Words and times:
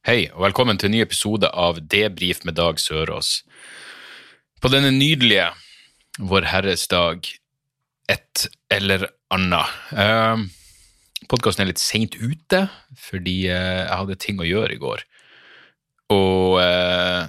Hei, 0.00 0.30
og 0.32 0.46
velkommen 0.46 0.78
til 0.80 0.88
en 0.88 0.94
ny 0.96 1.00
episode 1.04 1.44
av 1.52 1.76
Debrif 1.92 2.38
med 2.48 2.54
Dag 2.56 2.78
Sørås. 2.80 3.42
På 4.56 4.70
denne 4.72 4.94
nydelige 4.94 5.50
Vår 6.24 6.46
Herres 6.48 6.86
dag, 6.88 7.28
et 8.08 8.46
eller 8.72 9.04
annet. 9.28 9.74
Eh, 9.92 10.46
Podkasten 11.28 11.66
er 11.66 11.68
litt 11.74 11.84
seint 11.84 12.16
ute, 12.16 12.62
fordi 12.96 13.34
eh, 13.52 13.82
jeg 13.82 13.98
hadde 14.00 14.16
ting 14.24 14.40
å 14.40 14.48
gjøre 14.48 14.78
i 14.78 14.80
går. 14.80 15.04
Og 16.16 16.56
eh, 16.64 17.28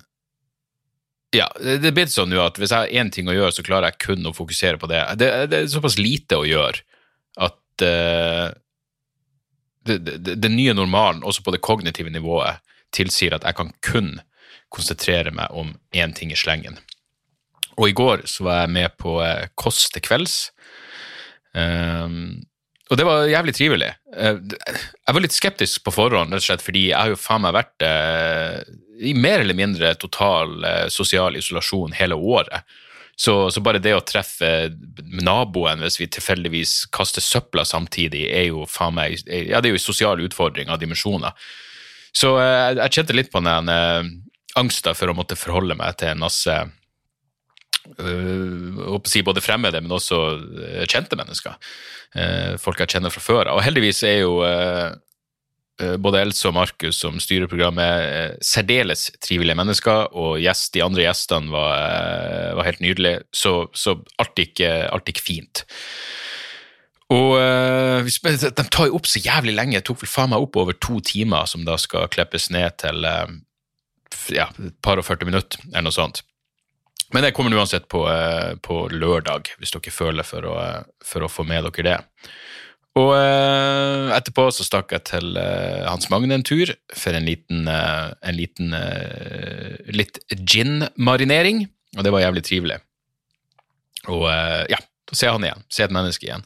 ja, 1.36 1.52
det 1.60 1.92
er 1.92 2.00
blitt 2.00 2.16
sånn 2.16 2.32
nå 2.32 2.40
at 2.46 2.56
hvis 2.56 2.72
jeg 2.72 2.86
har 2.86 3.04
én 3.04 3.12
ting 3.12 3.28
å 3.28 3.36
gjøre, 3.36 3.52
så 3.52 3.68
klarer 3.68 3.92
jeg 3.92 4.06
kun 4.08 4.32
å 4.32 4.38
fokusere 4.38 4.80
på 4.80 4.88
det. 4.88 5.04
Det, 5.20 5.32
det 5.52 5.60
er 5.60 5.72
såpass 5.76 6.00
lite 6.00 6.40
å 6.40 6.48
gjøre 6.48 6.88
at 7.36 7.84
uh, 7.84 8.48
den 9.86 10.56
nye 10.56 10.76
normalen, 10.78 11.24
også 11.24 11.44
på 11.44 11.54
det 11.56 11.64
kognitive 11.66 12.12
nivået, 12.14 12.62
tilsier 12.94 13.36
at 13.36 13.46
jeg 13.48 13.58
kan 13.58 13.72
kun 13.86 14.14
konsentrere 14.72 15.34
meg 15.36 15.52
om 15.52 15.74
én 15.96 16.14
ting 16.16 16.32
i 16.32 16.40
slengen. 16.40 16.78
Og 17.80 17.90
i 17.90 17.96
går 17.96 18.26
så 18.30 18.46
var 18.48 18.64
jeg 18.64 18.76
med 18.76 18.96
på 19.00 19.18
eh, 19.24 19.48
Kåss 19.56 19.90
til 19.94 20.04
kvelds. 20.04 20.38
Um, 21.56 22.44
og 22.92 23.00
det 23.00 23.08
var 23.08 23.30
jævlig 23.32 23.56
trivelig. 23.56 23.90
Uh, 24.12 24.40
jeg 24.44 25.16
var 25.16 25.24
litt 25.24 25.36
skeptisk 25.36 25.84
på 25.86 25.94
forhånd, 25.96 26.36
rett 26.36 26.44
og 26.44 26.50
slett 26.50 26.64
fordi 26.64 26.90
jeg 26.90 27.00
har 27.00 27.12
jo 27.14 27.20
faen 27.20 27.44
meg 27.46 27.56
vært 27.56 27.86
eh, 27.88 28.60
i 29.02 29.16
mer 29.18 29.42
eller 29.42 29.58
mindre 29.58 29.94
total 30.00 30.60
eh, 30.68 30.88
sosial 30.94 31.38
isolasjon 31.40 31.96
hele 31.98 32.16
året. 32.16 32.68
Så, 33.16 33.52
så, 33.54 33.62
bare 33.62 33.82
det 33.84 33.94
å 33.94 34.04
treffe 34.06 34.72
naboen 35.22 35.84
hvis 35.84 36.00
vi 36.00 36.08
tilfeldigvis 36.10 36.88
kaster 36.96 37.22
søpla 37.22 37.66
samtidig, 37.68 38.24
er 38.34 38.48
jo 38.50 38.66
faen 38.70 38.96
meg 38.98 39.20
Ja, 39.28 39.62
det 39.62 39.70
er 39.70 39.76
jo 39.76 39.80
en 39.82 39.84
sosial 39.84 40.24
utfordring 40.26 40.72
av 40.72 40.80
dimensjoner. 40.82 41.36
Så 42.16 42.36
eh, 42.42 42.74
jeg 42.80 42.98
kjente 42.98 43.16
litt 43.16 43.32
på 43.32 43.44
den 43.46 43.72
eh, 43.72 44.04
angsten 44.60 44.98
for 44.98 45.12
å 45.12 45.16
måtte 45.18 45.40
forholde 45.40 45.78
meg 45.80 46.00
til 46.00 46.12
en 46.12 46.24
masse 46.24 46.56
øh, 48.00 48.98
si 49.08 49.24
både 49.26 49.44
fremmede, 49.44 49.80
men 49.82 49.96
også 49.96 50.18
uh, 50.38 50.84
kjente 50.90 51.18
mennesker. 51.20 51.56
Uh, 52.16 52.58
folk 52.62 52.82
jeg 52.84 52.96
kjenner 52.96 53.14
fra 53.14 53.24
før 53.24 53.46
av. 53.46 53.60
Og 53.60 53.66
heldigvis 53.66 54.04
er 54.08 54.20
jo 54.26 54.34
både 56.02 56.22
Else 56.22 56.48
og 56.50 56.56
Markus 56.58 57.00
som 57.04 57.20
styrer 57.22 57.50
programmet, 57.52 58.38
særdeles 58.46 59.10
trivelige 59.24 59.58
mennesker, 59.58 60.12
og 60.18 60.40
gjest, 60.42 60.74
de 60.76 60.84
andre 60.86 61.06
gjestene 61.08 61.52
var, 61.54 62.56
var 62.60 62.68
helt 62.70 62.84
nydelige, 62.84 63.24
så, 63.34 63.54
så 63.74 63.98
alt, 64.22 64.34
gikk, 64.38 64.64
alt 64.64 65.10
gikk 65.12 65.22
fint. 65.26 65.64
Og 67.12 67.36
De 67.36 68.66
tar 68.72 68.88
jo 68.88 68.96
opp 68.96 69.10
så 69.10 69.20
jævlig 69.20 69.58
lenge. 69.58 69.82
Det 69.82 69.90
tok 69.90 70.06
vel 70.06 70.12
faen 70.14 70.32
meg 70.32 70.46
opp 70.46 70.56
over 70.62 70.78
to 70.80 71.02
timer, 71.04 71.44
som 71.50 71.66
da 71.68 71.76
skal 71.82 72.08
klippes 72.14 72.48
ned 72.56 72.78
til 72.80 73.04
ja, 74.36 74.48
et 74.48 74.78
par 74.84 75.00
og 75.00 75.08
40 75.08 75.28
minutter, 75.28 75.66
eller 75.72 75.90
noe 75.90 75.96
sånt. 75.96 76.24
Men 77.12 77.26
det 77.26 77.34
kommer 77.36 77.56
uansett 77.58 77.90
på, 77.92 78.06
på 78.64 78.78
lørdag, 78.94 79.52
hvis 79.60 79.74
dere 79.76 79.94
føler 79.94 80.28
for 80.28 80.48
å, 80.48 80.56
for 81.04 81.26
å, 81.26 81.32
få 81.32 81.44
med 81.48 81.68
dere 81.68 81.88
det. 81.88 81.98
Og 83.00 83.14
etterpå 83.16 84.50
så 84.52 84.66
stakk 84.68 84.92
jeg 84.92 85.06
til 85.08 85.38
Hans 85.40 86.10
Magne 86.12 86.36
en 86.36 86.44
tur 86.44 86.74
for 86.92 87.16
en 87.16 87.24
liten, 87.24 87.70
en 87.72 88.36
liten 88.36 88.76
litt 89.96 90.20
gin-marinering, 90.36 91.64
og 91.96 92.04
det 92.04 92.12
var 92.12 92.26
jævlig 92.26 92.44
trivelig. 92.50 92.82
Og 94.12 94.28
ja, 94.28 94.82
da 95.08 95.16
ser 95.16 95.30
jeg 95.30 95.38
han 95.38 95.48
igjen. 95.48 95.64
Ser 95.72 95.88
et 95.88 95.96
menneske 95.96 96.28
igjen. 96.28 96.44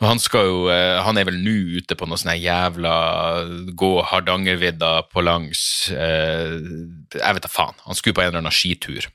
Og 0.00 0.08
han 0.10 0.20
skal 0.20 0.48
jo 0.48 0.56
eh, 0.72 0.98
Han 1.04 1.16
er 1.16 1.28
vel 1.28 1.38
nå 1.40 1.56
ute 1.80 1.96
på 1.96 2.08
noe 2.08 2.20
sånn 2.20 2.36
jævla 2.36 2.96
gå 3.78 3.92
Hardangervidda 4.10 5.06
på 5.12 5.24
langs 5.24 5.60
eh, 5.94 6.56
Jeg 7.16 7.38
vet 7.38 7.46
da 7.46 7.52
faen. 7.52 7.78
Han 7.86 7.98
skulle 7.98 8.16
på 8.16 8.24
en 8.24 8.32
eller 8.32 8.44
annen 8.44 8.54
skitur. 8.54 9.08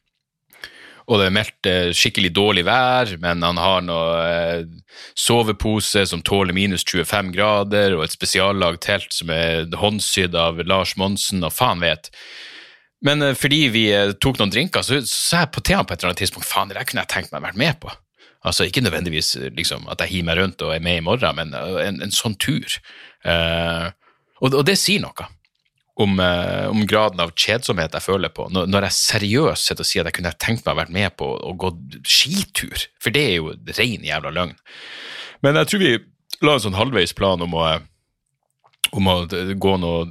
Og 1.09 1.19
det 1.19 1.27
er 1.27 1.33
meldt 1.35 1.69
eh, 1.69 1.89
skikkelig 1.95 2.33
dårlig 2.35 2.65
vær, 2.67 3.15
men 3.23 3.41
han 3.45 3.59
har 3.61 3.81
noe 3.85 4.67
sovepose 5.17 6.05
som 6.09 6.21
tåler 6.25 6.55
minus 6.55 6.85
25 6.87 7.33
grader, 7.35 7.97
og 7.97 8.05
et 8.05 8.15
spesiallagd 8.15 8.83
telt 8.85 9.11
som 9.15 9.33
er 9.33 9.65
håndsydd 9.81 10.37
av 10.37 10.61
Lars 10.67 10.95
Monsen, 10.99 11.43
og 11.47 11.55
faen 11.55 11.83
vet. 11.83 12.11
Men 13.01 13.31
fordi 13.33 13.63
vi 13.73 13.85
tok 14.21 14.37
noen 14.37 14.53
drinker, 14.53 14.85
så 14.85 15.01
sa 15.09 15.45
jeg 15.45 15.53
på 15.55 15.65
temaet 15.65 15.89
på 15.89 15.95
et 15.95 16.03
eller 16.03 16.11
annet 16.11 16.21
tidspunkt 16.21 16.49
faen, 16.49 16.69
det 16.69 16.77
der 16.77 16.87
kunne 16.87 17.05
jeg 17.05 17.13
tenkt 17.15 17.33
meg 17.33 17.41
å 17.41 17.47
være 17.49 17.61
med 17.63 17.81
på. 17.81 17.93
Altså 18.41 18.65
Ikke 18.65 18.81
nødvendigvis 18.81 19.35
liksom, 19.57 19.85
at 19.89 20.01
jeg 20.01 20.15
hiver 20.15 20.29
meg 20.31 20.39
rundt 20.39 20.61
og 20.65 20.73
er 20.75 20.81
med 20.81 20.97
i 20.97 21.05
morgen, 21.05 21.37
men 21.37 21.53
en, 21.53 22.01
en 22.01 22.13
sånn 22.13 22.37
tur. 22.41 22.77
Uh, 23.25 23.93
og, 24.41 24.55
og, 24.55 24.63
det 24.65 24.79
sier 24.81 25.03
noe 25.03 25.27
om, 25.99 26.19
uh, 26.19 26.69
om, 26.71 26.85
graden 26.87 27.19
av 27.23 27.33
kjedsomhet 27.35 27.93
jeg 27.97 28.05
føler 28.05 28.31
på, 28.33 28.47
når, 28.53 28.69
når 28.71 28.87
jeg 28.87 28.97
seriøst 28.97 29.67
sitter 29.67 29.85
og 29.85 29.89
sier 29.89 30.05
at 30.05 30.11
jeg 30.11 30.19
kunne 30.19 30.33
tenkt 30.39 30.65
meg 30.65 30.73
å 30.75 30.79
vært 30.79 30.95
med 30.95 31.15
på 31.19 31.29
å 31.35 31.53
gå 31.59 31.71
skitur, 32.07 32.87
for 33.01 33.13
det 33.15 33.25
er 33.27 33.37
jo 33.39 33.53
ren 33.77 34.07
jævla 34.07 34.33
løgn. 34.35 34.57
Men 35.45 35.59
jeg 35.59 35.71
tror 35.71 35.83
vi 35.83 35.93
la 36.45 36.57
en 36.57 36.65
sånn 36.65 36.77
halvveis 36.77 37.13
plan 37.17 37.41
om 37.43 37.55
å, 37.57 37.65
om 38.97 39.09
å 39.11 39.17
gå 39.29 39.73
noe, 39.81 40.05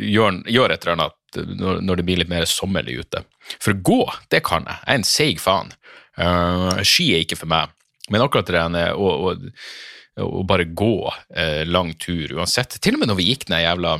gjøre, 0.00 0.42
gjør 0.52 0.74
et 0.74 0.86
eller 0.86 0.98
annet 0.98 1.18
når, 1.60 1.80
når 1.84 2.00
det 2.00 2.06
blir 2.08 2.20
litt 2.20 2.32
mer 2.32 2.48
sommerlig 2.48 2.98
ute. 3.04 3.22
For 3.58 3.74
å 3.74 3.82
gå, 3.84 4.02
det 4.32 4.42
kan 4.46 4.66
jeg. 4.68 4.80
Jeg 4.82 4.90
er 4.90 5.00
en 5.00 5.08
seig 5.08 5.42
faen. 5.42 5.72
Uh, 6.18 6.82
ski 6.84 7.12
er 7.14 7.24
ikke 7.24 7.38
for 7.40 7.48
meg, 7.48 7.70
men 8.12 8.20
akkurat 8.20 8.50
det 8.50 8.88
å, 8.92 9.32
å, 9.32 10.42
bare 10.44 10.66
gå 10.68 10.96
uh, 11.08 11.62
lang 11.64 11.94
tur 11.96 12.34
uansett 12.36 12.76
Til 12.84 12.98
og 12.98 13.00
med 13.00 13.08
når 13.08 13.16
vi 13.16 13.30
gikk 13.30 13.46
den 13.48 13.62
jævla 13.62 13.94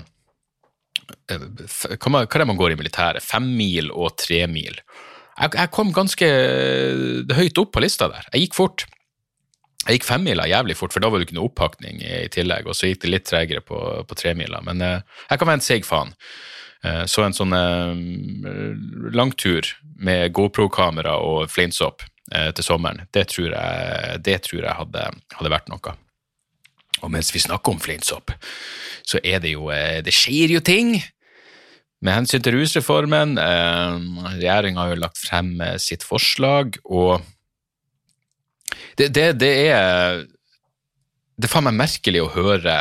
hva, 1.28 2.10
hva 2.12 2.22
er 2.22 2.42
det 2.42 2.48
man 2.48 2.60
går 2.60 2.74
i 2.74 2.78
militæret? 2.80 3.24
Femmil 3.24 3.92
og 3.92 4.16
tremil. 4.20 4.80
Jeg, 5.38 5.54
jeg 5.56 5.72
kom 5.74 5.92
ganske 5.96 6.28
høyt 7.36 7.60
opp 7.62 7.72
på 7.74 7.82
lista 7.84 8.10
der. 8.12 8.28
Jeg 8.32 8.46
gikk 8.46 8.58
fort. 8.58 8.86
Jeg 9.86 9.98
gikk 9.98 10.06
femmila 10.06 10.46
jævlig 10.46 10.76
fort, 10.78 10.94
for 10.94 11.02
da 11.02 11.10
var 11.10 11.18
det 11.18 11.26
ikke 11.26 11.38
noe 11.40 11.50
oppakning 11.50 12.02
i 12.06 12.24
tillegg. 12.32 12.68
Og 12.70 12.78
så 12.78 12.90
gikk 12.90 13.04
det 13.04 13.14
litt 13.14 13.28
tregere 13.28 13.64
på, 13.66 13.78
på 14.06 14.18
tremila. 14.18 14.62
Men 14.62 14.84
jeg 14.84 15.40
kan 15.40 15.48
være 15.48 15.58
en 15.58 15.64
seig 15.64 15.88
faen. 15.88 16.14
Eh, 16.84 17.04
så 17.06 17.22
en 17.22 17.36
sånn 17.36 17.54
eh, 17.54 17.94
langtur 19.14 19.68
med 20.02 20.32
GoPro-kamera 20.34 21.14
og 21.22 21.50
fleinsopp 21.50 22.02
eh, 22.34 22.50
til 22.56 22.66
sommeren, 22.66 23.04
det 23.14 23.28
tror 23.30 23.52
jeg, 23.54 24.22
det 24.26 24.40
tror 24.48 24.64
jeg 24.64 24.78
hadde, 24.80 25.04
hadde, 25.36 25.52
vært 25.52 25.70
noe. 25.70 25.94
Og 27.02 27.10
mens 27.10 27.30
vi 27.34 27.42
snakker 27.42 27.74
om 27.74 27.82
fleinsopp, 27.82 28.34
så 29.06 29.20
er 29.22 29.42
det 29.42 29.54
jo 29.54 29.68
Det 30.04 30.14
skjer 30.14 30.56
jo 30.56 30.62
ting! 30.64 30.96
Med 32.02 32.16
hensyn 32.16 32.42
til 32.42 32.56
rusreformen, 32.56 33.36
regjeringa 33.38 34.80
har 34.80 34.88
jo 34.90 35.02
lagt 35.04 35.20
frem 35.22 35.52
sitt 35.78 36.02
forslag, 36.02 36.74
og 36.82 37.22
det, 38.98 39.12
det, 39.14 39.28
det 39.38 39.52
er 39.70 40.24
Det 41.38 41.46
er 41.46 41.52
faen 41.52 41.68
meg 41.68 41.78
merkelig 41.78 42.24
å 42.24 42.32
høre 42.34 42.74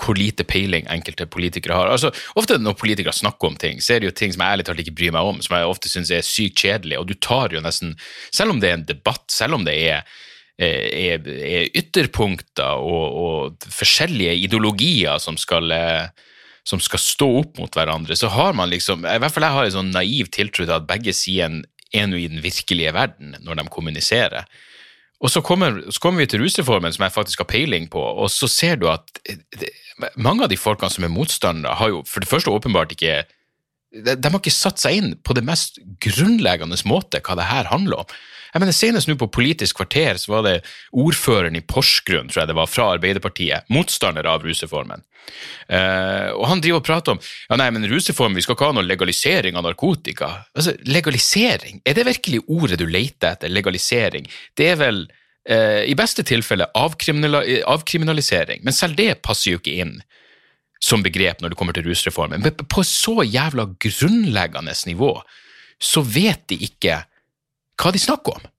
hvor 0.00 0.16
lite 0.16 0.46
peiling 0.48 0.86
enkelte 0.88 1.26
politikere 1.28 1.76
har. 1.76 1.90
Altså, 1.92 2.10
Ofte 2.38 2.56
når 2.60 2.78
politikere 2.80 3.12
snakker 3.12 3.50
om 3.50 3.56
ting, 3.60 3.82
så 3.84 3.94
er 3.94 4.00
det 4.00 4.10
jo 4.10 4.16
ting 4.16 4.32
som 4.32 4.44
jeg 4.44 4.56
ærlig 4.56 4.66
talt 4.68 4.80
ikke 4.80 4.96
bryr 4.96 5.14
meg 5.14 5.28
om, 5.28 5.40
som 5.44 5.56
jeg 5.56 5.68
ofte 5.68 5.92
syns 5.92 6.12
er 6.14 6.24
sykt 6.26 6.62
kjedelig, 6.62 6.98
og 7.00 7.08
du 7.10 7.14
tar 7.20 7.52
jo 7.54 7.60
nesten 7.64 7.96
Selv 8.32 8.54
om 8.54 8.62
det 8.62 8.70
er 8.70 8.78
en 8.78 8.86
debatt, 8.88 9.26
selv 9.32 9.58
om 9.58 9.66
det 9.66 9.76
er, 9.90 10.06
er, 10.60 11.24
er 11.24 11.68
ytterpunkter 11.78 12.82
og, 12.84 13.20
og, 13.24 13.68
forskjellige 13.72 14.34
ideologier 14.44 15.20
som 15.22 15.38
skal, 15.40 15.72
som 16.68 16.82
skal 16.84 17.00
stå 17.00 17.28
opp 17.42 17.60
mot 17.62 17.76
hverandre, 17.76 18.16
så 18.18 18.28
har 18.34 18.56
man 18.58 18.72
liksom 18.72 19.06
I 19.08 19.18
hvert 19.22 19.32
fall 19.32 19.46
jeg 19.48 19.56
har 19.56 19.68
en 19.68 19.78
sånn 19.78 19.94
naiv 19.94 20.28
tiltro 20.34 20.66
til 20.66 20.76
at 20.76 20.88
begge 20.90 21.14
sider 21.16 21.62
er 21.90 22.06
nå 22.06 22.20
i 22.20 22.28
den 22.30 22.42
virkelige 22.44 22.92
verden 22.94 23.34
når 23.42 23.60
de 23.62 23.70
kommuniserer. 23.72 24.44
Og 25.20 25.28
så 25.28 25.42
kommer, 25.44 25.82
så 25.92 26.00
kommer, 26.00 26.22
vi 26.22 26.30
til 26.32 26.40
rusreformen, 26.40 26.92
som 26.96 27.04
jeg 27.04 27.12
faktisk 27.12 27.42
har 27.42 27.50
peiling 27.50 27.90
på, 27.92 28.00
og 28.00 28.30
så 28.32 28.48
ser 28.48 28.78
du 28.80 28.86
at 28.88 29.04
det, 29.26 29.68
mange 30.16 30.46
av 30.46 30.52
de 30.52 30.56
folkene 30.56 30.92
som 30.92 31.04
er 31.04 31.12
motstandere, 31.12 31.76
har 31.76 31.92
jo 31.92 32.00
for 32.08 32.24
det 32.24 32.30
første 32.30 32.52
åpenbart 32.52 32.94
ikke 32.96 33.18
de, 33.90 34.14
de, 34.14 34.28
har 34.30 34.38
ikke 34.38 34.54
satt 34.54 34.80
seg 34.80 35.00
inn 35.00 35.14
på 35.26 35.34
det 35.36 35.42
mest 35.44 35.80
grunnleggende 36.02 36.78
måte 36.88 37.20
hva 37.26 37.36
det 37.36 37.48
her 37.50 37.68
handler 37.72 38.04
om. 38.04 38.14
Jeg 38.50 38.62
mener, 38.62 38.74
Senest 38.74 39.08
nå 39.10 39.16
på 39.20 39.30
Politisk 39.30 39.78
kvarter 39.80 40.18
så 40.18 40.32
var 40.34 40.46
det 40.46 40.56
ordføreren 40.90 41.58
i 41.58 41.62
Porsgrunn 41.62 42.30
tror 42.30 42.42
jeg 42.42 42.50
det 42.50 42.58
var, 42.58 42.70
fra 42.70 42.88
Arbeiderpartiet, 42.96 43.68
motstander 43.72 44.26
av 44.30 44.44
rusreformen. 44.46 45.04
Uh, 45.70 46.32
og 46.34 46.44
Han 46.50 46.62
driver 46.64 46.80
og 46.80 46.86
prater 46.86 47.14
om 47.14 47.20
ja 47.22 47.58
nei, 47.60 47.68
men 47.74 47.86
rusreformen, 47.90 48.38
vi 48.38 48.44
skal 48.44 48.56
ikke 48.56 48.70
ha 48.70 48.76
noe 48.78 48.86
legalisering 48.88 49.58
av 49.58 49.66
narkotika. 49.68 50.32
Altså, 50.56 50.74
Legalisering, 50.88 51.82
er 51.86 51.96
det 51.96 52.08
virkelig 52.08 52.42
ordet 52.48 52.80
du 52.80 52.86
leter 52.90 53.36
etter? 53.36 53.52
Legalisering? 53.52 54.26
Det 54.58 54.72
er 54.72 54.80
vel 54.80 55.04
uh, 55.06 55.82
i 55.86 55.94
beste 55.98 56.24
tilfelle 56.26 56.70
avkriminalisering, 56.74 58.64
men 58.66 58.76
selv 58.76 58.98
det 58.98 59.20
passer 59.22 59.54
jo 59.54 59.62
ikke 59.62 59.78
inn 59.84 60.00
som 60.80 61.04
begrep 61.04 61.42
når 61.42 61.52
det 61.52 61.60
kommer 61.60 61.76
til 61.76 61.86
rusreformen. 61.86 62.42
Men 62.42 62.56
på 62.56 62.82
så 62.86 63.20
jævla 63.22 63.68
grunnleggende 63.84 64.74
nivå 64.88 65.12
så 65.80 66.02
vet 66.04 66.46
de 66.52 66.56
ikke 66.66 67.02
hva 67.80 67.92
de 67.94 68.02
snakker 68.02 68.38
om. 68.38 68.50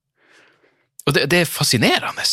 Og 1.08 1.16
det, 1.16 1.28
det 1.32 1.44
er 1.44 1.50
fascinerende. 1.50 2.26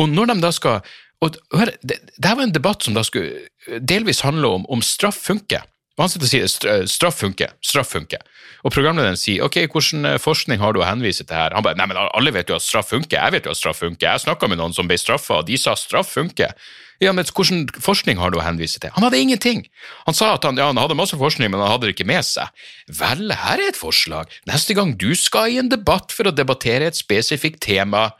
Og 0.00 0.08
når 0.08 0.32
de 0.32 0.40
da 0.44 0.52
skal 0.54 0.84
og 1.20 1.36
hør, 1.52 1.68
det, 1.84 1.98
det 2.16 2.28
her 2.28 2.36
var 2.38 2.46
en 2.46 2.54
debatt 2.54 2.84
som 2.84 2.94
da 2.96 3.02
skulle 3.04 3.42
delvis 3.84 4.22
handle 4.24 4.54
om 4.56 4.62
om 4.72 4.80
straff 4.84 5.18
funker. 5.26 5.66
Han 6.00 6.10
sitter 6.12 6.26
og 6.26 6.32
sier 6.32 6.84
straff 6.90 7.20
funker, 7.20 7.54
straff 7.64 7.92
funker. 7.94 8.22
Og 8.64 8.74
programlederen 8.74 9.18
sier 9.18 9.44
ok, 9.46 9.62
hvordan 9.72 10.12
eh, 10.12 10.20
forskning 10.20 10.60
har 10.60 10.74
du 10.74 10.82
å 10.82 10.86
henvise 10.86 11.24
til 11.24 11.36
her? 11.36 11.54
Han 11.56 11.64
bare 11.64 11.78
nei, 11.78 11.88
men 11.90 12.00
alle 12.00 12.34
vet 12.34 12.50
jo 12.50 12.58
at 12.58 12.64
straff 12.64 12.90
funker, 12.92 13.16
jeg 13.16 13.36
vet 13.36 13.48
jo 13.48 13.54
at 13.54 13.60
straff 13.60 13.80
funker. 13.80 14.06
Jeg 14.08 14.24
snakka 14.26 14.50
med 14.50 14.60
noen 14.60 14.76
som 14.76 14.88
ble 14.90 14.98
straffa, 15.00 15.40
og 15.40 15.48
de 15.48 15.56
sa 15.60 15.76
straff 15.78 16.12
funker. 16.16 16.52
Ja, 17.00 17.14
men 17.16 17.24
hvordan 17.24 17.64
forskning 17.80 18.20
har 18.20 18.32
du 18.32 18.36
å 18.36 18.44
henvise 18.44 18.80
til? 18.82 18.92
Han 18.92 19.06
hadde 19.06 19.22
ingenting. 19.22 19.62
Han 20.04 20.16
sa 20.16 20.34
at 20.34 20.44
han, 20.44 20.60
ja, 20.60 20.68
han 20.68 20.80
hadde 20.80 20.98
masse 20.98 21.16
forskning, 21.16 21.48
men 21.48 21.62
han 21.62 21.72
hadde 21.72 21.88
det 21.88 21.94
ikke 21.94 22.08
med 22.10 22.26
seg. 22.28 22.52
Vel, 22.92 23.32
her 23.32 23.56
er 23.56 23.70
et 23.70 23.80
forslag. 23.80 24.28
Neste 24.50 24.76
gang 24.76 24.92
du 25.00 25.14
skal 25.16 25.48
i 25.48 25.56
en 25.62 25.72
debatt 25.72 26.12
for 26.12 26.28
å 26.28 26.34
debattere 26.36 26.90
et 26.90 27.00
spesifikt 27.00 27.62
tema, 27.64 28.10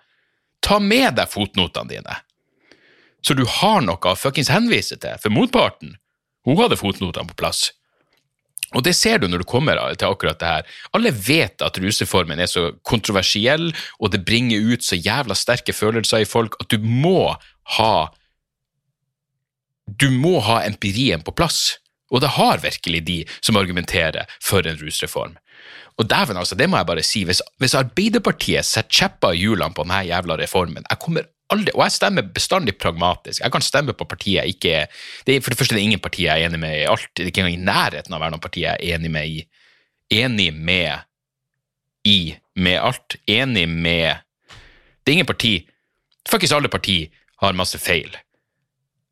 ta 0.65 0.81
med 0.81 1.19
deg 1.21 1.29
fotnotene 1.29 1.93
dine. 1.93 2.17
Så 3.21 3.37
du 3.37 3.44
har 3.44 3.85
noe 3.85 4.00
å 4.00 4.17
fuckings 4.17 4.49
henvise 4.49 4.97
til, 4.97 5.21
for 5.21 5.37
motparten, 5.37 5.99
hun 6.46 6.58
hadde 6.60 6.78
fotnotene 6.81 7.28
på 7.31 7.38
plass. 7.42 7.70
Og 8.70 8.84
det 8.87 8.94
ser 8.94 9.19
du 9.19 9.26
når 9.26 9.42
du 9.42 9.48
kommer 9.50 9.81
til 9.98 10.12
akkurat 10.12 10.38
det 10.38 10.50
her. 10.50 10.69
Alle 10.94 11.10
vet 11.10 11.62
at 11.64 11.78
rusreformen 11.82 12.38
er 12.38 12.50
så 12.50 12.69
kontroversiell, 12.87 13.72
og 13.98 14.12
det 14.12 14.22
bringer 14.26 14.62
ut 14.62 14.87
så 14.87 14.98
jævla 14.98 15.34
sterke 15.34 15.75
følelser 15.75 16.22
i 16.22 16.28
folk 16.28 16.54
at 16.62 16.70
du 16.70 16.78
må 16.78 17.34
ha 17.76 17.94
Du 20.00 20.06
må 20.14 20.38
ha 20.46 20.60
empirien 20.62 21.22
på 21.26 21.32
plass. 21.34 21.81
Og 22.14 22.20
det 22.22 22.37
har 22.37 22.62
virkelig 22.62 23.00
de 23.06 23.16
som 23.43 23.56
argumenterer 23.58 24.28
for 24.38 24.62
en 24.66 24.78
rusreform. 24.78 25.34
Og 25.98 26.06
dæven, 26.10 26.36
altså, 26.36 26.54
det 26.54 26.69
må 26.70 26.78
jeg 26.78 26.86
bare 26.86 27.02
si. 27.02 27.25
Hvis, 27.26 27.43
hvis 27.58 27.75
Arbeiderpartiet 27.75 28.64
setter 28.64 28.90
kjepper 29.00 29.34
i 29.34 29.43
hjulene 29.43 29.75
på 29.75 29.82
denne 29.82 30.04
jævla 30.06 30.38
reformen 30.38 30.86
Jeg 30.88 30.98
kommer 31.02 31.26
aldri, 31.55 31.73
Og 31.75 31.82
jeg 31.85 31.97
stemmer 31.97 32.26
bestandig 32.35 32.76
pragmatisk. 32.79 33.43
Jeg 33.43 33.52
kan 33.52 33.64
stemme 33.64 33.94
på 33.97 34.06
partiet 34.08 34.41
jeg 34.41 34.55
ikke 34.56 34.87
det 35.26 35.37
er, 35.37 35.41
For 35.41 35.50
det 35.50 35.58
første 35.58 35.75
det 35.75 35.82
er 35.82 35.88
ingen 35.88 36.02
parti 36.02 36.25
jeg 36.26 36.43
er 36.43 36.49
enig 36.49 36.61
med 36.61 36.76
i 36.79 36.87
alt. 36.91 37.08
Det 37.17 37.25
er 37.25 37.32
ikke 37.32 37.44
engang 37.44 37.58
i 37.58 37.69
nærheten 37.69 38.14
av 38.14 38.20
å 38.20 38.25
være 38.25 38.37
noen 38.37 38.47
parti 38.47 38.64
jeg 38.64 38.76
er 38.76 38.97
enig 38.97 39.11
med 39.11 39.26
i. 39.26 39.44
Enig 40.11 40.50
med 40.55 41.06
i 42.08 42.19
med 42.56 42.81
alt. 42.81 43.17
Enig 43.26 43.69
med 43.69 44.25
Det 45.05 45.12
er 45.12 45.19
ingen 45.19 45.26
parti 45.26 45.55
Fuckings 46.29 46.52
alle 46.52 46.69
parti 46.69 47.11
har 47.41 47.56
masse 47.56 47.79
feil. 47.81 48.12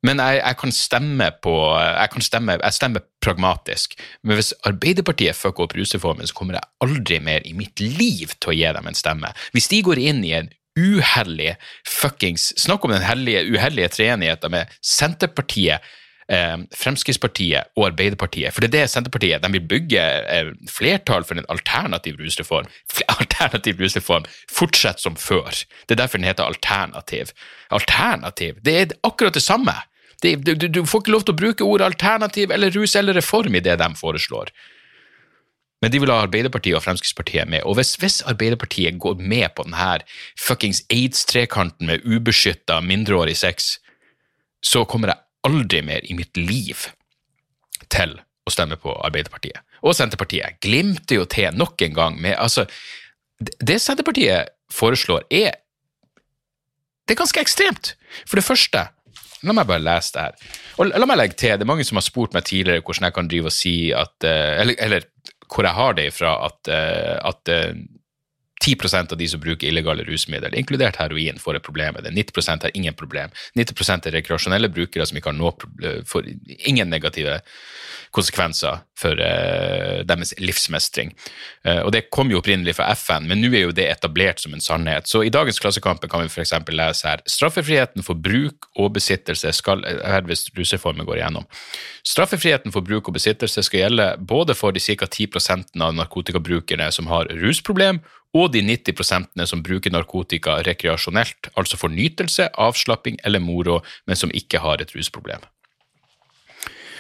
Men 0.06 0.20
jeg, 0.23 0.38
jeg, 0.38 0.56
kan 0.61 0.73
stemme 0.75 1.26
på 1.43 1.52
jeg, 1.75 2.11
kan 2.12 2.23
stemme, 2.23 2.58
jeg 2.61 2.76
stemmer 2.76 3.02
pragmatisk. 3.25 3.96
Men 4.23 4.38
hvis 4.38 4.52
Arbeiderpartiet 4.69 5.34
fucker 5.34 5.67
opp 5.67 5.75
rusreformen, 5.75 6.29
så 6.29 6.37
kommer 6.38 6.58
jeg 6.58 6.69
aldri 6.84 7.19
mer 7.25 7.46
i 7.49 7.55
mitt 7.56 7.81
liv 7.82 8.31
til 8.38 8.52
å 8.52 8.55
gi 8.55 8.69
dem 8.76 8.91
en 8.91 8.99
stemme. 8.99 9.32
Hvis 9.56 9.70
de 9.73 9.82
går 9.88 10.02
inn 10.05 10.23
i 10.26 10.37
en 10.38 10.52
uhellig 10.78 11.56
fuckings 11.86 12.52
Snakk 12.60 12.84
om 12.86 12.94
den 12.94 13.04
hellige, 13.04 13.44
uhellige 13.50 13.90
treenigheten 13.96 14.52
med 14.54 14.70
Senterpartiet, 14.84 15.84
eh, 16.32 16.56
Fremskrittspartiet 16.76 17.72
og 17.76 17.88
Arbeiderpartiet. 17.90 18.54
For 18.54 18.64
det 18.64 18.70
er 18.70 18.86
det 18.86 18.92
Senterpartiet 18.92 19.44
de 19.44 19.52
vil 19.56 19.69
bygge 19.75 20.06
eh, 20.36 20.52
flertall 20.70 21.26
for 21.26 21.38
en 21.38 21.48
alternativ 21.52 22.20
rusreform. 22.22 22.70
Alternativ 23.19 23.80
rusreform 23.82 24.26
fortsetter 24.52 25.08
som 25.08 25.16
før. 25.16 25.50
Det 25.86 25.96
er 25.96 26.02
derfor 26.04 26.22
den 26.22 26.30
heter 26.30 26.48
alternativ. 26.48 27.34
Alternativ, 27.70 28.62
det 28.64 28.81
er 28.81 28.98
akkurat 29.02 29.34
det 29.34 29.44
samme. 29.44 29.74
Det, 30.22 30.34
du, 30.42 30.66
du, 30.69 30.82
får 30.86 31.04
ikke 31.04 31.14
lov 31.14 31.22
til 31.26 31.36
å 31.36 31.38
bruke 31.38 31.66
ordet 31.66 31.92
alternativ 31.92 32.50
eller 32.50 32.74
rus 32.74 32.96
eller 32.98 33.14
reform 33.14 33.54
i 33.54 33.62
det 33.62 33.76
de 33.78 33.88
foreslår. 33.94 34.50
Men 35.82 35.92
de 35.94 36.00
vil 36.02 36.10
ha 36.10 36.22
Arbeiderpartiet 36.25 36.75
og 36.75 36.82
Fremskrittspartiet 36.82 37.48
med. 37.50 37.62
Og 37.62 37.78
hvis, 37.78 37.94
hvis 38.02 38.20
Arbeiderpartiet 38.26 38.98
går 38.98 39.20
med 39.20 39.52
på 39.54 39.66
denne 39.66 40.00
fuckings 40.40 40.82
aids-trekanten 40.90 41.86
med 41.86 42.06
ubeskytta 42.06 42.80
mindreårig 42.82 43.36
sex, 43.38 43.76
så 44.62 44.82
kommer 44.84 45.12
jeg 45.12 45.22
aldri 45.46 45.82
mer 45.86 46.02
i 46.02 46.16
mitt 46.19 46.36
liv 46.36 46.88
til 47.94 48.19
å 48.19 48.52
stemme 48.52 48.78
på 48.80 48.94
Arbeiderpartiet. 49.06 49.62
Og 49.86 49.94
Senterpartiet 49.94 50.58
glimter 50.64 51.20
jo 51.20 51.28
til 51.30 51.54
nok 51.54 51.82
en 51.86 51.94
gang 51.94 52.19
med 52.19 52.34
altså, 52.34 52.66
Det 53.38 53.78
Senterpartiet 53.78 54.50
foreslår, 54.74 55.22
er 55.31 55.52
Det 57.06 57.14
er 57.14 57.22
ganske 57.22 57.40
ekstremt. 57.40 57.94
For 58.26 58.40
det 58.40 58.44
første 58.44 58.88
La 59.46 59.54
meg 59.54 59.69
bare 59.69 59.78
lese 59.78 60.16
det 60.16 60.22
her. 60.24 60.54
Og 60.82 60.88
la 60.90 61.06
meg 61.06 61.19
legge 61.20 61.36
til, 61.38 61.54
Det 61.54 61.62
er 61.62 61.70
mange 61.70 61.84
som 61.86 61.98
har 62.00 62.02
spurt 62.02 62.34
meg 62.34 62.42
tidligere 62.48 62.82
hvordan 62.82 63.06
jeg 63.06 63.14
kan 63.14 63.28
drive 63.31 63.46
og 63.46 63.54
si 63.54 63.92
at 63.94 64.26
eh, 64.26 64.60
Eller, 64.62 64.74
eller 64.82 65.06
hvor 65.48 65.64
jeg 65.66 65.76
har 65.76 65.96
det 65.98 66.08
ifra 66.10 66.34
at, 66.46 66.70
eh, 66.72 67.16
at 67.30 67.52
10 68.64 68.76
eh, 68.94 69.00
av 69.00 69.19
de 69.19 69.28
som 69.28 69.40
bruker 69.40 69.69
illegale 69.69 70.05
rusmidler, 70.05 70.55
inkludert 70.55 70.96
heroin, 70.96 71.38
får 71.38 71.58
et 71.58 71.66
problem 71.66 71.94
med 71.94 72.05
det. 72.05 72.14
90% 72.16 72.66
har 72.66 72.75
ingen 72.75 72.94
problem. 72.94 73.31
90% 73.58 74.08
er 74.08 74.16
rekreasjonelle 74.19 74.69
brukere 74.69 75.06
som 75.06 75.19
ikke 75.19 75.32
har 75.32 75.38
noe, 75.38 76.05
får 76.08 76.28
ingen 76.66 76.90
negative 76.90 77.40
konsekvenser 78.14 78.81
for 78.99 79.20
uh, 79.20 80.00
deres 80.08 80.32
livsmestring. 80.40 81.12
Uh, 81.66 81.84
og 81.84 81.93
Det 81.93 82.08
kom 82.14 82.31
jo 82.32 82.40
opprinnelig 82.40 82.78
fra 82.78 82.88
FN, 82.96 83.28
men 83.28 83.43
nå 83.43 83.50
er 83.52 83.66
jo 83.66 83.75
det 83.76 83.88
etablert 83.90 84.40
som 84.43 84.55
en 84.56 84.64
sannhet. 84.64 85.08
Så 85.08 85.22
I 85.26 85.32
dagens 85.32 85.60
Klassekampen 85.60 86.10
kan 86.10 86.25
vi 86.25 86.32
f.eks. 86.32 86.55
lese 86.72 87.08
her 87.08 87.22
straffefriheten 87.28 88.06
for 88.06 88.19
bruk 88.19 88.70
og 88.76 88.94
besittelse 88.96 89.52
skal 89.56 89.84
her 89.84 90.25
hvis 90.28 90.49
rusreformen 90.56 91.06
går 91.06 91.20
igjennom. 91.20 91.46
Straffefriheten 92.08 92.72
for 92.75 92.87
bruk 92.87 93.10
og 93.10 93.19
besittelse 93.19 93.62
skal 93.66 93.84
gjelde 93.84 94.08
både 94.19 94.56
for 94.56 94.72
de 94.72 94.81
ca. 94.82 95.06
10% 95.06 95.76
av 95.84 95.94
narkotikabrukerne 95.99 96.88
som 96.94 97.10
har 97.12 97.28
rusproblem, 97.43 98.00
og 98.36 98.52
de 98.52 98.60
90 98.60 99.46
som 99.48 99.62
bruker 99.64 99.92
narkotika 99.92 100.58
rekreasjonelt, 100.66 101.48
altså 101.56 101.78
for 101.80 101.88
nytelse, 101.88 102.50
avslapping 102.60 103.16
eller 103.25 103.40
moro, 103.40 103.80
men 104.06 104.16
som 104.16 104.32
ikke 104.34 104.60
har 104.60 104.82
et 104.82 104.92
rusproblem. 104.96 105.46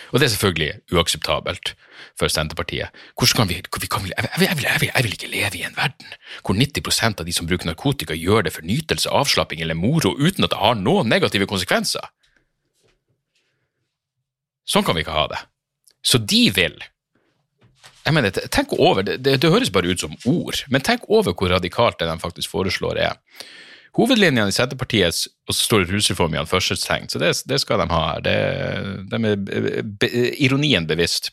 Og 0.08 0.20
det 0.20 0.26
er 0.26 0.32
selvfølgelig 0.32 0.72
uakseptabelt 0.96 1.74
for 2.18 2.32
Senterpartiet. 2.32 2.88
Hvordan 3.18 3.36
kan 3.36 3.48
vi, 3.48 3.60
vi 3.80 3.86
kan, 3.86 4.06
jeg, 4.08 4.28
jeg, 4.40 4.56
vil, 4.56 4.66
jeg, 4.94 5.04
vil, 5.04 5.12
ikke 5.12 5.32
leve 5.32 5.58
i 5.58 5.64
en 5.66 5.76
verden 5.76 6.14
hvor 6.44 6.56
90% 6.56 7.20
av 7.20 7.26
de 7.28 7.34
som 7.36 7.46
bruker 7.46 7.68
narkotika, 7.68 8.16
gjør 8.16 8.46
det 8.46 8.54
for 8.54 8.64
nytelse, 8.64 9.10
avslapping 9.12 9.60
eller 9.60 9.76
moro 9.76 10.14
uten 10.16 10.46
at 10.46 10.54
det 10.54 10.62
har 10.62 10.80
noen 10.80 11.12
negative 11.12 11.48
konsekvenser. 11.50 12.08
Sånn 14.68 14.84
kan 14.84 14.96
vi 14.96 15.04
ikke 15.04 15.16
ha 15.16 15.26
det. 15.28 15.42
Så 16.04 16.20
de 16.20 16.48
vil 16.56 16.76
jeg 18.08 18.16
mener, 18.16 18.32
tenk 18.48 18.72
over, 18.78 19.04
det, 19.04 19.18
det, 19.20 19.36
det, 19.42 19.52
høres 19.52 19.72
bare 19.72 19.90
ut 19.92 20.00
som 20.00 20.14
ord, 20.30 20.62
men 20.72 20.84
tenk 20.84 21.04
over 21.12 21.34
hvor 21.36 21.52
radikalt 21.52 21.98
det 22.00 22.08
de 22.08 22.20
faktisk 22.22 22.54
foreslår 22.54 23.00
er. 23.04 23.18
Hovedlinjene 23.98 24.48
i 24.48 24.54
Senterpartiets 24.54 25.26
og 25.48 25.56
så 25.56 25.64
står 25.64 25.82
det 25.82 25.92
rusreform 25.92 26.36
i 26.36 26.40
anførselstegn, 26.40 27.08
så 27.12 27.20
det, 27.20 27.32
det, 27.50 27.58
skal 27.60 27.82
de 27.82 27.88
ha 27.90 28.00
her. 28.06 28.24
De 29.10 29.18
er 29.28 30.38
ironien 30.40 30.86
bevisst. 30.88 31.32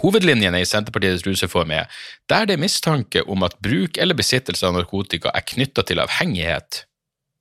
Hovedlinjene 0.00 0.62
i 0.62 0.68
Senterpartiets 0.68 1.26
rusreform 1.26 1.74
er 1.76 2.00
der 2.30 2.48
det 2.48 2.56
er 2.56 2.64
mistanke 2.64 3.24
om 3.30 3.44
at 3.46 3.58
bruk 3.62 4.00
eller 4.00 4.16
besittelse 4.18 4.66
av 4.66 4.76
narkotika 4.78 5.34
er 5.34 5.44
knytta 5.52 5.84
til 5.86 6.00
avhengighet, 6.02 6.84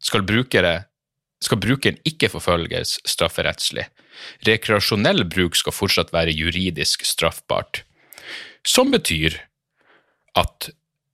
skal, 0.04 0.26
brukere, 0.28 0.76
skal 1.44 1.62
brukeren 1.64 2.02
ikke 2.08 2.32
forfølges 2.34 2.98
strafferettslig. 3.08 3.88
Rekreasjonell 4.48 5.24
bruk 5.32 5.56
skal 5.58 5.76
fortsatt 5.76 6.14
være 6.14 6.36
juridisk 6.36 7.08
straffbart. 7.08 7.86
Som 8.68 8.94
betyr 8.94 9.36
at 10.40 10.70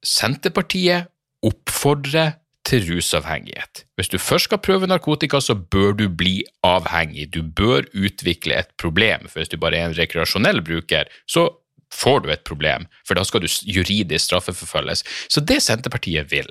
Senterpartiet 0.05 1.09
oppfordrer 1.45 2.37
til 2.69 2.85
rusavhengighet. 2.85 3.83
Hvis 3.97 4.11
du 4.11 4.17
først 4.21 4.49
skal 4.49 4.61
prøve 4.61 4.87
narkotika, 4.87 5.39
så 5.41 5.55
bør 5.55 5.95
du 5.97 6.05
bli 6.09 6.43
avhengig. 6.63 7.31
Du 7.33 7.41
bør 7.41 7.87
utvikle 7.97 8.59
et 8.59 8.69
problem. 8.77 9.25
For 9.27 9.41
hvis 9.41 9.51
du 9.51 9.57
bare 9.57 9.79
er 9.79 9.89
en 9.89 9.97
rekreasjonell 9.97 10.61
bruker, 10.65 11.09
så 11.27 11.49
får 11.93 12.23
du 12.23 12.29
et 12.29 12.45
problem, 12.45 12.85
for 13.07 13.17
da 13.17 13.25
skal 13.25 13.41
du 13.41 13.49
juridisk 13.65 14.27
straffeforfølges. 14.27 15.03
Så 15.29 15.41
det 15.41 15.61
Senterpartiet 15.65 16.29
vil, 16.31 16.49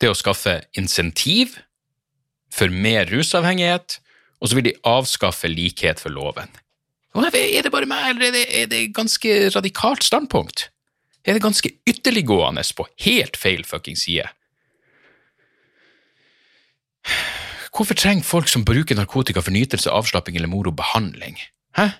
det 0.00 0.08
er 0.08 0.14
å 0.14 0.18
skaffe 0.18 0.62
insentiv 0.78 1.58
for 2.52 2.72
mer 2.72 3.08
rusavhengighet, 3.10 3.98
og 4.40 4.48
så 4.48 4.56
vil 4.56 4.70
de 4.70 4.78
avskaffe 4.88 5.50
likhet 5.52 6.00
for 6.00 6.12
loven. 6.12 6.48
Er 7.16 7.62
det 7.64 7.72
bare 7.72 7.88
meg, 7.88 8.10
eller 8.10 8.28
er 8.28 8.34
det, 8.34 8.46
er 8.62 8.66
det 8.70 8.94
ganske 8.96 9.36
radikalt 9.54 10.04
standpunkt? 10.04 10.70
Er 11.26 11.34
det 11.34 11.42
ganske 11.42 11.70
ytterliggående 11.88 12.62
på 12.76 12.86
helt 13.06 13.36
feil 13.40 13.64
fucking 13.64 13.96
side? 13.98 14.28
Hvorfor 17.76 17.96
trenger 17.98 18.24
folk 18.24 18.48
som 18.48 18.64
bruker 18.64 18.96
narkotika 18.96 19.42
for 19.44 19.52
nytelse, 19.52 19.90
avslapping 19.92 20.36
eller 20.36 20.48
moro, 20.48 20.72
behandling? 20.72 21.36
Hæ? 21.76 21.90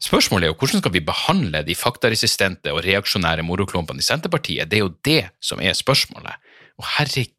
Spørsmålet 0.00 0.46
er 0.46 0.52
jo 0.52 0.56
hvordan 0.60 0.80
skal 0.80 0.94
vi 0.94 1.02
behandle 1.04 1.60
de 1.66 1.74
faktaresistente 1.76 2.72
og 2.72 2.84
reaksjonære 2.86 3.44
moroklumpene 3.44 4.00
i 4.00 4.06
Senterpartiet? 4.06 4.70
Det 4.70 4.78
er 4.78 4.86
jo 4.86 4.94
det 5.04 5.22
som 5.44 5.60
er 5.60 5.76
spørsmålet. 5.76 6.38
Og 6.80 6.86
herregud, 6.96 7.34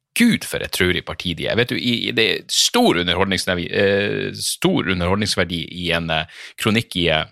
for 0.46 0.62
et 0.62 0.72
traurig 0.72 1.06
parti 1.06 1.34
de 1.34 1.48
er. 1.48 1.56
Vet 1.56 1.70
du, 1.70 1.78
Det 2.14 2.26
er 2.26 2.44
stor 2.48 2.98
underholdningsverdi, 2.98 3.68
eh, 3.72 4.34
stor 4.34 4.90
underholdningsverdi 4.90 5.68
i 5.72 5.92
en 5.92 6.10
eh, 6.10 6.26
kronikk 6.58 6.96
i, 6.96 7.08
eh, 7.10 7.26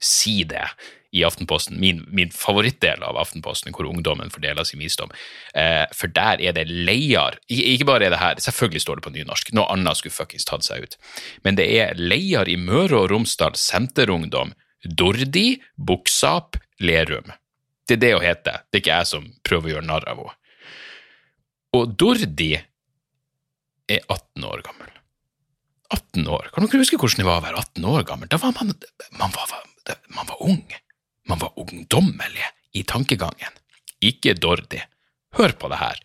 si 0.00 0.44
det 0.44 0.68
i 1.14 1.22
Aftenposten, 1.24 1.78
min, 1.80 2.04
min 2.10 2.30
favorittdel 2.30 3.02
av 3.02 3.16
Aftenposten, 3.16 3.72
hvor 3.72 3.86
ungdommen 3.86 4.32
fordeler 4.34 4.66
sin 4.66 4.82
visdom. 4.82 5.12
Eh, 5.54 5.86
for 5.94 6.10
der 6.10 6.42
er 6.42 6.56
det 6.56 6.66
leier 6.66 7.38
Ikke 7.48 7.86
bare 7.86 8.08
er 8.08 8.10
det 8.10 8.18
her, 8.18 8.40
selvfølgelig 8.42 8.82
står 8.82 8.98
det 8.98 9.04
på 9.06 9.14
nynorsk, 9.14 9.52
noe 9.54 9.68
annet 9.70 10.00
skulle 10.00 10.16
fuckings 10.16 10.44
tatt 10.48 10.66
seg 10.66 10.82
ut. 10.82 10.98
Men 11.46 11.54
det 11.54 11.68
er 11.70 11.94
leier 12.00 12.50
i 12.50 12.58
Møre 12.58 13.04
og 13.04 13.12
Romsdal 13.14 13.54
Senterungdom, 13.54 14.56
Dordi, 14.84 15.60
Buksap, 15.78 16.58
Lerum. 16.82 17.30
Det 17.86 17.98
er 17.98 18.02
det 18.02 18.14
hun 18.16 18.26
heter, 18.26 18.64
det 18.66 18.80
er 18.80 18.82
ikke 18.82 18.98
jeg 18.98 19.12
som 19.12 19.30
prøver 19.46 19.70
å 19.70 19.76
gjøre 19.76 19.90
narr 19.92 20.08
av 20.10 20.18
henne. 20.18 20.40
Og 21.74 21.94
Dordi 21.98 22.52
er 22.54 24.00
18 24.06 24.46
år 24.46 24.62
gammel. 24.64 24.90
18 25.90 26.28
år. 26.30 26.48
Kan 26.54 26.66
dere 26.66 26.82
huske 26.84 26.98
hvordan 27.00 27.22
det 27.22 27.28
var 27.28 27.40
å 27.40 27.44
være 27.44 27.62
18 27.66 27.90
år 27.90 28.06
gammel? 28.08 28.30
Da 28.30 28.38
var 28.40 28.54
man, 28.56 28.72
man, 29.18 29.34
var, 29.34 29.52
man 30.14 30.30
var 30.30 30.42
ung. 30.46 30.64
Man 31.28 31.40
var 31.42 31.54
ungdommelig 31.60 32.48
i 32.76 32.84
tankegangen. 32.86 33.60
Ikke 34.04 34.36
Dordi. 34.38 34.82
Hør 35.34 35.54
på 35.58 35.70
det 35.72 35.80
her. 35.80 36.02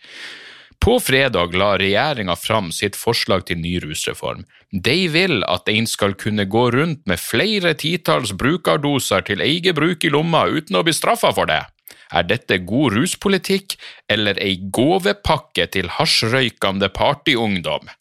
På 0.79 0.95
fredag 1.03 1.55
la 1.59 1.73
regjeringa 1.77 2.37
fram 2.39 2.69
sitt 2.71 2.95
forslag 2.95 3.43
til 3.49 3.59
ny 3.59 3.75
rusreform. 3.83 4.45
De 4.71 4.99
vil 5.11 5.43
at 5.43 5.67
en 5.69 5.89
skal 5.89 6.15
kunne 6.15 6.45
gå 6.47 6.69
rundt 6.71 7.03
med 7.09 7.19
flere 7.19 7.73
titalls 7.77 8.31
brukerdoser 8.31 9.25
til 9.27 9.43
eget 9.43 9.75
bruk 9.75 10.05
i 10.07 10.13
lomma 10.13 10.45
uten 10.47 10.79
å 10.79 10.85
bli 10.87 10.95
straffa 10.95 11.33
for 11.35 11.51
det. 11.51 11.61
Er 12.09 12.25
dette 12.25 12.57
god 12.65 12.95
ruspolitikk 12.97 13.75
eller 14.09 14.39
ei 14.41 14.57
gåvepakke 14.73 15.67
til 15.75 15.91
hasjrøykende 15.99 16.89
partyungdom? 16.95 17.91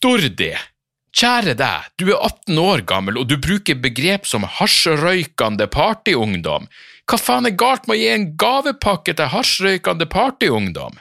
Dordi, 0.00 0.52
kjære 1.12 1.56
deg, 1.58 1.90
du 1.98 2.12
er 2.14 2.22
18 2.22 2.62
år 2.62 2.84
gammel 2.88 3.18
og 3.20 3.26
du 3.28 3.36
bruker 3.42 3.76
begrep 3.82 4.28
som 4.30 4.46
hasjrøykende 4.46 5.66
partyungdom. 5.74 6.70
Hva 7.10 7.18
faen 7.18 7.50
er 7.50 7.58
galt 7.58 7.88
med 7.90 7.98
å 7.98 8.00
gi 8.00 8.10
en 8.14 8.26
gavepakke 8.38 9.16
til 9.18 9.32
hasjrøykende 9.34 10.06
partyungdom? 10.06 11.00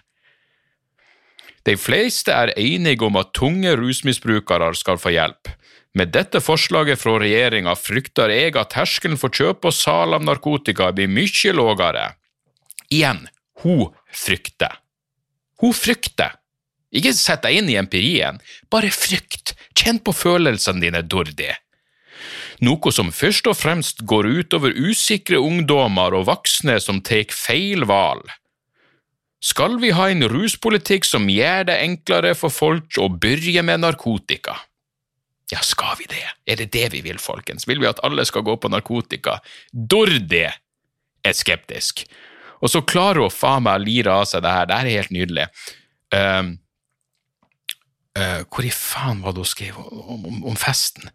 De 1.68 1.76
fleste 1.78 2.34
er 2.34 2.54
enige 2.58 3.06
om 3.06 3.18
at 3.20 3.34
tunge 3.36 3.74
rusmisbrukere 3.78 4.72
skal 4.78 5.00
få 5.02 5.14
hjelp. 5.16 5.52
Med 5.98 6.14
dette 6.14 6.40
forslaget 6.42 7.02
fra 7.02 7.18
regjeringa 7.20 7.74
frykter 7.76 8.32
jeg 8.32 8.56
at 8.60 8.72
terskelen 8.76 9.18
for 9.20 9.34
kjøp 9.34 9.66
og 9.66 9.76
salg 9.76 10.20
av 10.20 10.26
narkotika 10.26 10.92
blir 10.96 11.10
mye 11.12 11.56
lavere. 11.56 12.06
Igjen, 12.90 13.26
hun 13.64 13.90
frykter. 14.14 14.80
Hun 15.60 15.74
frykter. 15.76 16.38
Ikke 16.90 17.14
sett 17.14 17.44
deg 17.46 17.60
inn 17.60 17.70
i 17.70 17.78
empirien, 17.78 18.40
bare 18.72 18.90
frykt, 18.94 19.54
kjenn 19.78 20.00
på 20.02 20.14
følelsene 20.16 20.82
dine, 20.82 21.04
Dordi. 21.06 21.52
Noe 22.66 22.92
som 22.92 23.12
først 23.16 23.48
og 23.48 23.56
fremst 23.56 24.02
går 24.10 24.28
utover 24.42 24.74
usikre 24.76 25.40
ungdommer 25.40 26.18
og 26.18 26.26
voksne 26.28 26.80
som 26.84 27.00
tar 27.06 27.30
feil 27.32 27.86
valg. 27.88 28.26
Skal 29.40 29.78
vi 29.80 29.94
ha 29.96 30.10
en 30.12 30.26
ruspolitikk 30.28 31.06
som 31.08 31.30
gjør 31.32 31.70
det 31.70 31.78
enklere 31.80 32.34
for 32.36 32.52
folk 32.52 32.98
å 33.00 33.08
begynne 33.08 33.64
med 33.64 33.86
narkotika? 33.86 34.58
Ja, 35.50 35.62
skal 35.66 35.96
vi 35.98 36.10
det? 36.12 36.26
Er 36.46 36.60
det 36.60 36.70
det 36.76 36.90
vi 36.94 37.02
vil, 37.06 37.18
folkens? 37.22 37.66
Vil 37.68 37.80
vi 37.82 37.88
at 37.90 38.02
alle 38.06 38.26
skal 38.28 38.44
gå 38.46 38.58
på 38.60 38.70
narkotika? 38.70 39.40
Dordi 39.72 40.44
er 40.46 41.36
skeptisk. 41.36 42.04
Og 42.60 42.70
så 42.70 42.84
klarer 42.86 43.24
hun 43.24 43.34
faen 43.34 43.64
meg 43.66 43.80
å 43.80 43.86
lire 43.86 44.18
av 44.20 44.28
seg 44.30 44.44
det 44.44 44.52
her. 44.54 44.68
Det 44.68 44.78
her 44.78 44.90
er 44.90 45.00
helt 45.00 45.16
nydelig. 45.16 45.46
Uh, 46.14 46.52
uh, 48.20 48.42
hvor 48.52 48.68
i 48.68 48.74
faen 48.76 49.24
var 49.24 49.34
det 49.34 49.46
hun 49.46 49.54
skrev 49.56 49.80
om, 49.80 50.28
om, 50.28 50.42
om 50.52 50.60
festen? 50.60 51.10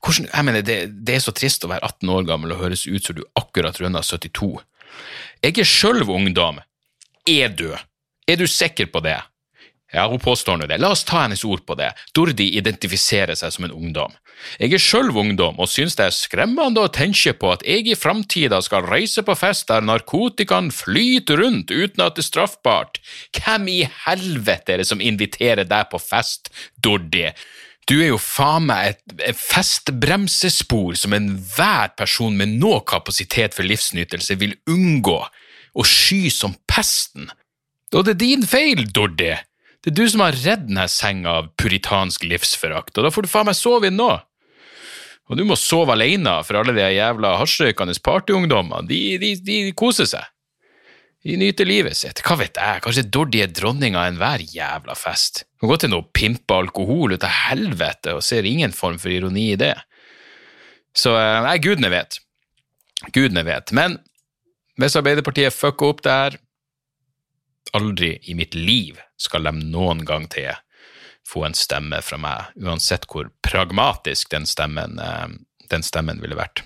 Hvordan, 0.00 0.28
jeg 0.32 0.48
mener, 0.48 0.64
det, 0.66 0.80
det, 1.06 1.16
er 1.16 1.22
så 1.22 1.32
trist 1.36 1.64
å 1.64 1.70
være 1.70 1.86
18 1.86 2.12
år 2.16 2.26
gammel 2.28 2.54
og 2.54 2.64
høres 2.64 2.86
ut 2.88 3.04
som 3.04 3.16
du 3.16 3.22
akkurat 3.38 3.78
runda 3.80 4.02
72. 4.04 4.52
Jeg 5.44 5.56
er 5.60 5.68
sjøl 5.68 6.02
ungdom. 6.08 6.60
Er 7.30 7.48
du? 7.54 7.76
Er 8.26 8.40
du 8.40 8.46
sikker 8.50 8.88
på 8.90 9.00
det? 9.04 9.20
Ja, 9.92 10.08
hun 10.10 10.18
påstår 10.22 10.56
nå 10.58 10.66
det. 10.70 10.78
La 10.82 10.92
oss 10.94 11.04
ta 11.06 11.24
hennes 11.24 11.44
ord 11.46 11.62
på 11.66 11.76
det. 11.78 11.92
Dordi 12.14 12.48
identifiserer 12.58 13.38
seg 13.38 13.54
som 13.54 13.66
en 13.66 13.74
ungdom. 13.74 14.12
Jeg 14.58 14.74
er 14.74 14.82
sjøl 14.82 15.10
ungdom 15.10 15.58
og 15.60 15.70
synes 15.70 15.94
det 15.98 16.06
er 16.08 16.16
skremmende 16.16 16.82
å 16.86 16.90
tenke 16.94 17.34
på 17.38 17.50
at 17.52 17.62
jeg 17.66 17.86
i 17.90 17.98
framtida 17.98 18.60
skal 18.64 18.86
reise 18.88 19.22
på 19.26 19.34
fest 19.38 19.68
der 19.70 19.84
narkotikaen 19.86 20.70
flyter 20.74 21.42
rundt 21.42 21.70
uten 21.70 22.02
at 22.06 22.18
det 22.18 22.24
er 22.24 22.30
straffbart. 22.30 23.02
Hvem 23.36 23.66
i 23.70 23.80
helvete 24.06 24.74
er 24.74 24.82
det 24.82 24.90
som 24.90 25.02
inviterer 25.02 25.68
deg 25.68 25.90
på 25.90 26.02
fest, 26.02 26.50
Dordi? 26.82 27.28
Du 27.90 27.96
er 27.98 28.12
jo 28.12 28.22
faen 28.22 28.68
meg 28.70 28.94
et 29.18 29.38
festbremsespor 29.38 30.98
som 30.98 31.14
enhver 31.14 31.94
person 31.98 32.34
med 32.38 32.58
noe 32.62 32.82
kapasitet 32.86 33.54
for 33.58 33.66
livsnytelse 33.66 34.38
vil 34.38 34.54
unngå 34.70 35.18
og 35.74 35.86
sky 35.86 36.28
som 36.34 36.56
pesten. 36.70 37.30
Og 37.94 38.06
det 38.06 38.16
er 38.16 38.22
din 38.22 38.46
feil, 38.46 38.86
Dordi. 38.94 39.32
Det 39.80 39.92
er 39.92 39.96
du 39.96 40.04
som 40.12 40.22
har 40.24 40.36
redd 40.36 40.66
denne 40.68 40.86
senga 40.92 41.38
av 41.40 41.52
puritansk 41.58 42.26
livsforakt, 42.28 42.92
og 42.98 43.06
da 43.06 43.12
får 43.14 43.24
du 43.24 43.32
faen 43.32 43.48
meg 43.48 43.56
sove 43.56 43.88
inn 43.88 43.96
nå. 43.98 44.12
Og 45.30 45.38
du 45.38 45.44
må 45.46 45.56
sove 45.58 45.94
alene, 45.94 46.40
for 46.46 46.58
alle 46.58 46.74
de 46.76 46.84
jævla 46.96 47.36
hasjrøykende 47.38 47.94
partyungdommene, 48.04 48.88
de, 48.90 49.00
de, 49.22 49.32
de, 49.46 49.58
koser 49.78 50.08
seg. 50.10 50.26
De 51.24 51.36
nyter 51.36 51.68
livet 51.68 51.96
sitt. 51.98 52.22
Hva 52.24 52.38
vet 52.40 52.56
jeg, 52.58 52.82
kanskje 52.82 53.06
Dordi 53.12 53.42
er 53.44 53.52
dronninga 53.52 54.00
av 54.02 54.10
enhver 54.10 54.42
jævla 54.42 54.96
fest. 54.98 55.44
Kan 55.60 55.70
gå 55.70 55.76
til 55.80 55.92
noe 55.92 56.08
pimpa 56.16 56.58
alkohol 56.62 57.14
ut 57.14 57.26
av 57.26 57.34
helvete 57.46 58.16
og 58.16 58.24
ser 58.24 58.48
ingen 58.48 58.72
form 58.74 58.98
for 59.00 59.12
ironi 59.12 59.50
i 59.52 59.60
det. 59.60 59.74
Så 60.96 61.12
eh, 61.14 61.40
nei, 61.44 61.58
gudene 61.62 61.92
vet. 61.92 62.18
Gudene 63.14 63.44
vet. 63.46 63.70
Men 63.76 63.98
hvis 64.80 64.96
Arbeiderpartiet 64.96 65.54
fucker 65.54 65.92
opp 65.92 66.02
det 66.06 66.16
her, 66.16 66.38
aldri 67.76 68.14
i 68.30 68.34
mitt 68.34 68.56
liv 68.56 68.98
skal 69.20 69.46
de 69.46 69.52
noen 69.60 70.04
gang 70.06 70.26
til 70.30 70.50
få 71.28 71.44
en 71.46 71.54
stemme 71.54 72.00
fra 72.02 72.18
meg, 72.20 72.50
uansett 72.58 73.06
hvor 73.10 73.30
pragmatisk 73.44 74.32
den 74.32 74.48
stemmen, 74.48 74.98
eh, 74.98 75.28
den 75.70 75.86
stemmen 75.86 76.20
ville 76.22 76.38
vært. 76.38 76.64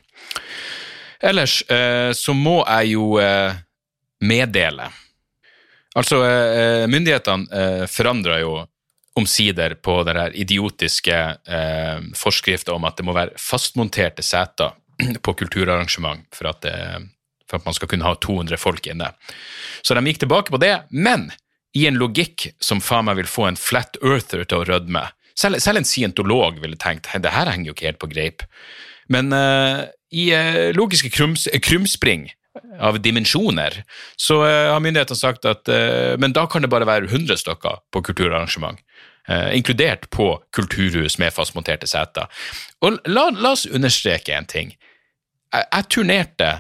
Ellers 1.25 1.63
eh, 1.73 2.13
så 2.17 2.35
må 2.37 2.61
jeg 2.63 2.95
jo 2.97 3.17
eh, 3.23 3.63
meddele 4.25 4.91
Altså, 5.95 6.17
myndighetene 6.91 7.87
forandra 7.87 8.41
jo 8.41 8.57
omsider 9.15 9.77
på 9.79 9.93
den 10.03 10.17
der 10.19 10.33
idiotiske 10.43 11.19
forskrifta 12.19 12.75
om 12.75 12.89
at 12.89 12.97
det 12.99 13.05
må 13.07 13.15
være 13.15 13.39
fastmonterte 13.39 14.25
seter 14.27 14.75
på 15.23 15.37
kulturarrangement 15.39 16.27
for 16.35 16.51
at 16.51 16.67
det 16.67 16.75
at 17.57 17.67
man 17.67 17.77
skal 17.77 17.91
kunne 17.91 18.07
ha 18.07 18.15
200 18.19 18.61
folk 18.61 18.87
inne. 18.91 19.13
Så 19.85 19.97
de 19.97 20.05
gikk 20.09 20.23
tilbake 20.25 20.55
på 20.55 20.61
det, 20.63 20.77
men 20.91 21.31
i 21.75 21.89
en 21.89 21.99
logikk 21.99 22.49
som 22.63 22.83
faen 22.83 23.09
meg 23.09 23.19
vil 23.19 23.31
få 23.31 23.49
en 23.49 23.59
flat 23.59 23.99
earther 24.03 24.45
til 24.47 24.63
å 24.63 24.67
rødme. 24.69 25.03
Selv, 25.39 25.59
selv 25.63 25.81
en 25.81 25.89
scientolog 25.89 26.61
ville 26.63 26.79
tenkt 26.79 27.11
det 27.11 27.35
her 27.35 27.51
henger 27.51 27.73
jo 27.73 27.75
ikke 27.75 27.89
helt 27.89 28.03
på 28.03 28.11
greip. 28.13 28.45
Men 29.11 29.35
uh, 29.35 29.85
i 30.15 30.31
uh, 30.33 30.71
logiske 30.77 31.11
krums, 31.13 31.49
krumspring 31.63 32.29
av 32.79 33.01
dimensjoner, 33.03 33.81
så 34.15 34.39
uh, 34.45 34.71
har 34.71 34.83
myndighetene 34.85 35.19
sagt 35.19 35.49
at 35.51 35.71
men 36.23 36.35
da 36.37 36.47
kan 36.51 36.63
det 36.63 36.71
bare 36.71 36.87
være 36.87 37.11
100 37.11 37.43
stykker 37.43 37.83
på 37.93 38.05
kulturarrangement. 38.11 38.79
inkludert 39.53 40.11
på 40.11 40.43
kulturhus 40.53 41.19
med 41.19 41.33
fastmonterte 41.33 41.87
seter. 41.89 42.29
Og 42.85 42.99
la, 43.09 43.31
la 43.33 43.53
oss 43.57 43.65
understreke 43.67 44.35
en 44.37 44.45
ting. 44.45 44.75
Jeg, 45.49 45.65
jeg 45.65 45.87
turnerte 45.89 46.51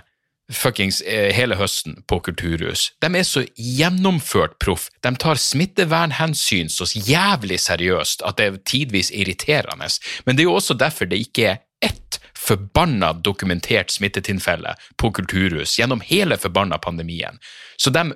fuckings 0.53 1.01
eh, 1.01 1.33
hele 1.35 1.57
høsten 1.57 2.03
på 2.09 2.19
kulturhus. 2.21 2.91
De 3.01 3.09
er 3.17 3.25
så 3.27 3.45
gjennomført 3.57 4.59
proff. 4.63 4.89
De 5.05 5.15
tar 5.21 5.41
smittevernhensyn 5.41 6.69
så 6.73 6.89
jævlig 6.95 7.61
seriøst 7.65 8.25
at 8.29 8.41
det 8.41 8.47
er 8.47 8.61
tidvis 8.69 9.13
irriterende. 9.15 9.89
Men 10.27 10.37
det 10.37 10.45
er 10.45 10.51
jo 10.51 10.59
også 10.59 10.77
derfor 10.79 11.09
det 11.09 11.23
ikke 11.25 11.49
er 11.55 11.63
ett 11.85 12.21
forbanna 12.37 13.13
dokumentert 13.13 13.93
smittetilfelle 13.93 14.75
på 15.01 15.11
kulturhus 15.17 15.79
gjennom 15.79 16.05
hele 16.05 16.37
forbanna 16.41 16.79
pandemien. 16.79 17.41
Så 17.77 17.93
de, 17.95 18.11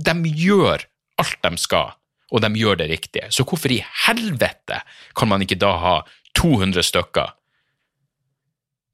de 0.00 0.16
gjør 0.32 0.84
alt 1.18 1.40
de 1.44 1.60
skal, 1.60 1.92
og 2.32 2.44
de 2.44 2.50
gjør 2.60 2.80
det 2.80 2.90
riktige. 2.90 3.28
Så 3.30 3.44
hvorfor 3.44 3.72
i 3.72 3.82
helvete 4.06 4.80
kan 5.16 5.28
man 5.28 5.44
ikke 5.44 5.60
da 5.60 5.74
ha 5.80 5.96
200 6.38 6.84
stykker 6.86 7.34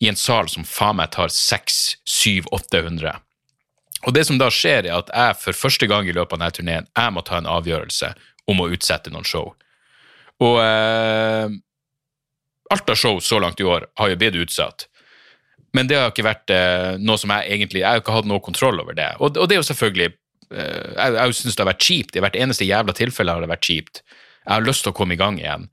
i 0.04 0.08
en 0.10 0.18
sal 0.20 0.48
som 0.52 0.66
faen 0.68 0.98
meg 1.00 1.12
tar 1.14 1.32
600-700-800. 1.32 3.16
Og 4.04 4.12
det 4.12 4.26
som 4.28 4.38
da 4.40 4.50
skjer, 4.52 4.84
er 4.84 4.98
at 4.98 5.08
jeg 5.08 5.36
for 5.40 5.56
første 5.64 5.88
gang 5.88 6.08
i 6.08 6.12
løpet 6.12 6.36
av 6.36 6.40
denne 6.42 6.56
turneen 6.58 6.88
jeg 6.90 7.14
må 7.14 7.24
ta 7.24 7.38
en 7.40 7.48
avgjørelse 7.48 8.10
om 8.52 8.60
å 8.60 8.68
utsette 8.74 9.12
noen 9.12 9.24
show. 9.24 9.54
Og 10.44 10.58
eh, 10.60 11.54
alt 12.74 12.90
av 12.90 12.98
show 13.00 13.20
så 13.24 13.38
langt 13.40 13.62
i 13.62 13.68
år 13.68 13.86
har 14.00 14.10
jo 14.10 14.18
blitt 14.20 14.36
utsatt. 14.44 14.88
Men 15.74 15.88
det 15.90 15.96
har 15.98 16.12
ikke 16.12 16.26
vært 16.26 16.52
eh, 16.52 16.98
noe 17.00 17.18
som 17.18 17.32
jeg 17.34 17.48
egentlig 17.56 17.80
Jeg 17.82 17.88
har 17.88 18.02
ikke 18.02 18.14
hatt 18.14 18.28
noe 18.30 18.44
kontroll 18.44 18.82
over 18.82 18.94
det. 18.98 19.08
Og, 19.18 19.38
og 19.40 19.48
det 19.48 19.56
er 19.56 19.62
jo 19.62 19.70
selvfølgelig 19.70 20.10
eh, 20.10 20.90
Jeg, 20.94 21.16
jeg 21.16 21.38
syns 21.40 21.56
det 21.56 21.64
har 21.64 21.72
vært 21.72 21.88
kjipt. 21.88 22.18
I 22.18 22.22
hvert 22.26 22.38
eneste 22.44 22.68
jævla 22.68 22.94
tilfelle 22.96 23.34
har 23.34 23.42
det 23.42 23.50
vært 23.50 23.70
kjipt. 23.70 24.04
Jeg 24.44 24.52
har 24.52 24.68
lyst 24.68 24.84
til 24.84 24.92
å 24.92 24.98
komme 24.98 25.16
i 25.16 25.20
gang 25.20 25.40
igjen. 25.40 25.66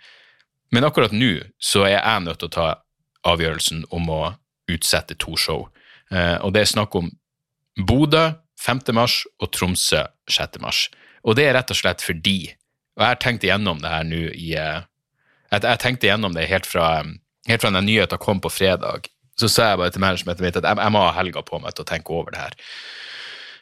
Men 0.71 0.87
akkurat 0.87 1.11
nå 1.11 1.33
så 1.59 1.83
er 1.83 1.97
jeg 1.97 2.25
nødt 2.25 2.39
til 2.41 2.47
å 2.47 2.55
ta 2.55 2.69
avgjørelsen 3.27 3.85
om 3.93 4.09
å 4.11 4.21
utsette 4.71 5.17
to 5.19 5.35
show. 5.39 5.67
Eh, 6.11 6.37
og 6.41 6.53
det 6.55 6.65
er 6.65 6.71
snakk 6.73 6.95
om 6.97 7.11
Bodø 7.79 8.31
5. 8.61 8.83
mars 8.95 9.21
og 9.41 9.51
Tromsø 9.55 10.03
6. 10.29 10.59
mars. 10.61 10.85
Og 11.25 11.37
det 11.37 11.47
er 11.47 11.55
rett 11.57 11.71
og 11.71 11.77
slett 11.77 12.01
fordi 12.01 12.55
Og 12.97 13.05
jeg 13.05 13.07
har 13.07 13.19
tenkt 13.23 13.43
igjennom 13.45 13.79
det 13.79 13.87
her 13.87 14.03
nå 14.03 14.17
i 14.35 14.49
eh, 14.59 14.81
jeg, 15.51 15.77
tenkte 15.79 16.07
igjennom 16.07 16.33
det 16.35 16.49
helt 16.51 16.67
fra, 16.67 17.05
helt 17.47 17.63
fra 17.63 17.71
den 17.71 17.87
nyheten 17.87 18.19
kom 18.19 18.41
på 18.43 18.51
fredag. 18.51 19.07
Så 19.39 19.47
sa 19.47 19.69
jeg 19.69 19.79
bare 19.79 19.93
til 19.95 20.03
managementet 20.03 20.43
mitt 20.43 20.59
at 20.59 20.67
jeg, 20.67 20.77
jeg 20.77 20.93
må 20.93 21.05
ha 21.05 21.13
helga 21.15 21.41
på 21.47 21.59
meg 21.63 21.71
til 21.75 21.85
å 21.85 21.87
tenke 21.87 22.13
over 22.13 22.35
det 22.35 22.41
her. 22.43 22.57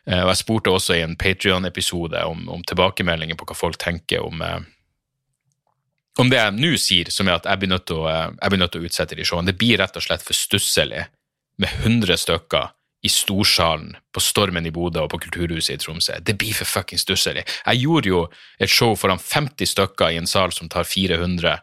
Eh, 0.10 0.24
og 0.24 0.32
jeg 0.32 0.42
spurte 0.42 0.74
også 0.74 0.98
i 0.98 1.04
en 1.06 1.16
Patrion-episode 1.20 2.26
om, 2.26 2.48
om, 2.50 2.66
tilbakemeldinger 2.66 3.38
på 3.38 3.48
hva 3.50 3.58
folk 3.58 3.78
tenker 3.82 4.26
om 4.26 4.42
om 6.20 6.30
det 6.32 6.40
jeg 6.40 6.56
nå 6.58 6.74
sier, 6.82 7.12
som 7.14 7.30
er 7.30 7.40
at 7.40 7.48
jeg 7.48 7.62
blir 7.62 7.72
nødt 7.72 7.88
til 7.90 8.02
å, 8.04 8.18
blir 8.36 8.62
nødt 8.62 8.76
til 8.76 8.84
å 8.84 8.90
utsette 8.90 9.18
de 9.18 9.28
showene. 9.28 9.52
Det 9.52 9.60
blir 9.60 9.80
rett 9.80 9.96
og 9.96 10.06
slett 10.06 10.26
for 10.26 10.38
stusselig 10.38 11.06
med 11.60 11.72
100 11.86 12.20
stykker 12.26 12.76
i 13.02 13.10
Storsalen, 13.12 13.94
på 14.12 14.22
Stormen 14.24 14.66
i 14.68 14.74
Bodø 14.76 15.06
og 15.06 15.14
på 15.14 15.22
Kulturhuset 15.24 15.78
i 15.78 15.80
Tromsø. 15.80 16.18
Det 16.20 16.36
blir 16.40 16.56
for 16.58 16.68
fuckings 16.68 17.06
stusslig. 17.08 17.46
Jeg 17.48 17.84
gjorde 17.86 18.12
jo 18.12 18.24
et 18.60 18.72
show 18.72 18.92
foran 19.00 19.22
50 19.24 19.72
stykker 19.72 20.12
i 20.12 20.20
en 20.20 20.28
sal 20.28 20.52
som 20.56 20.68
tar 20.72 20.88
400 20.88 21.56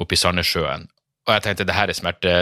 oppe 0.00 0.16
i 0.16 0.20
Sandnessjøen, 0.20 0.86
og 1.28 1.34
jeg 1.34 1.44
tenkte 1.44 1.66
det 1.68 1.76
her 1.76 1.90
er 1.92 1.96
smerte, 1.96 2.34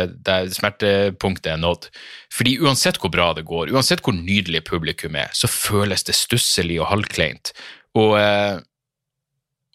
smertepunktet 0.55 1.49
er 1.57 1.59
nådd. 1.59 1.89
Fordi 2.31 2.53
uansett 2.63 3.01
hvor 3.03 3.11
bra 3.11 3.33
det 3.35 3.43
går, 3.49 3.73
uansett 3.75 4.05
hvor 4.07 4.15
nydelig 4.15 4.63
publikum 4.69 5.19
er, 5.19 5.33
så 5.35 5.51
føles 5.51 6.07
det 6.07 6.15
stusslig 6.15 6.79
og 6.79 6.93
halvkleint. 6.93 7.51
Og, 7.99 8.15
eh, 8.21 8.63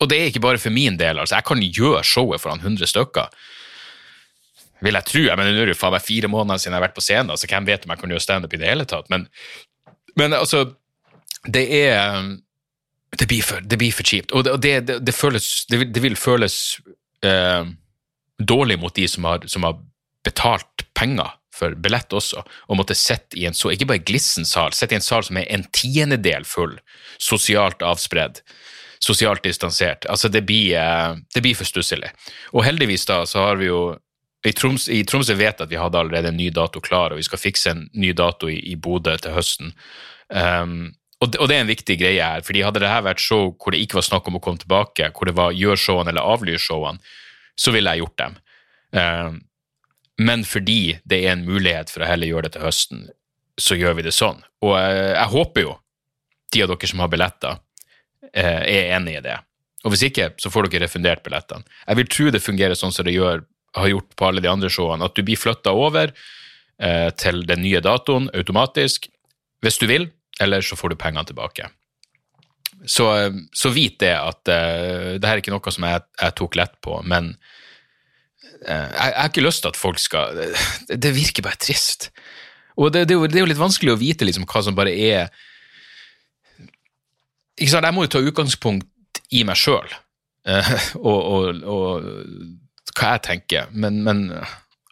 og 0.02 0.10
det 0.10 0.18
er 0.18 0.30
ikke 0.32 0.44
bare 0.44 0.62
for 0.62 0.74
min 0.74 0.98
del. 0.98 1.20
altså 1.22 1.38
Jeg 1.38 1.46
kan 1.46 1.62
gjøre 1.62 2.04
showet 2.04 2.42
foran 2.42 2.64
100 2.64 2.90
stykker 2.90 3.30
vil 4.82 4.98
jeg 4.98 5.08
tro. 5.08 5.24
Jeg 5.28 5.38
mener, 5.38 5.56
Nå 5.56 5.66
er 5.66 5.72
det 5.72 5.80
faen 5.80 5.94
meg 5.96 6.06
fire 6.06 6.30
måneder 6.32 6.62
siden 6.62 6.74
jeg 6.74 6.82
har 6.82 6.88
vært 6.88 6.98
på 6.98 7.06
scenen, 7.06 7.38
så 7.38 7.50
hvem 7.50 7.68
vet 7.70 7.86
om 7.86 7.94
jeg 7.94 8.02
kan 8.02 8.14
gjøre 8.16 8.26
standup 8.26 8.56
i 8.56 8.62
det 8.62 8.72
hele 8.72 8.88
tatt? 8.90 9.12
Men, 9.14 9.28
men 10.20 10.38
altså, 10.38 10.66
det 11.46 11.68
er 11.84 12.32
Det 13.12 13.28
blir 13.28 13.44
for, 13.44 13.60
det 13.60 13.76
blir 13.76 13.92
for 13.92 14.08
kjipt. 14.08 14.32
Og 14.32 14.46
det, 14.64 14.86
det, 14.88 15.02
det, 15.04 15.12
føles, 15.12 15.66
vil 15.68 16.16
føles 16.16 16.80
eh, 17.28 17.66
dårlig 18.40 18.78
mot 18.80 18.96
de 18.96 19.04
som 19.08 19.28
har, 19.28 19.44
som 19.52 19.68
har, 19.68 19.82
betalt 20.24 20.86
penger 20.94 21.34
for 21.52 21.74
billett 21.76 22.14
også, 22.14 22.44
og 22.70 22.78
måtte 22.78 22.96
sitte 22.96 23.36
i 23.36 23.48
en 23.50 23.58
så, 23.58 23.72
ikke 23.74 23.88
bare 23.90 24.04
glissen 24.06 24.46
sal, 24.46 24.72
sitte 24.72 24.94
i 24.94 25.00
en 25.00 25.04
sal 25.04 25.26
som 25.26 25.40
er 25.42 25.48
en 25.50 25.66
tiendedel 25.74 26.46
full, 26.46 26.76
sosialt 27.18 27.82
avspredd 27.82 28.44
sosialt 29.02 29.44
distansert. 29.44 30.06
Altså, 30.06 30.30
det 30.30 30.44
blir, 30.46 30.76
eh, 30.78 31.16
det 31.34 31.42
blir 31.42 31.58
for 31.58 31.66
stusslig. 31.66 32.12
Og 32.54 32.66
heldigvis 32.66 33.06
da, 33.10 33.24
så 33.26 33.48
har 33.48 33.62
vi 33.62 33.70
jo 33.72 33.98
i, 34.46 34.54
Troms, 34.58 34.88
I 34.90 35.04
Tromsø 35.06 35.36
vet 35.38 35.60
jeg 35.60 35.68
at 35.68 35.70
vi 35.70 35.78
hadde 35.78 36.00
allerede 36.00 36.32
en 36.32 36.38
ny 36.38 36.50
dato 36.50 36.82
klar, 36.82 37.14
og 37.14 37.22
vi 37.22 37.26
skal 37.28 37.42
fikse 37.42 37.70
en 37.70 37.84
ny 37.94 38.14
dato 38.18 38.50
i, 38.50 38.58
i 38.72 38.76
Bodø 38.76 39.14
til 39.22 39.36
høsten. 39.36 39.74
Um, 40.30 40.96
og, 41.22 41.30
det, 41.30 41.38
og, 41.38 41.50
det, 41.50 41.58
er 41.58 41.62
en 41.62 41.70
viktig 41.70 41.98
greie 42.02 42.26
her, 42.26 42.42
fordi 42.46 42.64
hadde 42.66 42.82
det 42.82 42.90
her 42.90 43.06
vært 43.06 43.22
show 43.22 43.52
hvor 43.52 43.76
det 43.76 43.84
ikke 43.84 44.00
var 44.00 44.08
snakk 44.08 44.30
om 44.30 44.40
å 44.40 44.42
komme 44.42 44.62
tilbake, 44.62 45.12
hvor 45.14 45.30
det 45.30 45.38
var 45.38 45.54
gjør 45.54 45.78
showene 45.78 46.14
eller 46.14 46.26
avlyr 46.34 46.62
showene, 46.62 46.98
så 47.54 47.74
ville 47.76 47.94
jeg 47.94 48.02
gjort 48.02 48.18
dem. 48.24 48.38
Um, 48.98 49.42
men 50.22 50.46
fordi 50.46 50.98
det 51.06 51.22
er 51.22 51.36
en 51.36 51.46
mulighet 51.46 51.94
for 51.94 52.02
å 52.02 52.10
heller 52.10 52.32
gjøre 52.32 52.50
det 52.50 52.56
til 52.56 52.66
høsten, 52.66 53.06
så 53.62 53.78
gjør 53.78 54.00
vi 54.00 54.08
det 54.10 54.16
sånn. 54.18 54.42
Og 54.66 54.74
uh, 54.74 55.14
jeg 55.14 55.34
håper 55.36 55.68
jo 55.68 55.78
de 56.52 56.66
av 56.66 56.74
dere 56.74 56.90
som 56.90 57.06
har 57.06 57.14
billetter, 57.14 57.62
er 58.30 58.94
enig 58.96 59.18
i 59.18 59.24
det. 59.26 59.38
Og 59.86 59.94
hvis 59.94 60.06
ikke, 60.06 60.30
så 60.38 60.52
får 60.54 60.70
dere 60.70 60.86
refundert 60.86 61.24
billettene. 61.26 61.66
Jeg 61.88 61.98
vil 61.98 62.12
tro 62.14 62.30
det 62.34 62.44
fungerer 62.44 62.78
sånn 62.78 62.94
som 62.94 63.08
det 63.08 63.16
gjør 63.16 63.42
har 63.78 63.88
gjort 63.88 64.16
på 64.20 64.28
alle 64.28 64.44
de 64.44 64.50
andre 64.52 64.70
showene, 64.72 65.08
at 65.08 65.16
du 65.16 65.24
blir 65.26 65.40
flytta 65.40 65.74
over 65.74 66.12
eh, 66.12 67.10
til 67.18 67.46
den 67.48 67.64
nye 67.64 67.82
datoen 67.84 68.30
automatisk 68.36 69.08
hvis 69.62 69.78
du 69.78 69.86
vil, 69.90 70.10
eller 70.42 70.66
så 70.66 70.78
får 70.78 70.92
du 70.92 71.00
pengene 71.00 71.28
tilbake. 71.30 71.70
Så, 72.86 73.08
eh, 73.18 73.40
så 73.54 73.72
vit 73.74 74.00
det 74.02 74.14
at 74.18 74.52
eh, 74.52 75.18
det 75.22 75.28
her 75.28 75.38
er 75.38 75.44
ikke 75.44 75.54
noe 75.54 75.74
som 75.74 75.86
jeg, 75.88 76.04
jeg 76.20 76.38
tok 76.40 76.58
lett 76.60 76.76
på, 76.84 76.98
men 77.08 77.36
eh, 78.66 78.90
jeg, 78.90 78.98
jeg, 78.98 79.20
har 79.22 79.32
ikke 79.32 79.46
lyst 79.46 79.64
til 79.66 79.72
at 79.72 79.80
folk 79.80 80.02
skal 80.02 80.36
Det, 80.38 80.98
det 80.98 81.14
virker 81.16 81.46
bare 81.46 81.62
trist. 81.62 82.10
Og 82.80 82.92
det, 82.92 83.06
det, 83.08 83.20
det, 83.30 83.38
er 83.38 83.46
jo, 83.46 83.52
litt 83.52 83.62
vanskelig 83.62 83.94
å 83.94 84.02
vite 84.02 84.28
liksom, 84.28 84.48
hva 84.50 84.64
som 84.66 84.78
bare 84.78 84.94
er 84.96 85.30
ikke 87.60 87.72
sant, 87.74 87.86
Jeg 87.86 87.96
må 87.96 88.06
jo 88.06 88.14
ta 88.14 88.24
utgangspunkt 88.24 89.22
i 89.36 89.44
meg 89.48 89.60
sjøl. 89.60 89.92
Eh, 90.48 90.74
og, 91.10 91.20
og, 91.20 91.62
og 91.66 92.92
hva 92.98 93.16
jeg 93.16 93.26
tenker, 93.28 93.70
men, 93.72 94.02
men 94.04 94.26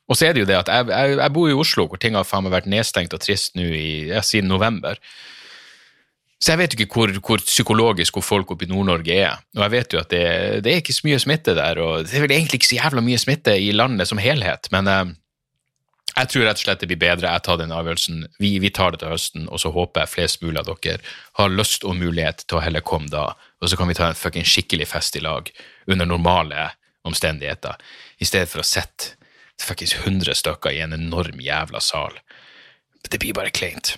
Og 0.10 0.18
så 0.18 0.28
er 0.28 0.34
det 0.34 0.44
jo 0.44 0.50
det 0.50 0.58
at 0.58 0.70
jeg, 0.72 0.88
jeg, 0.90 1.18
jeg 1.20 1.34
bor 1.36 1.50
i 1.50 1.58
Oslo, 1.58 1.86
hvor 1.90 2.00
ting 2.02 2.16
har 2.18 2.26
faen 2.26 2.46
meg 2.46 2.56
vært 2.56 2.70
nedstengt 2.72 3.14
og 3.14 3.22
trist 3.22 3.58
nå 3.60 3.68
i, 3.78 3.90
siden 4.26 4.50
november. 4.50 4.98
Så 6.40 6.54
jeg 6.54 6.62
vet 6.62 6.74
jo 6.74 6.80
ikke 6.80 6.96
hvor, 6.96 7.12
hvor 7.28 7.42
psykologisk 7.44 8.16
hvor 8.16 8.24
folk 8.24 8.54
oppe 8.54 8.66
i 8.66 8.70
Nord-Norge 8.72 9.12
er. 9.12 9.42
Og 9.58 9.66
jeg 9.66 9.74
vet 9.76 9.94
jo 9.94 10.00
at 10.00 10.10
det, 10.14 10.24
det, 10.64 10.72
er 10.72 10.82
ikke 10.82 10.96
så 10.96 11.06
mye 11.06 11.20
smitte 11.22 11.56
der, 11.58 11.82
og 11.84 12.08
det 12.08 12.16
er 12.16 12.24
vel 12.24 12.34
egentlig 12.38 12.62
ikke 12.62 12.72
så 12.72 12.80
jævla 12.80 13.04
mye 13.06 13.20
smitte 13.22 13.58
i 13.60 13.74
landet 13.76 14.10
som 14.10 14.22
helhet, 14.24 14.70
men 14.74 14.88
eh, 14.90 15.12
jeg 16.20 16.32
tror 16.32 16.46
rett 16.48 16.60
og 16.60 16.64
slett 16.66 16.82
det 16.84 16.90
blir 16.90 17.00
bedre. 17.00 17.32
Jeg 17.32 17.46
tar 17.46 17.60
den 17.62 17.74
avgjørelsen. 17.76 18.24
Vi, 18.42 18.52
vi, 18.64 18.72
tar 18.76 18.94
det 18.94 19.02
til 19.04 19.14
høsten, 19.14 19.48
og 19.48 19.62
så 19.62 19.72
håper 19.76 20.04
jeg 20.04 20.14
flest 20.14 20.44
mulig 20.44 20.60
av 20.62 20.72
dere 20.84 21.00
har 21.40 21.54
lyst 21.54 21.86
og 21.88 21.96
mulighet 22.00 22.44
til 22.46 22.60
å 22.60 22.64
heller 22.64 22.84
komme 22.86 23.12
da, 23.12 23.32
og 23.60 23.72
så 23.72 23.80
kan 23.80 23.90
vi 23.90 23.98
ta 23.98 24.10
en 24.10 24.20
fucking 24.20 24.48
skikkelig 24.48 24.90
fest 24.92 25.16
i 25.16 25.24
lag 25.24 25.52
under 25.88 26.10
normale 26.10 26.70
omstendigheter, 27.08 27.80
i 28.20 28.28
stedet 28.28 28.52
for 28.52 28.64
å 28.64 28.68
sette 28.68 29.16
fuckings 29.60 29.96
100 29.98 30.36
stykker 30.40 30.76
i 30.76 30.84
en 30.84 30.96
enorm 30.96 31.40
jævla 31.44 31.82
sal. 31.84 32.16
Det 33.10 33.20
blir 33.20 33.36
bare 33.36 33.52
kleint. 33.56 33.96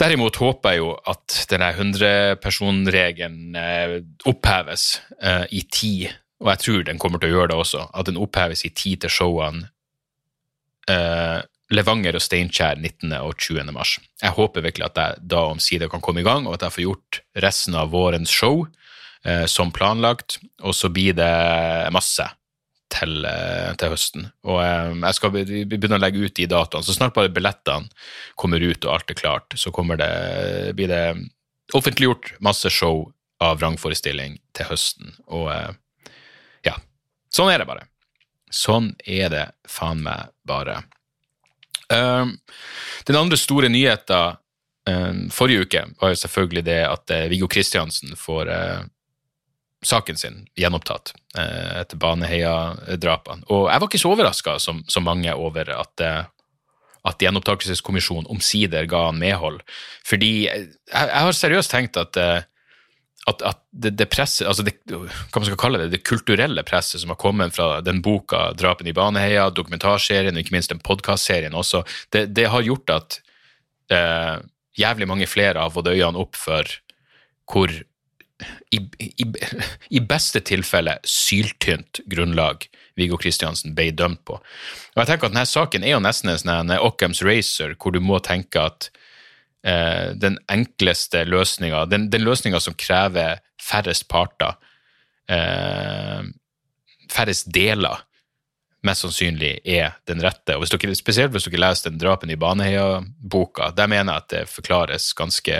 Derimot 0.00 0.38
håper 0.40 0.72
jeg 0.72 0.80
jo 0.80 0.94
at 1.12 1.34
denne 1.50 1.68
100-personregelen 1.74 3.56
eh, 3.60 3.98
oppheves 4.28 4.94
eh, 5.20 5.44
i 5.52 5.60
tid, 5.68 6.14
og 6.40 6.54
jeg 6.54 6.62
tror 6.64 6.86
den 6.88 7.00
kommer 7.00 7.20
til 7.20 7.28
å 7.28 7.34
gjøre 7.34 7.52
det 7.52 7.58
også, 7.60 7.84
at 7.92 8.08
den 8.08 8.20
oppheves 8.20 8.64
i 8.64 8.72
tid 8.72 9.04
til 9.04 9.12
showene 9.12 9.68
eh, 10.90 11.40
Levanger 11.70 12.18
og 12.18 12.24
Steinkjer 12.24 12.80
19. 12.80 13.12
og 13.22 13.36
20. 13.38 13.70
mars. 13.74 13.96
Jeg 14.22 14.34
håper 14.34 14.64
virkelig 14.64 14.88
at 14.88 14.98
jeg 14.98 15.30
da 15.30 15.44
omsider 15.52 15.90
kan 15.90 16.02
komme 16.02 16.24
i 16.24 16.26
gang, 16.26 16.48
og 16.48 16.56
at 16.56 16.66
jeg 16.66 16.76
får 16.76 16.86
gjort 16.86 17.20
resten 17.46 17.78
av 17.78 17.92
vårens 17.94 18.32
show 18.34 18.64
eh, 19.24 19.46
som 19.50 19.70
planlagt, 19.74 20.40
og 20.66 20.74
så 20.74 20.90
blir 20.90 21.14
det 21.18 21.30
masse 21.94 22.26
til, 22.90 23.22
eh, 23.24 23.70
til 23.78 23.94
høsten. 23.94 24.26
Og 24.50 24.58
eh, 24.64 24.96
jeg 24.98 25.18
skal 25.20 25.34
begynne 25.36 26.00
å 26.00 26.02
legge 26.02 26.24
ut 26.24 26.34
de 26.40 26.48
datoene. 26.50 26.86
Så 26.86 26.96
snart 26.96 27.14
bare 27.14 27.30
billettene 27.30 27.86
kommer 28.40 28.62
ut 28.62 28.82
og 28.82 28.96
alt 28.96 29.14
er 29.14 29.20
klart, 29.20 29.54
så 29.54 29.70
det, 29.70 30.10
blir 30.74 30.90
det 30.90 31.04
offentliggjort 31.78 32.34
masse 32.42 32.70
show 32.74 33.06
av 33.40 33.62
vrangforestilling 33.62 34.40
til 34.58 34.66
høsten. 34.68 35.14
Og 35.30 35.48
ja, 36.66 36.74
sånn 37.32 37.54
er 37.54 37.62
det 37.62 37.70
bare. 37.70 37.86
Sånn 38.50 38.92
er 39.06 39.30
det 39.32 39.46
faen 39.70 40.02
meg 40.04 40.30
bare. 40.46 40.82
Um, 41.90 42.36
den 43.06 43.18
andre 43.18 43.38
store 43.38 43.70
nyheten 43.70 44.36
um, 44.86 45.24
forrige 45.34 45.66
uke 45.66 45.84
var 45.98 46.12
jo 46.12 46.20
selvfølgelig 46.22 46.64
det 46.66 46.80
at 46.86 47.14
uh, 47.14 47.28
Viggo 47.30 47.48
Kristiansen 47.50 48.14
får 48.18 48.50
uh, 48.50 48.82
saken 49.82 50.16
sin 50.16 50.46
gjenopptatt 50.54 51.14
eh, 51.38 51.80
etter 51.80 51.96
Baneheia-drapene. 52.00 53.46
Og 53.48 53.68
jeg 53.70 53.80
var 53.80 53.88
ikke 53.88 54.02
så 54.02 54.12
overraska 54.12 54.58
som, 54.60 54.82
som, 54.88 55.06
mange 55.06 55.32
over 55.34 55.72
at, 55.72 56.04
eh, 56.04 56.24
at 57.08 57.24
gjenopptakelseskommisjonen 57.24 58.28
omsider 58.32 58.88
ga 58.90 59.06
han 59.08 59.20
medhold. 59.20 59.62
Fordi 60.06 60.32
jeg, 60.46 60.68
jeg 60.92 61.24
har 61.26 61.36
seriøst 61.36 61.72
tenkt 61.72 62.00
at, 62.00 62.20
eh, 62.20 62.42
at, 63.28 63.42
at 63.44 63.58
det, 63.70 63.92
det, 64.00 64.06
presset, 64.12 64.46
altså 64.48 64.64
det, 64.64 64.78
hva 64.88 65.40
man 65.40 65.48
skal 65.48 65.58
kalle 65.60 65.82
det, 65.82 65.90
det 65.92 66.04
kulturelle 66.08 66.64
presset 66.66 67.02
som 67.02 67.12
har 67.12 67.20
kommet 67.20 67.52
fra 67.56 67.82
den 67.84 68.00
boka 68.04 68.50
'Drapen 68.56 68.88
i 68.88 68.94
Baneheia', 68.96 69.50
dokumentarserien 69.52 70.34
og 70.34 70.40
ikke 70.40 70.56
minst 70.56 70.72
den 70.72 70.80
podkastserien 70.84 71.54
også, 71.54 71.84
det, 72.12 72.30
det, 72.36 72.48
har 72.48 72.64
gjort 72.64 72.94
at 72.96 73.20
eh, 73.92 74.40
jævlig 74.80 75.08
mange 75.08 75.28
flere 75.28 75.60
har 75.60 75.74
fått 75.74 75.92
øynene 75.92 76.20
opp 76.20 76.38
for 76.38 76.78
hvor 77.50 77.72
i, 78.72 78.78
i, 79.02 79.26
i, 79.90 80.00
beste 80.00 80.40
tilfelle 80.40 80.94
syltynt 81.04 82.00
grunnlag 82.08 82.64
Viggo 82.96 83.18
Kristiansen 83.20 83.74
ble 83.76 83.90
dømt 83.92 84.22
på. 84.24 84.38
Og 84.40 85.02
jeg 85.02 85.10
tenker 85.10 85.28
at 85.28 85.34
denne 85.34 85.48
Saken 85.48 85.84
er 85.84 85.94
jo 85.96 86.00
nesten 86.00 86.32
en 86.32 86.40
sånn 86.40 86.72
Occams 86.78 87.20
racer, 87.26 87.74
hvor 87.76 87.92
du 87.92 88.00
må 88.00 88.20
tenke 88.24 88.62
at 88.70 88.88
eh, 89.66 90.12
den 90.16 90.38
enkleste 90.50 91.24
løsninga, 91.28 91.84
den, 91.90 92.08
den 92.12 92.24
løsninga 92.26 92.60
som 92.60 92.76
krever 92.78 93.40
færrest 93.60 94.08
parter, 94.08 94.56
eh, 95.28 96.22
færrest 97.10 97.50
deler, 97.54 98.06
mest 98.86 99.04
sannsynlig 99.04 99.58
er 99.68 99.98
den 100.08 100.22
rette. 100.24 100.56
Og 100.56 100.64
hvis 100.64 100.72
dere, 100.72 100.96
Spesielt 100.96 101.34
hvis 101.34 101.48
dere 101.48 101.60
leser 101.60 101.90
den 101.90 102.00
'Drapen 102.00 102.30
i 102.32 102.38
Baneheia'-boka, 102.40 103.74
der 103.76 103.86
mener 103.86 104.12
jeg 104.12 104.22
at 104.22 104.30
det 104.30 104.48
forklares 104.48 105.12
ganske 105.12 105.56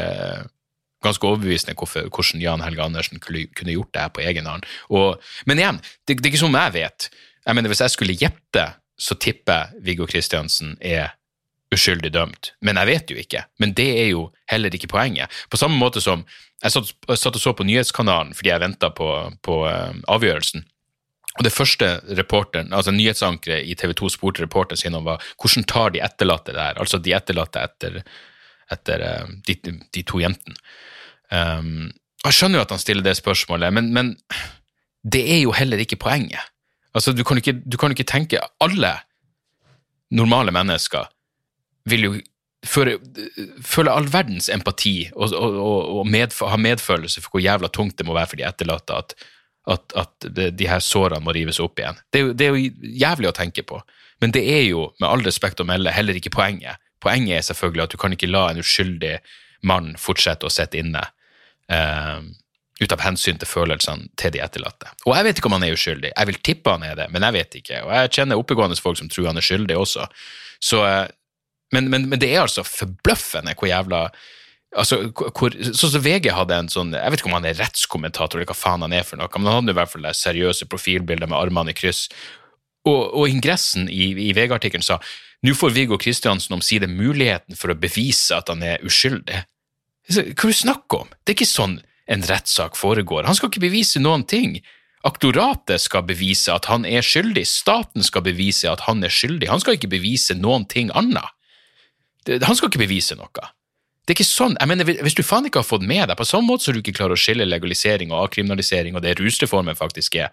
ganske 1.02 1.26
overbevisende 1.26 1.74
hvorfor, 1.78 2.08
hvordan 2.12 2.42
Jan 2.42 2.60
Helge 2.60 2.82
Andersen 2.82 3.20
kunne, 3.20 3.46
gjort 3.72 3.94
det 3.94 4.02
her 4.02 4.08
på 4.08 4.20
egen 4.20 4.46
hånd. 4.46 4.66
Men 5.46 5.58
igjen, 5.58 5.80
det, 6.08 6.18
det, 6.18 6.26
er 6.26 6.32
ikke 6.32 6.42
som 6.44 6.54
jeg 6.54 6.74
vet. 6.74 7.08
Jeg 7.46 7.54
mener, 7.54 7.68
Hvis 7.68 7.80
jeg 7.80 7.90
skulle 7.90 8.16
gjette, 8.16 8.66
så 8.98 9.14
tipper 9.14 9.52
jeg 9.52 9.84
Viggo 9.84 10.06
Kristiansen 10.06 10.76
er 10.80 11.16
uskyldig 11.74 12.10
dømt. 12.14 12.52
Men 12.66 12.80
jeg 12.80 12.90
vet 12.90 13.12
jo 13.12 13.18
ikke. 13.20 13.44
Men 13.62 13.74
det 13.78 13.88
er 14.02 14.08
jo 14.10 14.26
heller 14.50 14.74
ikke 14.74 14.90
poenget. 14.90 15.30
På 15.50 15.60
samme 15.60 15.78
måte 15.78 16.02
som 16.02 16.24
jeg 16.60 16.74
satt, 16.74 16.90
jeg 17.08 17.20
satt 17.20 17.38
og 17.38 17.42
så 17.42 17.54
på 17.56 17.64
nyhetskanalen 17.64 18.34
fordi 18.36 18.50
jeg 18.52 18.62
venta 18.62 18.90
på, 18.92 19.08
på 19.46 19.62
uh, 19.64 19.94
avgjørelsen. 20.12 20.66
Og 21.38 21.46
det 21.46 21.54
første 21.54 21.92
reporteren, 22.18 22.72
altså 22.74 22.92
nyhetsankeret 22.92 23.64
i 23.70 23.76
TV 23.78 23.94
2 23.96 24.10
spurte 24.12 24.42
reporteren 24.42 24.80
sin 24.80 24.98
om, 24.98 25.06
var 25.06 25.22
hvordan 25.40 25.64
tar 25.70 25.94
de 25.94 26.02
etterlatte 26.04 26.52
det 26.52 26.60
her? 26.60 26.80
Altså 26.82 26.98
de 27.00 27.14
etterlatte 27.16 27.62
etter, 27.64 28.00
etter 28.74 29.06
uh, 29.06 29.34
de, 29.46 29.56
de, 29.94 30.04
to 30.04 30.20
jentene. 30.20 30.58
Um, 31.30 31.88
jeg 32.26 32.36
skjønner 32.36 32.60
jo 32.60 32.66
at 32.66 32.74
han 32.74 32.82
stiller 32.82 33.06
det 33.06 33.14
spørsmålet, 33.16 33.72
men, 33.72 33.92
men 33.94 34.16
det 35.06 35.22
er 35.32 35.44
jo 35.46 35.54
heller 35.56 35.80
ikke 35.80 36.00
poenget. 36.02 36.50
Altså, 36.92 37.14
du 37.14 37.22
kan 37.24 37.38
ikke, 37.38 37.54
du 37.62 37.76
kan 37.78 37.92
ikke 37.94 38.02
tenke 38.02 38.40
Alle 38.58 38.96
normale 40.10 40.50
mennesker 40.50 41.06
vil 41.88 42.06
jo 42.06 42.12
føle, 42.66 42.96
føle 43.64 43.92
all 43.92 44.08
verdens 44.12 44.50
empati 44.52 45.10
og, 45.14 45.32
og, 45.32 46.00
og 46.00 46.08
medf 46.10 46.42
ha 46.44 46.58
medfølelse 46.60 47.22
for 47.24 47.36
hvor 47.36 47.44
jævla 47.44 47.70
tungt 47.72 47.98
det 47.98 48.06
må 48.08 48.16
være 48.16 48.32
for 48.32 48.40
de 48.40 48.48
etterlatte 48.48 48.96
at, 48.96 49.14
at, 49.70 49.96
at 50.02 50.28
de 50.58 50.68
her 50.68 50.82
sårene 50.84 51.24
må 51.24 51.34
rives 51.36 51.60
opp 51.62 51.80
igjen. 51.80 52.00
Det 52.10 52.20
er, 52.20 52.26
jo, 52.26 52.34
det 52.36 52.46
er, 52.46 52.56
jo, 52.56 52.90
jævlig 53.04 53.30
å 53.30 53.36
tenke 53.36 53.64
på, 53.66 53.80
men 54.20 54.34
det 54.36 54.44
er 54.44 54.66
jo, 54.68 54.90
med 55.00 55.08
all 55.08 55.24
respekt 55.24 55.62
å 55.62 55.68
melde, 55.68 55.92
heller 55.94 56.18
ikke 56.18 56.32
poenget. 56.34 56.80
Poenget 57.00 57.38
er 57.38 57.46
selvfølgelig 57.48 57.86
at 57.86 57.94
du 57.94 58.00
kan 58.00 58.16
ikke 58.16 58.28
la 58.28 58.50
en 58.50 58.60
uskyldig 58.60 59.16
mann 59.68 59.94
fortsette 60.00 60.48
å 60.48 60.52
sitte 60.52 60.80
inne 60.80 61.02
uh, 61.72 62.20
ut 62.80 62.92
av 62.96 63.04
hensyn 63.04 63.40
til 63.40 63.48
følelsene 63.48 64.08
til 64.20 64.34
de 64.34 64.42
etterlatte. 64.44 64.92
Og 65.06 65.14
jeg 65.16 65.26
vet 65.26 65.40
ikke 65.40 65.50
om 65.50 65.56
han 65.56 65.64
er 65.68 65.76
uskyldig, 65.76 66.12
jeg 66.12 66.30
vil 66.30 66.42
tippe 66.44 66.76
han 66.76 66.84
er 66.84 66.98
det, 67.00 67.08
men 67.12 67.24
jeg 67.28 67.36
vet 67.36 67.56
ikke. 67.60 67.80
Og 67.86 67.94
jeg 67.96 68.12
kjenner 68.18 68.40
oppegående 68.40 68.80
folk 68.80 69.00
som 69.00 69.08
tror 69.12 69.30
han 69.30 69.40
er 69.40 69.44
skyldig 69.44 69.80
også. 69.80 70.08
Så 70.60 70.84
uh, 70.84 71.08
men, 71.74 71.90
men, 71.90 72.08
men, 72.10 72.20
det 72.20 72.32
er 72.32 72.44
altså 72.44 72.64
forbløffende 72.66 73.54
hvor 73.58 73.70
jævla 73.70 74.02
altså, 74.76 75.00
hvor, 75.14 75.54
Sånn 75.70 75.94
som 75.94 76.04
VG 76.04 76.30
hadde 76.34 76.56
en 76.56 76.70
sånn 76.72 76.92
Jeg 76.96 77.12
vet 77.12 77.22
ikke 77.22 77.30
om 77.30 77.38
han 77.38 77.48
er 77.48 77.58
rettskommentator 77.60 78.40
eller 78.40 78.50
hva 78.50 78.58
faen 78.58 78.84
han 78.86 78.96
er 78.96 79.06
for 79.06 79.20
noe, 79.20 79.30
men 79.38 79.50
han 79.50 79.62
hadde 79.62 79.74
i 79.76 79.80
hvert 79.80 79.92
fall 79.92 80.06
det 80.08 80.16
seriøse 80.18 80.68
profilbildet 80.70 81.30
med 81.30 81.38
armene 81.38 81.74
i 81.74 81.78
kryss. 81.78 82.08
Og, 82.88 83.02
og 83.12 83.28
ingressen 83.28 83.90
i, 83.92 84.10
i 84.28 84.32
VG-artikkelen 84.36 84.86
sa 84.86 84.98
nå 85.46 85.54
får 85.56 85.72
Viggo 85.72 85.96
Kristiansen 86.00 86.58
omsider 86.58 86.90
muligheten 86.90 87.56
for 87.56 87.72
å 87.72 87.78
bevise 87.78 88.36
at 88.36 88.50
han 88.52 88.60
er 88.64 88.82
uskyldig. 88.84 89.44
Hva 90.10 90.20
er 90.20 90.34
det 90.34 90.36
du 90.36 90.58
snakker 90.58 91.04
om? 91.04 91.14
Det 91.22 91.32
er 91.32 91.38
ikke 91.38 91.48
sånn 91.48 91.78
en 92.10 92.24
rettssak 92.26 92.76
foregår. 92.76 93.24
Han 93.28 93.36
skal 93.38 93.52
ikke 93.52 93.62
bevise 93.62 94.02
noen 94.02 94.26
ting. 94.28 94.58
Aktoratet 95.06 95.80
skal 95.80 96.04
bevise 96.04 96.52
at 96.52 96.66
han 96.68 96.84
er 96.84 97.04
skyldig, 97.06 97.46
staten 97.48 98.04
skal 98.04 98.24
bevise 98.26 98.68
at 98.68 98.84
han 98.84 99.00
er 99.06 99.12
skyldig. 99.14 99.48
Han 99.48 99.62
skal 99.62 99.78
ikke 99.78 99.92
bevise 99.94 100.36
noen 100.36 100.66
ting 100.68 100.90
annet. 100.98 101.30
Han 102.30 102.56
skal 102.56 102.70
ikke 102.70 102.84
bevise 102.84 103.16
noe. 103.18 103.48
Det 104.10 104.14
er 104.14 104.18
ikke 104.18 104.26
sånn, 104.26 104.56
jeg 104.58 104.66
mener, 104.70 104.88
Hvis 105.04 105.14
du 105.14 105.22
faen 105.22 105.46
ikke 105.46 105.60
har 105.60 105.68
fått 105.68 105.84
med 105.86 106.08
deg, 106.08 106.16
på 106.18 106.26
samme 106.26 106.50
måte 106.50 106.64
som 106.64 106.74
du 106.74 106.80
ikke 106.80 106.96
klarer 106.96 107.14
å 107.14 107.20
skille 107.20 107.46
legalisering 107.46 108.10
og 108.10 108.24
avkriminalisering 108.24 108.96
og 108.98 109.04
det 109.04 109.18
rusreformen 109.20 109.78
faktisk 109.78 110.16
er, 110.18 110.32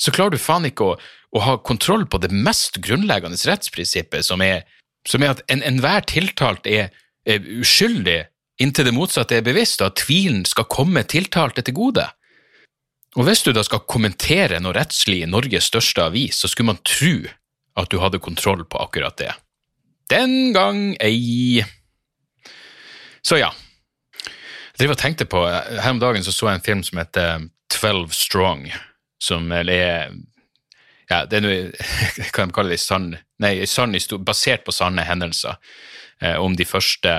så 0.00 0.14
klarer 0.14 0.36
du 0.36 0.40
faen 0.40 0.68
ikke 0.68 0.86
å, 0.86 0.94
å 1.36 1.42
ha 1.44 1.56
kontroll 1.60 2.06
på 2.08 2.20
det 2.22 2.30
mest 2.32 2.78
grunnleggende 2.84 3.36
rettsprinsippet, 3.50 4.24
som 4.24 4.40
er, 4.44 4.62
som 5.04 5.24
er 5.24 5.34
at 5.34 5.42
enhver 5.52 6.00
en 6.00 6.08
tiltalt 6.08 6.68
er, 6.70 6.88
er, 7.28 7.50
uskyldig 7.60 8.22
inntil 8.62 8.88
det 8.88 8.94
motsatte 8.96 9.36
er 9.36 9.44
bevisst, 9.46 9.82
og 9.82 9.92
at 9.92 10.00
tvilen 10.06 10.46
skal 10.48 10.68
komme 10.70 11.04
tiltalte 11.04 11.66
til 11.66 11.76
gode. 11.76 12.06
Og 13.18 13.26
hvis 13.26 13.42
du 13.44 13.52
da 13.52 13.64
skal 13.66 13.86
kommentere 13.90 14.60
noe 14.62 14.76
rettslig 14.76 15.20
i 15.24 15.28
Norges 15.28 15.68
største 15.70 16.06
avis, 16.06 16.40
så 16.40 16.50
skulle 16.50 16.72
man 16.72 16.80
tro 16.86 17.26
at 17.78 17.92
du 17.92 18.00
hadde 18.02 18.22
kontroll 18.22 18.64
på 18.64 18.80
akkurat 18.82 19.18
det. 19.20 19.34
Den 20.10 20.52
gang 20.56 20.96
ei. 21.04 21.64
Så 23.22 23.36
ja. 23.40 23.52
Jeg 24.24 24.84
driver 24.84 24.94
og 24.94 25.00
tenkte 25.02 25.26
på, 25.26 25.42
Her 25.48 25.90
om 25.90 26.00
dagen 26.00 26.24
så, 26.24 26.32
jeg 26.46 26.60
en 26.60 26.64
film 26.64 26.82
som 26.86 26.98
heter 26.98 27.48
Twelve 27.68 28.14
Strong, 28.14 28.68
som 29.20 29.50
er 29.52 30.14
ja, 31.08 31.24
det 31.24 31.38
er 31.38 31.44
noe, 31.44 31.58
kan 32.36 32.50
de 32.50 32.54
kalle 32.56 32.74
det 32.74 32.80
sann, 32.82 33.14
nei, 33.40 33.66
sann 33.66 33.96
basert 34.24 34.64
på 34.64 34.74
sanne 34.76 35.04
hendelser 35.08 35.56
eh, 36.20 36.36
om 36.36 36.56
de 36.56 36.66
første 36.68 37.14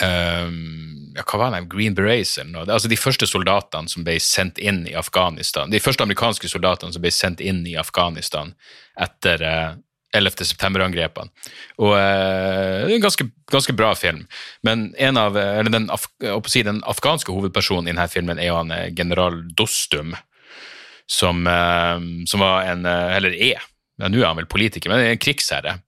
um, 0.00 1.12
ja, 1.12 1.24
hva 1.26 1.38
var 1.38 1.54
det, 1.54 1.66
Green 1.72 1.94
Berets 1.94 2.38
eller 2.38 2.52
noe. 2.54 2.66
Altså 2.72 2.88
de 2.88 2.96
første 2.96 3.28
soldatene 3.28 3.92
som 3.92 4.04
ble 4.06 4.16
sendt 4.22 4.60
inn 4.62 4.86
i 4.88 4.96
Afghanistan. 4.96 5.70
De 5.72 5.80
første 5.82 6.06
amerikanske 6.06 6.48
soldatene 6.48 6.94
som 6.94 7.04
ble 7.04 7.12
sendt 7.12 7.44
inn 7.44 7.62
i 7.68 7.76
Afghanistan 7.80 8.54
etter 9.00 9.44
uh, 9.44 9.72
11. 10.16 10.44
september-angrepene. 10.52 11.32
Og 11.82 11.94
eh, 11.98 12.92
en 12.96 13.04
ganske, 13.04 13.76
bra 13.76 13.92
film. 13.98 14.24
Men 14.66 14.90
en 15.00 15.20
av, 15.20 15.36
eller 15.36 15.72
den, 15.72 15.88
af, 15.92 16.08
si, 16.50 16.64
den 16.66 16.82
afghanske 16.88 17.32
hovedpersonen 17.32 17.88
i 17.88 17.94
denne 17.94 18.08
filmen 18.12 18.40
er 18.40 18.50
jo 18.50 18.58
han 18.60 18.74
eh, 18.74 18.90
general 18.96 19.40
Dostum, 19.58 20.16
som, 21.10 21.46
eh, 21.46 22.26
som 22.30 22.44
var 22.44 22.68
en 22.70 22.86
eh, 22.88 23.16
Eller 23.16 23.36
er, 23.36 23.64
ja, 24.00 24.08
nå 24.08 24.20
er 24.20 24.30
han 24.30 24.40
vel 24.42 24.50
politiker, 24.50 24.92
men 24.92 25.06
en 25.06 25.22
krigsherre. 25.22 25.78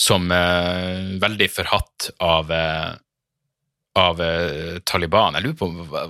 Som 0.00 0.30
er 0.32 0.84
eh, 0.84 1.16
veldig 1.22 1.50
forhatt 1.52 2.12
av 2.24 2.52
av 3.98 4.20
eh, 4.22 4.78
Taliban. 4.84 5.36
Jeg 5.38 5.44
lurer 5.44 5.58
på, 5.58 5.68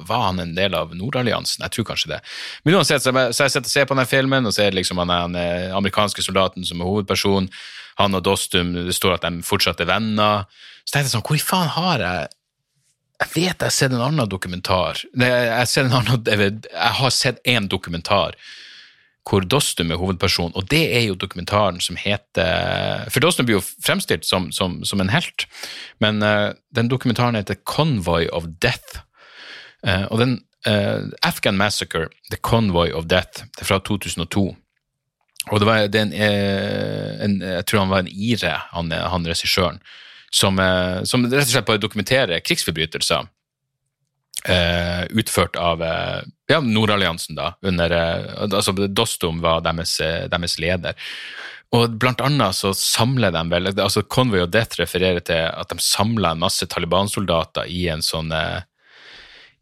Var 0.08 0.22
han 0.22 0.40
en 0.40 0.54
del 0.56 0.74
av 0.76 0.94
Nordalliansen? 0.96 1.64
Jeg 1.66 1.74
tror 1.76 1.88
kanskje 1.90 2.14
det. 2.14 2.20
Men 2.64 2.78
uansett, 2.78 3.04
så 3.04 3.12
jeg, 3.12 3.34
jeg 3.36 3.54
sitter 3.54 3.68
og 3.68 3.74
ser 3.74 3.88
på 3.88 3.96
denne 3.96 4.08
filmen, 4.08 4.48
og 4.48 4.56
ser 4.56 4.76
liksom 4.76 5.02
han, 5.02 5.12
den 5.12 5.40
eh, 5.40 5.74
amerikanske 5.76 6.24
soldaten 6.24 6.64
som 6.64 6.80
er 6.80 6.88
hovedperson. 6.88 7.50
Han 8.00 8.18
og 8.18 8.24
Dostum, 8.26 8.72
det 8.74 8.96
står 8.96 9.18
at 9.18 9.28
de 9.28 9.44
fortsatt 9.46 9.84
er 9.84 9.90
venner. 9.92 10.48
Så 10.82 10.96
tenkte 10.96 11.06
jeg 11.10 11.14
sånn, 11.16 11.26
hvor 11.28 11.38
i 11.38 11.44
faen 11.44 11.70
har 11.76 12.08
jeg 12.08 12.32
Jeg 13.22 13.30
vet 13.30 13.60
jeg 13.62 13.68
har 13.68 13.70
sett 13.72 13.92
en 13.92 14.02
annen 14.02 14.28
dokumentar. 14.28 14.98
jeg, 15.14 15.30
jeg, 15.30 15.84
en 15.84 15.92
annen, 16.00 16.24
jeg 16.26 16.94
har 16.98 17.10
sett 17.14 17.38
én 17.46 17.68
dokumentar 17.70 18.34
hvor 19.24 19.40
Dostum 19.40 19.90
er 19.90 19.96
hovedperson, 19.96 20.52
og 20.54 20.70
det 20.70 20.82
er 20.96 21.06
jo 21.06 21.16
dokumentaren 21.16 21.80
som 21.80 21.96
heter 21.96 23.08
For 23.10 23.24
Dostum 23.24 23.46
blir 23.48 23.56
jo 23.56 23.64
fremstilt 23.64 24.26
som, 24.28 24.50
som, 24.52 24.82
som 24.84 25.00
en 25.00 25.12
helt, 25.12 25.46
men 26.00 26.22
uh, 26.22 26.52
den 26.76 26.90
dokumentaren 26.92 27.38
heter 27.38 27.56
Convoy 27.64 28.28
of 28.32 28.44
Death. 28.62 29.00
Uh, 29.86 30.04
og 30.10 30.20
den 30.20 30.34
uh, 30.68 31.08
Afghan 31.22 31.56
Massacre, 31.56 32.08
The 32.30 32.36
Convoy 32.36 32.92
of 32.92 33.08
Death, 33.08 33.48
det 33.56 33.64
er 33.64 33.70
fra 33.72 33.78
2002. 33.78 34.56
Og 35.52 35.60
det 35.60 35.66
var 35.66 35.86
det 35.86 36.00
en, 36.00 36.12
en, 36.12 37.42
Jeg 37.42 37.66
tror 37.66 37.80
han 37.80 37.90
var 37.90 37.98
en 37.98 38.08
ire, 38.08 38.60
han, 38.72 38.92
han 38.92 39.26
regissøren, 39.28 39.80
som, 40.32 40.56
som 41.04 41.26
rett 41.28 41.44
og 41.44 41.52
slett 41.52 41.66
bare 41.68 41.82
dokumenterer 41.82 42.40
krigsforbrytelser 42.40 43.28
Uh, 44.44 45.06
utført 45.16 45.56
av 45.56 45.80
uh, 45.80 46.20
ja, 46.52 46.58
Nordalliansen, 46.60 47.32
da. 47.38 47.54
Under, 47.64 47.92
uh, 47.96 48.42
altså 48.44 48.74
Dostum 48.92 49.38
var 49.40 49.62
deres, 49.64 49.94
deres, 50.28 50.58
leder. 50.60 50.98
Og 51.72 51.94
blant 51.96 52.20
annet 52.20 52.52
så 52.52 52.74
samler 52.76 53.32
de 53.32 53.40
vel 53.48 53.70
altså 53.72 54.02
Convoy 54.04 54.42
og 54.44 54.52
Death 54.52 54.76
refererer 54.82 55.24
til 55.24 55.48
at 55.48 55.72
de 55.72 55.80
samla 55.80 56.34
en 56.34 56.44
masse 56.44 56.68
Taliban-soldater 56.68 57.72
i 57.72 57.86
en 57.88 58.04
sånn 58.04 58.28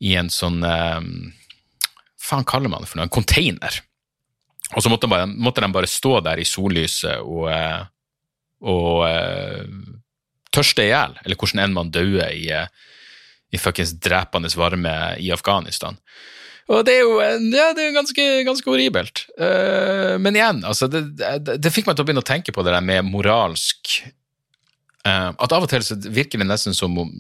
I 0.03 0.17
en 0.19 0.29
sånn 0.35 0.59
faen 2.21 2.45
kaller 2.45 2.69
man 2.69 2.83
det 2.83 2.91
for 2.91 2.99
noe? 2.99 3.07
En 3.07 3.17
container. 3.17 3.79
Og 4.75 4.83
så 4.83 4.91
måtte 4.91 5.07
de 5.07 5.15
bare, 5.15 5.31
måtte 5.31 5.63
de 5.63 5.71
bare 5.73 5.89
stå 5.89 6.19
der 6.27 6.43
i 6.43 6.49
sollyset 6.49 7.23
og, 7.23 7.49
og 8.67 9.07
tørste 10.53 10.85
i 10.85 10.91
hjel, 10.91 11.17
eller 11.23 11.39
hvordan 11.39 11.65
enn 11.65 11.79
man 11.79 11.95
dauer 11.95 12.35
i 12.35 12.51
i 13.53 13.61
fuckings 13.61 13.93
drepende 14.01 14.51
varme 14.57 14.95
i 15.21 15.31
Afghanistan. 15.35 15.99
Og 16.71 16.85
det 16.87 16.95
er 16.95 17.03
jo 17.03 17.19
ja, 17.21 17.71
det 17.77 17.85
er 17.85 17.95
ganske, 17.97 18.27
ganske 18.47 18.71
horribelt. 18.71 19.25
Uh, 19.37 20.17
men 20.23 20.39
igjen, 20.39 20.63
altså, 20.69 20.89
det, 20.91 21.05
det, 21.19 21.59
det, 21.59 21.73
fikk 21.75 21.89
meg 21.89 21.99
til 21.99 22.05
å 22.05 22.09
begynne 22.09 22.25
å 22.25 22.29
tenke 22.33 22.55
på 22.55 22.65
det 22.65 22.75
der 22.75 22.85
med 22.87 23.09
moralsk 23.11 23.97
uh, 25.07 25.33
At 25.35 25.53
av 25.53 25.67
og 25.67 25.73
til 25.73 25.85
så 25.85 25.99
virker 25.99 26.41
det 26.41 26.49
nesten 26.49 26.77
som 26.77 26.95
om 27.03 27.11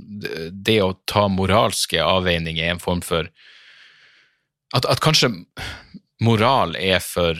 det 0.52 0.78
å 0.84 0.94
ta 1.10 1.26
moralske 1.28 2.00
avveininger 2.00 2.64
er 2.64 2.76
en 2.76 2.82
form 2.82 3.02
for 3.04 3.28
at, 4.72 4.86
at 4.88 5.02
kanskje 5.04 5.34
moral 6.22 6.76
er 6.78 7.02
for 7.04 7.36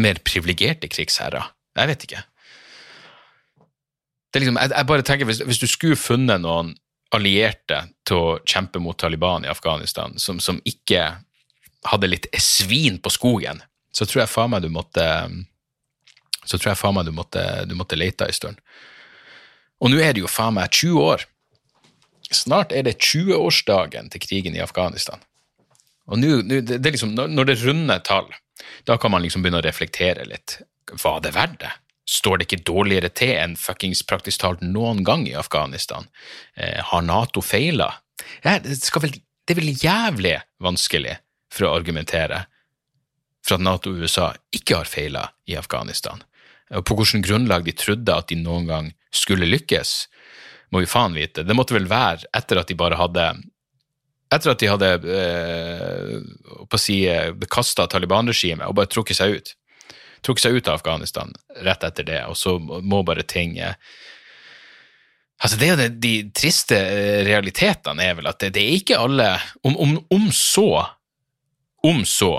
mer 0.00 0.18
privilegerte 0.26 0.88
krigsherrer. 0.90 1.52
Jeg 1.78 1.90
vet 1.90 2.08
ikke. 2.08 2.24
Liksom, 4.38 4.58
jeg, 4.60 4.72
jeg, 4.74 4.86
bare 4.88 5.04
tenker, 5.06 5.28
hvis, 5.28 5.40
hvis 5.46 5.60
du 5.62 5.68
skulle 5.70 5.98
funnet 5.98 6.42
noen 6.42 6.74
allierte 7.14 7.82
til 8.06 8.20
å 8.20 8.36
kjempe 8.44 8.80
mot 8.82 8.98
Taliban 8.98 9.46
i 9.46 9.52
Afghanistan, 9.52 10.16
som, 10.20 10.40
som 10.40 10.60
ikke 10.68 11.04
hadde 11.88 12.10
litt 12.10 12.28
svin 12.42 12.98
på 13.00 13.12
skogen, 13.12 13.62
så 13.94 14.06
tror 14.06 14.24
jeg 14.24 14.32
faen 14.32 14.52
meg 14.52 14.64
du 14.66 14.70
måtte 14.72 15.06
så 16.48 16.56
tror 16.56 16.72
jeg 16.72 16.80
faen 16.80 16.96
meg 16.96 17.08
du 17.08 17.12
måtte, 17.12 17.42
du 17.68 17.74
måtte 17.76 17.98
lete 17.98 18.24
en 18.24 18.36
stund. 18.36 18.60
Og 19.84 19.92
nå 19.92 20.00
er 20.02 20.14
det 20.16 20.22
jo 20.24 20.30
faen 20.30 20.56
meg 20.56 20.72
20 20.72 21.02
år. 21.04 21.24
Snart 22.32 22.72
er 22.76 22.86
det 22.86 22.98
20-årsdagen 22.98 24.08
til 24.12 24.22
krigen 24.24 24.56
i 24.56 24.64
Afghanistan. 24.64 25.20
Og 26.08 26.20
nå, 26.20 26.40
det 26.48 26.78
er 26.78 26.94
liksom, 26.94 27.12
når 27.16 27.50
det 27.50 27.58
runder 27.60 28.00
tall, 28.04 28.30
da 28.88 28.96
kan 29.00 29.12
man 29.12 29.22
liksom 29.24 29.44
begynne 29.44 29.60
å 29.60 29.66
reflektere 29.66 30.24
litt. 30.28 30.58
Var 30.88 31.20
det 31.24 31.34
verdt 31.36 31.60
det? 31.66 31.74
Står 32.08 32.38
det 32.38 32.48
ikke 32.48 32.64
dårligere 32.70 33.10
til 33.12 33.34
enn 33.36 33.56
fuckings 33.60 34.00
praktisk 34.08 34.40
talt 34.40 34.62
noen 34.64 35.02
gang 35.04 35.26
i 35.28 35.36
Afghanistan? 35.36 36.08
Eh, 36.56 36.80
har 36.90 37.02
Nato 37.04 37.42
feila? 37.44 37.90
Ja, 38.44 38.58
det, 38.64 38.78
det 38.80 39.54
er 39.54 39.58
vel 39.60 39.74
jævlig 39.76 40.38
vanskelig 40.64 41.18
for 41.52 41.68
å 41.68 41.74
argumentere 41.76 42.46
for 43.44 43.58
at 43.58 43.64
Nato 43.64 43.92
og 43.92 44.00
USA 44.04 44.32
ikke 44.54 44.80
har 44.80 44.88
feila 44.88 45.26
i 45.48 45.56
Afghanistan. 45.60 46.24
Og 46.74 46.84
på 46.84 46.96
hvilket 46.98 47.24
grunnlag 47.24 47.64
de 47.64 47.76
trodde 47.76 48.16
at 48.16 48.28
de 48.32 48.40
noen 48.40 48.66
gang 48.68 48.90
skulle 49.14 49.48
lykkes, 49.48 49.92
må 50.72 50.82
vi 50.84 50.90
faen 50.90 51.16
vite. 51.16 51.44
Det 51.48 51.56
måtte 51.56 51.76
vel 51.76 51.88
være 51.88 52.28
etter 52.36 52.60
at 52.60 52.68
de 52.68 52.76
bare 52.78 52.98
hadde 53.00 53.30
Etter 54.28 54.50
at 54.52 54.60
de 54.60 54.68
hadde 54.68 54.88
eh, 55.08 56.74
si, 56.76 56.98
kasta 57.48 57.86
Taliban-regimet 57.88 58.68
og 58.68 58.74
bare 58.76 58.90
trukket 58.92 59.16
seg 59.16 59.38
ut. 59.38 59.54
Trukket 60.22 60.46
seg 60.46 60.58
ut 60.58 60.68
av 60.68 60.78
Afghanistan 60.80 61.32
rett 61.64 61.84
etter 61.86 62.06
det, 62.06 62.20
og 62.26 62.36
så 62.38 62.58
må 62.58 63.02
bare 63.06 63.26
ting 63.26 63.58
Altså 65.38 65.54
det 65.58 65.68
er 65.68 65.74
jo 65.76 65.88
De 66.02 66.12
triste 66.34 66.76
eh, 66.76 67.24
realitetene 67.26 68.02
er 68.04 68.16
vel 68.18 68.26
at 68.30 68.40
det, 68.42 68.52
det 68.56 68.64
er 68.64 68.78
ikke 68.80 68.98
alle 68.98 69.28
om, 69.62 69.76
om, 69.76 69.98
om 70.14 70.30
så 70.34 70.70
Om 71.86 72.02
så 72.08 72.32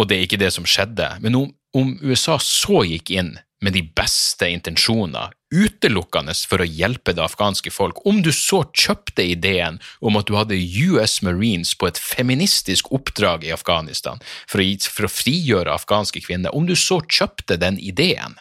og 0.00 0.08
det 0.08 0.16
er 0.16 0.26
ikke 0.26 0.40
det 0.40 0.50
som 0.54 0.66
skjedde. 0.68 1.06
Men 1.22 1.36
om, 1.38 1.48
om 1.76 1.94
USA 2.02 2.38
så 2.42 2.82
gikk 2.88 3.12
inn 3.14 3.36
med 3.62 3.76
de 3.76 3.82
beste 3.94 4.48
intensjoner, 4.50 5.30
utelukkende 5.54 6.34
for 6.48 6.64
å 6.64 6.66
hjelpe 6.66 7.14
det 7.14 7.22
afghanske 7.22 7.70
folk, 7.70 8.00
om 8.08 8.18
du 8.24 8.32
så 8.34 8.62
kjøpte 8.66 9.24
ideen 9.34 9.78
om 10.02 10.18
at 10.18 10.26
du 10.26 10.34
hadde 10.34 10.58
US 10.58 11.20
Marines 11.22 11.74
på 11.78 11.86
et 11.86 12.00
feministisk 12.00 12.90
oppdrag 12.94 13.46
i 13.46 13.52
Afghanistan 13.54 14.22
for 14.50 14.62
å, 14.62 14.66
for 14.88 15.06
å 15.06 15.12
frigjøre 15.12 15.76
afghanske 15.76 16.24
kvinner, 16.24 16.54
om 16.54 16.66
du 16.66 16.74
så 16.78 16.98
kjøpte 17.06 17.60
den 17.60 17.78
ideen, 17.78 18.38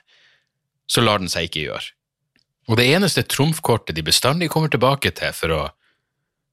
så 0.89 1.05
lar 1.05 1.21
den 1.21 1.29
seg 1.31 1.51
ikke 1.51 1.67
gjøre. 1.67 1.93
Og 2.71 2.79
det 2.79 2.87
eneste 2.95 3.25
trumfkortet 3.27 3.97
de 3.97 4.05
bestandig 4.05 4.49
kommer 4.53 4.71
tilbake 4.73 5.13
til 5.17 5.33
for 5.37 5.53
å, 5.53 5.61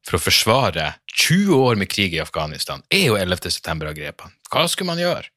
for 0.05 0.19
å 0.19 0.23
forsvare 0.23 0.93
20 1.15 1.57
år 1.57 1.81
med 1.81 1.89
krig 1.93 2.17
i 2.17 2.23
Afghanistan, 2.23 2.85
er 2.93 3.09
jo 3.09 3.19
11. 3.19 3.49
september-angrepene. 3.59 4.37
Hva 4.53 4.69
skulle 4.69 4.93
man 4.93 5.01
gjøre? 5.01 5.31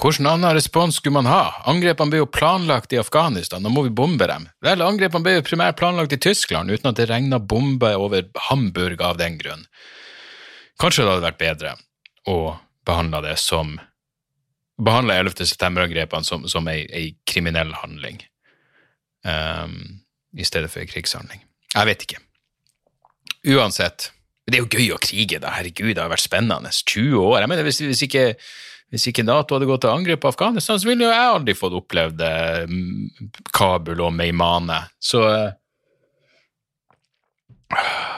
Hvilken 0.00 0.26
annen 0.26 0.56
respons 0.56 0.96
skulle 0.98 1.18
man 1.20 1.28
ha? 1.30 1.62
Angrepene 1.68 2.10
ble 2.10 2.22
jo 2.22 2.30
planlagt 2.30 2.94
i 2.94 2.98
Afghanistan, 2.98 3.62
nå 3.62 3.70
må 3.70 3.84
vi 3.86 3.94
bombe 3.94 4.26
dem. 4.26 4.48
Vel, 4.64 4.82
angrepene 4.82 5.22
ble 5.22 5.36
jo 5.36 5.46
primært 5.46 5.78
planlagt 5.78 6.16
i 6.16 6.20
Tyskland, 6.22 6.72
uten 6.72 6.90
at 6.90 6.98
det 6.98 7.06
regna 7.10 7.38
bomber 7.38 8.00
over 8.00 8.26
Hamburg 8.48 9.04
av 9.04 9.20
den 9.20 9.38
grunn. 9.38 9.66
Kanskje 10.80 11.04
det 11.04 11.12
hadde 11.12 11.28
vært 11.28 11.42
bedre 11.42 11.76
å 12.26 12.38
behandle 12.86 13.22
det 13.28 13.38
som 13.38 13.76
Behandle 14.82 15.14
11. 15.20 15.44
september-angrepene 15.46 16.26
som, 16.26 16.46
som 16.48 16.66
ei, 16.70 16.80
ei, 16.96 17.12
kriminell 17.28 17.74
handling, 17.76 18.22
um, 19.28 19.76
i 20.34 20.46
stedet 20.48 20.72
for 20.72 20.82
ei 20.82 20.88
krigshandling. 20.90 21.44
Jeg 21.74 21.88
vet 21.88 22.04
ikke. 22.06 22.18
Uansett, 23.52 24.08
det 24.48 24.58
er 24.58 24.64
jo 24.64 24.70
gøy 24.72 24.94
å 24.94 25.00
krige, 25.02 25.38
da. 25.42 25.52
Herregud, 25.54 25.92
det 25.94 26.02
har 26.02 26.10
vært 26.10 26.24
spennende. 26.24 26.72
20 26.72 27.20
år. 27.20 27.42
Jeg 27.42 27.52
mener, 27.52 27.68
hvis, 27.68 27.82
hvis, 27.84 28.02
ikke, 28.08 28.24
hvis 28.92 29.08
ikke, 29.08 29.24
Nato 29.24 29.56
hadde 29.56 29.66
gått 29.70 29.86
til 29.86 29.92
angrep 29.92 30.20
på 30.20 30.28
Afghanistan, 30.28 30.76
så 30.76 30.88
ville 30.90 31.06
jo 31.06 31.12
jeg 31.12 31.32
aldri 31.32 31.54
fått 31.56 31.76
opplevd 31.78 32.20
eh, 32.26 32.72
Kabul 33.56 34.02
og 34.04 34.12
Meimane. 34.12 34.82
Så 35.00 35.22
eh, 35.32 35.52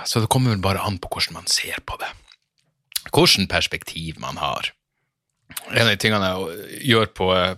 Så 0.04 0.20
det 0.20 0.30
kommer 0.34 0.50
vel 0.50 0.64
bare 0.64 0.82
an 0.82 0.98
på 0.98 1.12
hvordan 1.12 1.38
man 1.38 1.46
ser 1.46 1.78
på 1.86 1.94
det. 2.00 2.10
Hvilket 3.14 3.46
perspektiv 3.52 4.18
man 4.18 4.40
har. 4.42 4.72
En 5.70 5.84
av 5.86 5.92
de 5.92 6.00
tingene 6.02 6.32
jeg 6.32 6.80
gjør 6.90 7.12
på, 7.14 7.28
eh, 7.38 7.54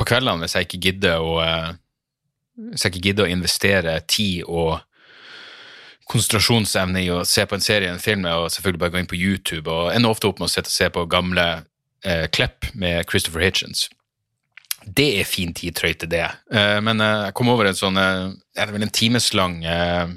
på 0.00 0.06
kveldene 0.08 0.46
hvis 0.46 0.56
jeg 0.56 0.70
ikke 0.70 0.84
gidder 0.88 1.20
å 1.20 1.36
hvis 2.52 2.84
jeg 2.84 2.92
ikke 2.92 3.04
gidder 3.08 3.26
å 3.26 3.32
investere 3.32 3.92
tid 4.08 4.44
og 4.44 4.80
konsentrasjonsevne 6.08 7.00
i 7.04 7.10
å 7.12 7.22
se 7.28 7.44
på 7.48 7.56
en 7.56 7.64
serie 7.64 7.90
en 7.90 8.00
film 8.02 8.26
og 8.28 8.50
selvfølgelig 8.52 8.80
bare 8.80 8.94
gå 8.94 9.00
inn 9.00 9.10
på 9.12 9.18
YouTube. 9.18 9.70
og 9.70 9.92
Ender 9.92 10.12
ofte 10.12 10.28
opp 10.28 10.40
med 10.40 10.48
å 10.48 10.52
sitte 10.52 10.68
og 10.68 10.76
se 10.76 10.88
på 10.92 11.04
gamle 11.10 11.46
eh, 12.04 12.26
Klepp 12.30 12.70
med 12.74 13.04
Christopher 13.10 13.44
Hitchens. 13.44 13.88
Det 14.82 15.06
er 15.20 15.28
fin 15.28 15.52
tid 15.54 15.76
trøyte, 15.78 16.08
det. 16.10 16.24
Eh, 16.52 16.78
men 16.82 17.00
eh, 17.00 17.28
jeg 17.28 17.36
kom 17.38 17.50
over 17.52 17.68
en 17.68 17.78
sånn 17.78 18.00
eh, 18.00 18.32
er 18.58 18.68
det 18.68 18.74
vel 18.76 18.86
en 18.86 18.94
timeslang 18.94 19.60
eh, 19.64 20.16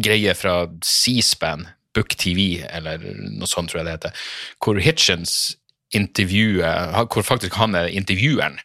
greie 0.00 0.34
fra 0.38 0.64
C-SPAN, 0.86 1.68
Book 1.94 2.14
TV, 2.18 2.62
eller 2.70 3.02
noe 3.02 3.48
sånt 3.50 3.72
tror 3.72 3.80
jeg 3.80 3.88
det 3.88 3.96
heter, 3.98 4.26
hvor 4.62 4.78
Hitchens 4.78 5.56
intervjuer 5.90 6.92
Hvor 7.10 7.24
faktisk 7.26 7.56
han 7.58 7.74
er 7.74 7.88
intervjueren. 7.90 8.60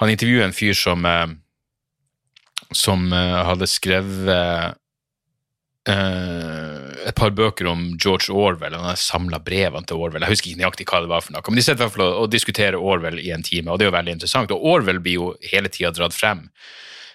Han 0.00 0.08
intervjuer 0.08 0.46
en 0.46 0.56
fyr 0.56 0.72
som 0.72 1.04
eh, 1.04 1.34
som 2.74 3.12
hadde 3.12 3.68
skrevet 3.70 4.74
Uh, 5.84 6.94
et 7.04 7.16
par 7.16 7.34
bøker 7.36 7.68
om 7.68 7.82
George 8.00 8.32
Orwell, 8.32 8.72
og 8.72 8.80
han 8.80 8.94
har 8.94 9.00
samla 9.00 9.40
brevene 9.44 9.84
til 9.84 10.00
Orwell. 10.00 10.24
Jeg 10.24 10.32
husker 10.32 10.50
ikke 10.50 10.62
nøyaktig 10.62 10.86
hva 10.88 11.02
det 11.04 11.10
var 11.10 11.24
for 11.26 11.34
noe, 11.34 11.44
men 11.50 11.60
de 11.60 11.64
sitter 11.66 11.82
i 11.82 11.84
hvert 11.84 11.96
fall 11.96 12.06
og, 12.06 12.20
og 12.22 12.30
diskuterer 12.32 12.80
Orwell 12.80 13.20
i 13.20 13.28
en 13.36 13.44
time, 13.44 13.68
og 13.68 13.76
det 13.80 13.84
er 13.84 13.90
jo 13.90 13.96
veldig 13.98 14.14
interessant. 14.16 14.54
Og 14.56 14.64
Orwell 14.72 15.02
blir 15.04 15.18
jo 15.18 15.28
hele 15.50 15.68
tida 15.72 15.92
dratt 15.92 16.16
frem. 16.16 16.46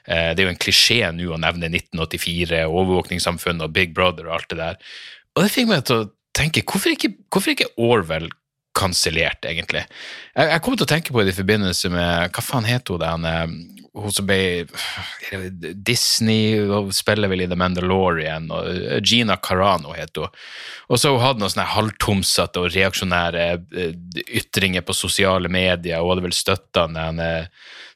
Uh, 0.06 0.36
det 0.36 0.44
er 0.44 0.46
jo 0.46 0.54
en 0.54 0.62
klisjé 0.62 1.00
nå 1.18 1.32
å 1.34 1.42
nevne 1.42 1.72
1984, 1.72 2.62
overvåkningssamfunnet 2.70 3.66
og 3.66 3.74
Big 3.74 3.98
Brother 3.98 4.30
og 4.30 4.38
alt 4.38 4.54
det 4.54 4.62
der. 4.62 4.78
Og 5.34 5.46
det 5.46 5.54
fikk 5.56 5.72
meg 5.72 5.88
til 5.90 6.04
å 6.04 6.10
tenke, 6.38 6.66
hvorfor 6.70 6.94
ikke, 6.94 7.16
hvorfor 7.34 7.56
ikke 7.56 7.72
Orwell 7.82 8.30
kansellert, 8.78 9.50
egentlig? 9.50 9.82
Jeg, 10.36 10.54
jeg 10.54 10.64
kom 10.66 10.78
til 10.78 10.86
å 10.86 10.94
tenke 10.94 11.16
på 11.16 11.26
det 11.26 11.34
i 11.34 11.40
forbindelse 11.40 11.90
med 11.94 12.36
Hva 12.36 12.44
faen 12.46 12.68
het 12.70 12.94
hun 12.94 13.02
den 13.02 13.26
eh, 13.28 13.46
hun 13.98 14.14
som 14.14 14.28
ble 14.30 14.68
Disney 15.74 16.60
og 16.62 16.92
spiller 16.96 17.32
vel 17.32 17.46
i 17.46 17.50
The 17.50 17.58
Mandalorian, 17.60 18.50
og 18.54 18.70
eh, 18.70 19.00
Gina 19.02 19.40
Carano 19.42 19.96
heter 19.98 20.28
hun. 20.28 20.40
Og 20.90 21.02
så 21.02 21.14
hun 21.14 21.24
hatt 21.24 21.42
noen 21.42 21.54
sånne 21.54 21.70
halvtomsete 21.74 22.64
og 22.64 22.72
reaksjonære 22.76 23.46
eh, 23.56 23.94
ytringer 24.42 24.86
på 24.86 24.98
sosiale 24.98 25.52
medier, 25.52 26.02
og 26.02 26.14
hadde 26.14 26.28
vel 26.28 26.38
støtta 26.38 26.88
den 26.94 27.24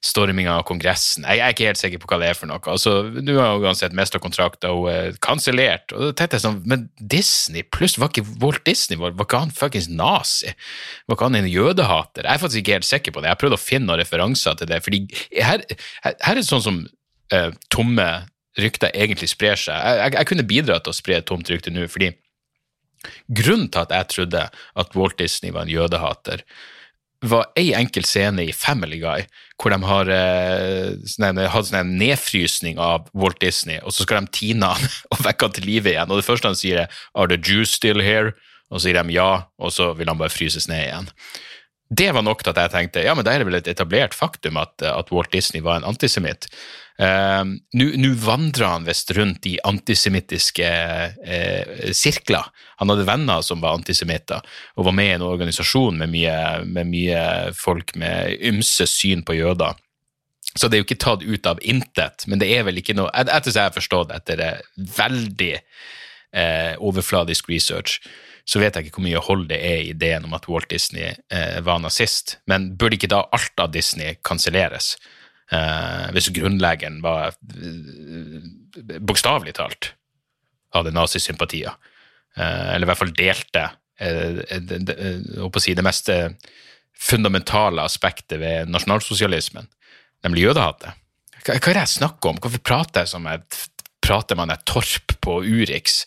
storminga 0.04 0.58
av 0.58 0.66
Kongressen. 0.68 1.24
Jeg, 1.24 1.40
er 1.40 1.54
ikke 1.54 1.68
helt 1.70 1.80
sikker 1.80 2.02
på 2.02 2.10
hva 2.12 2.20
det 2.20 2.30
er 2.34 2.38
for 2.38 2.50
noe. 2.50 2.60
Altså, 2.68 2.96
Nå 3.24 3.38
har 3.38 3.54
hun 3.56 3.68
uansett 3.70 3.96
mista 3.96 4.20
kontrakter 4.22 4.76
og 4.76 4.90
er 4.92 5.16
kansellert. 5.24 5.94
Og 5.96 6.10
da 6.10 6.12
tenkte 6.20 6.38
jeg 6.38 6.44
sånn, 6.44 6.60
Men 6.68 6.90
Disney 7.00 7.64
pluss, 7.64 7.96
var 8.02 8.12
ikke 8.12 8.26
Walt 8.44 8.66
Disney 8.68 9.00
var, 9.00 9.16
var 9.16 9.28
ikke 9.30 9.44
han 9.46 9.56
fuckings 9.56 9.88
nazi? 9.88 10.52
Var 11.08 11.16
ikke 11.18 11.30
han 11.30 11.40
en 11.40 11.48
jødehater? 11.48 12.28
Jeg 12.28 12.34
er 12.34 12.44
faktisk 12.44 12.64
ikke 12.64 12.78
helt 12.80 12.90
sikker 12.90 13.16
på 13.16 13.24
det. 13.24 13.32
Jeg 13.32 13.42
prøvde 13.44 13.60
å 13.60 13.64
finne 13.64 13.88
noen 13.88 14.02
referanser 14.04 14.60
til 14.60 14.72
det. 14.74 14.82
fordi 14.84 15.06
her, 15.40 15.64
her, 16.04 16.18
er 16.20 16.40
det 16.40 16.46
sånn 16.48 16.64
som 16.66 16.84
uh, 17.34 17.50
tomme 17.74 18.10
rykter 18.60 18.94
egentlig 18.94 19.32
sprer 19.32 19.58
seg. 19.60 19.78
Jeg, 19.78 20.02
jeg, 20.02 20.16
jeg 20.20 20.30
kunne 20.30 20.50
bidratt 20.50 20.86
til 20.86 20.94
å 20.94 20.98
spre 20.98 21.18
et 21.18 21.28
tomt 21.30 21.50
rykte 21.50 21.74
nå, 21.74 21.88
fordi 21.92 22.12
grunnen 23.36 23.70
til 23.72 23.84
at 23.84 23.92
jeg 23.92 24.12
trodde 24.14 24.46
at 24.50 24.96
Walt 24.96 25.18
Disney 25.20 25.52
var 25.54 25.66
en 25.66 25.74
jødehater, 25.74 26.46
var 27.24 27.48
ei 27.56 27.72
enkel 27.78 28.04
scene 28.04 28.44
i 28.44 28.56
Family 28.56 29.00
Guy 29.00 29.24
hvor 29.56 29.72
de 29.72 29.78
har 29.88 30.10
eh, 30.12 30.90
sånn, 31.08 31.40
hatt 31.40 31.70
sånn 31.70 31.94
nedfrysning 32.00 32.82
av 32.84 33.08
Walt 33.16 33.40
Disney, 33.40 33.80
og 33.80 33.96
så 33.96 34.04
skal 34.04 34.26
de 34.26 34.36
tine 34.36 34.68
han 34.74 34.90
og 35.14 35.24
vekke 35.24 35.48
han 35.48 35.56
til 35.56 35.70
live 35.70 35.94
igjen. 35.94 36.12
Og 36.12 36.20
det 36.20 36.28
første 36.28 36.52
han 36.52 36.60
sier, 36.60 36.84
er 36.84 36.92
'Are 37.16 37.32
the 37.32 37.40
Jews 37.40 37.72
still 37.72 38.04
here?' 38.04 38.36
Og 38.74 38.80
så 38.80 38.88
sier 38.88 39.04
de 39.04 39.14
ja, 39.14 39.46
og 39.62 39.70
så 39.70 39.92
vil 39.94 40.10
han 40.10 40.18
bare 40.18 40.34
fryses 40.34 40.66
ned 40.68 40.82
igjen. 40.82 41.10
Det 41.94 42.10
var 42.16 42.24
nok 42.26 42.42
til 42.42 42.54
at 42.54 42.62
jeg 42.62 42.74
tenkte 42.74 43.04
ja, 43.06 43.14
men 43.14 43.26
da 43.26 43.34
er 43.34 43.44
det 43.44 43.50
vel 43.50 43.60
et 43.60 43.70
etablert 43.70 44.16
faktum 44.18 44.58
at, 44.62 44.82
at 44.88 45.12
Walt 45.14 45.34
Disney 45.34 45.62
var 45.62 45.80
en 45.80 45.90
antisemitt. 45.92 46.48
Uh, 47.02 47.58
Nå 47.74 48.12
vandra 48.22 48.76
han 48.76 48.86
visst 48.86 49.10
rundt 49.18 49.48
i 49.50 49.56
antisemittiske 49.66 50.70
uh, 51.26 51.88
sirkler. 51.96 52.50
Han 52.82 52.94
hadde 52.94 53.08
venner 53.10 53.46
som 53.46 53.64
var 53.64 53.78
antisemitter, 53.80 54.44
og 54.78 54.88
var 54.90 54.98
med 54.98 55.10
i 55.10 55.16
en 55.18 55.26
organisasjon 55.26 55.98
med 56.02 56.14
mye, 56.14 56.36
med 56.66 56.90
mye 56.92 57.24
folk 57.58 57.96
med 58.00 58.38
ymse 58.46 58.88
syn 58.90 59.26
på 59.26 59.38
jøder. 59.40 59.78
Så 60.54 60.70
det 60.70 60.78
er 60.78 60.84
jo 60.84 60.88
ikke 60.88 61.02
tatt 61.02 61.26
ut 61.26 61.50
av 61.50 61.62
intet, 61.66 62.28
men 62.30 62.42
det 62.42 62.52
er 62.54 62.66
vel 62.68 62.78
ikke 62.78 62.94
noe 62.94 63.10
Etter 63.18 63.50
som 63.50 63.64
jeg 63.64 63.72
har 63.72 63.78
forstått, 63.78 64.14
etter 64.14 64.62
veldig 64.98 65.56
uh, 65.58 66.74
overfladisk 66.78 67.50
research, 67.50 68.00
så 68.46 68.60
vet 68.60 68.76
jeg 68.76 68.88
ikke 68.88 68.98
hvor 69.00 69.06
mye 69.08 69.24
hold 69.24 69.44
det 69.50 69.60
er 69.64 69.82
i 69.82 69.92
ideen 69.94 70.26
om 70.28 70.34
at 70.36 70.50
Walt 70.52 70.68
Disney 70.70 71.14
var 71.64 71.80
nazist. 71.80 72.38
Men 72.50 72.74
burde 72.76 72.98
ikke 72.98 73.12
da 73.14 73.22
alt 73.32 73.64
av 73.64 73.72
Disney 73.72 74.18
kanselleres? 74.26 74.98
Eh, 75.54 76.06
hvis 76.16 76.32
grunnleggeren 76.34 77.02
var 77.04 77.34
eh, 77.36 78.46
bokstavelig 79.04 79.56
talt 79.58 79.92
hadde 80.74 80.94
nazisympatier, 80.96 81.76
eh, 82.38 82.74
eller 82.74 82.88
i 82.88 82.90
hvert 82.90 83.02
fall 83.02 83.14
delte 83.18 83.66
eh, 84.00 84.40
det, 84.64 84.96
si, 85.62 85.76
det 85.78 85.86
mest 85.86 86.10
eh, 86.10 86.32
fundamentale 86.98 87.86
aspektet 87.86 88.40
ved 88.42 88.72
nasjonalsosialismen, 88.72 89.70
nemlig 90.26 90.48
jødehatet. 90.48 90.98
Hva, 91.44 91.58
hva 91.58 91.60
er 91.60 91.78
det 91.78 91.84
jeg 91.84 91.96
snakker 91.98 92.32
om? 92.32 92.42
Hvorfor 92.42 92.64
prater 92.66 93.04
jeg 93.04 93.14
som 93.14 93.28
et, 93.30 93.60
prater 94.04 94.40
man 94.40 94.54
et 94.54 94.66
torp 94.70 95.18
på 95.22 95.42
Urix? 95.44 96.04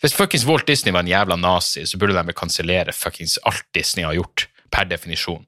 Hvis 0.00 0.16
fuckings 0.16 0.46
Walt 0.48 0.66
Disney 0.68 0.94
var 0.96 1.04
en 1.04 1.12
jævla 1.12 1.36
nazi, 1.36 1.84
så 1.86 1.98
burde 2.00 2.16
de 2.16 2.36
kansellere 2.36 2.94
fuckings 2.96 3.36
alt 3.48 3.66
Disney 3.76 4.06
har 4.06 4.16
gjort 4.16 4.46
per 4.72 4.88
definisjon. 4.88 5.44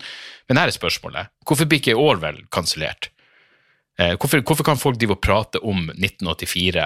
Men 0.48 0.60
her 0.60 0.68
er 0.68 0.76
spørsmålet. 0.76 1.32
Hvorfor 1.46 1.68
blir 1.68 1.80
ikke 1.80 1.96
Orwell 1.96 2.42
kansellert? 2.52 3.08
Eh, 4.00 4.16
hvorfor, 4.18 4.42
hvorfor, 4.42 4.66
kan 4.66 4.80
folk 4.80 4.98
drive 5.00 5.16
og 5.16 5.22
prate 5.24 5.60
om 5.62 5.88
1984 5.92 6.84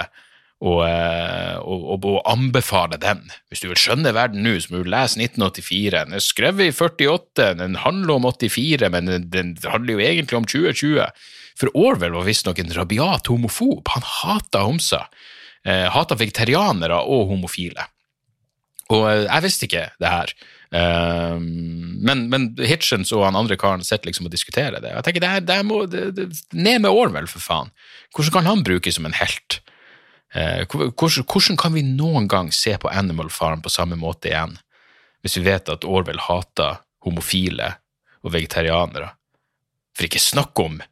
og, 0.66 0.80
eh, 0.86 1.56
og, 1.60 1.82
og, 1.94 2.06
og, 2.06 2.20
anbefale 2.30 2.98
den? 3.02 3.24
Hvis 3.48 3.62
du 3.62 3.68
vil 3.70 3.80
skjønne 3.80 4.14
verden 4.16 4.46
nå, 4.46 4.56
så 4.60 4.72
må 4.72 4.82
du 4.82 4.90
lese 4.92 5.20
1984. 5.20 6.04
Den 6.06 6.18
er 6.18 6.24
skrevet 6.24 6.68
i 6.68 6.74
48, 6.74 7.50
den 7.62 7.80
handler 7.82 8.18
om 8.18 8.28
84, 8.30 8.90
men 8.94 9.10
den, 9.10 9.30
den 9.32 9.56
handler 9.64 9.96
jo 9.96 10.06
egentlig 10.06 10.38
om 10.38 10.48
2020. 10.48 11.10
For 11.56 11.72
Orwell 11.78 12.14
var 12.18 12.26
visstnok 12.26 12.60
en 12.60 12.74
rabiat 12.76 13.30
homofob. 13.32 13.88
Han 13.94 14.06
hata 14.06 14.66
homser. 14.66 15.06
Eh, 15.66 15.88
hata 15.90 16.14
vegetarianere 16.14 16.98
og 17.10 17.32
homofile. 17.32 17.88
Og 18.94 19.02
eh, 19.10 19.24
jeg 19.24 19.42
visste 19.42 19.66
ikke 19.66 19.88
det 20.02 20.12
her. 20.12 20.36
Uh, 20.66 21.38
men, 21.38 22.24
men, 22.26 22.48
Hitchens 22.58 23.12
og 23.14 23.22
han 23.22 23.38
andre 23.38 23.54
karen 23.58 23.84
sitter 23.86 24.10
liksom 24.10 24.26
og 24.26 24.32
diskuterer 24.34 24.80
det. 24.82 24.90
Jeg 24.90 25.06
tenker, 25.06 25.22
det, 25.22 25.44
det 25.46 25.58
må, 25.66 25.84
det, 25.90 26.08
det, 26.16 26.26
Ned 26.54 26.82
med 26.82 26.90
Orwell, 26.90 27.28
for 27.30 27.42
faen! 27.42 27.70
Hvordan 28.14 28.34
kan 28.34 28.48
han 28.50 28.64
brukes 28.66 28.98
som 28.98 29.06
en 29.06 29.14
helt? 29.14 29.60
Uh, 30.34 30.66
hvordan, 30.66 31.22
hvordan, 31.22 31.58
kan 31.62 31.74
vi 31.74 31.86
noen 31.86 32.26
gang 32.30 32.50
se 32.54 32.74
på 32.82 32.90
Animal 32.90 33.30
Farm 33.30 33.62
på 33.62 33.72
samme 33.72 33.98
måte 33.98 34.32
igjen, 34.32 34.58
hvis 35.22 35.38
vi 35.38 35.46
vet 35.46 35.70
at 35.72 35.86
Orwell 35.86 36.20
hater 36.26 36.82
homofile 37.06 37.72
og 38.26 38.34
vegetarianere? 38.34 39.14
For 39.96 40.10
ikke 40.10 40.22
snakk 40.22 40.66
om 40.66 40.82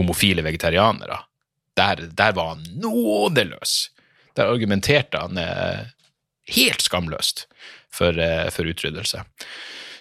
homofile 0.00 0.44
vegetarianere. 0.44 1.20
Der, 1.76 2.08
der 2.16 2.36
var 2.36 2.56
han 2.56 2.66
nådeløs! 2.80 3.78
Der 4.38 4.52
argumenterte 4.52 5.18
han 5.18 5.40
helt 6.48 6.84
skamløst 6.84 7.46
for, 7.92 8.14
uh, 8.18 8.48
for 8.54 8.68
utryddelse. 8.68 9.22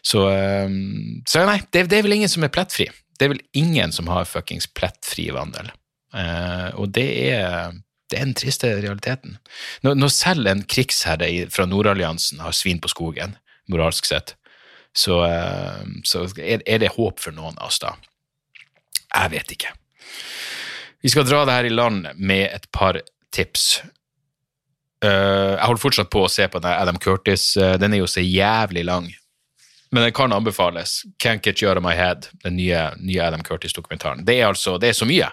Så, 0.06 0.24
um, 0.30 1.24
så 1.28 1.44
nei, 1.48 1.60
det, 1.74 1.88
det, 1.92 2.00
er 2.00 2.08
vel 2.08 2.18
ingen 2.20 2.32
som 2.32 2.46
er 2.46 2.54
plettfri. 2.54 2.88
Det 3.18 3.28
er 3.28 3.34
vel 3.34 3.44
ingen 3.58 3.94
som 3.96 4.10
har 4.12 4.30
fuckings 4.30 4.70
plettfri 4.78 5.30
vandel. 5.36 5.72
Uh, 6.16 6.70
og 6.80 6.94
det 6.96 7.08
er, 7.28 7.76
det 8.12 8.20
er 8.20 8.30
den 8.30 8.38
triste 8.38 8.72
realiteten. 8.80 9.38
Når, 9.86 9.98
når 10.00 10.14
selv 10.16 10.52
en 10.52 10.64
krigsherre 10.70 11.30
fra 11.54 11.68
Nordalliansen 11.68 12.44
har 12.44 12.56
svin 12.56 12.82
på 12.84 12.92
skogen, 12.94 13.36
moralsk 13.68 14.08
sett, 14.08 14.38
så, 14.98 15.20
så 16.08 16.24
er, 16.42 16.64
er, 16.66 16.80
det 16.82 16.96
håp 16.96 17.20
for 17.22 17.36
noen 17.36 17.60
av 17.60 17.68
oss 17.68 17.78
da. 17.84 17.92
Jeg 19.12 19.30
vet 19.36 19.52
ikke. 19.54 19.74
Vi 21.06 21.12
skal 21.14 21.28
dra 21.28 21.44
det 21.46 21.54
her 21.54 21.68
i 21.68 21.74
land 21.76 22.08
med 22.18 22.48
et 22.48 22.66
par 22.74 22.98
tips. 23.36 23.84
Uh, 25.06 25.54
jeg 25.54 25.66
holder 25.68 25.82
fortsatt 25.84 26.10
på 26.14 26.24
å 26.26 26.32
se 26.32 26.48
på 26.50 26.62
den 26.64 26.74
Adam 26.74 26.98
Curtis. 27.02 27.52
Uh, 27.60 27.76
den 27.82 27.94
er 27.94 28.02
jo 28.02 28.10
så 28.10 28.24
jævlig 28.24 28.86
lang. 28.88 29.12
Men 29.92 30.04
den 30.04 30.16
kan 30.16 30.34
anbefales. 30.34 31.04
Can't 31.24 31.46
Get 31.46 31.62
You 31.62 31.70
Out 31.70 31.78
of 31.78 31.86
My 31.86 31.94
Head, 31.96 32.30
den 32.44 32.58
nye, 32.58 32.90
nye 33.00 33.24
Adam 33.24 33.44
Curtis-dokumentaren. 33.46 34.26
Det 34.28 34.40
er 34.40 34.50
altså 34.50 34.78
det 34.82 34.92
er 34.92 34.98
så 34.98 35.08
mye. 35.08 35.30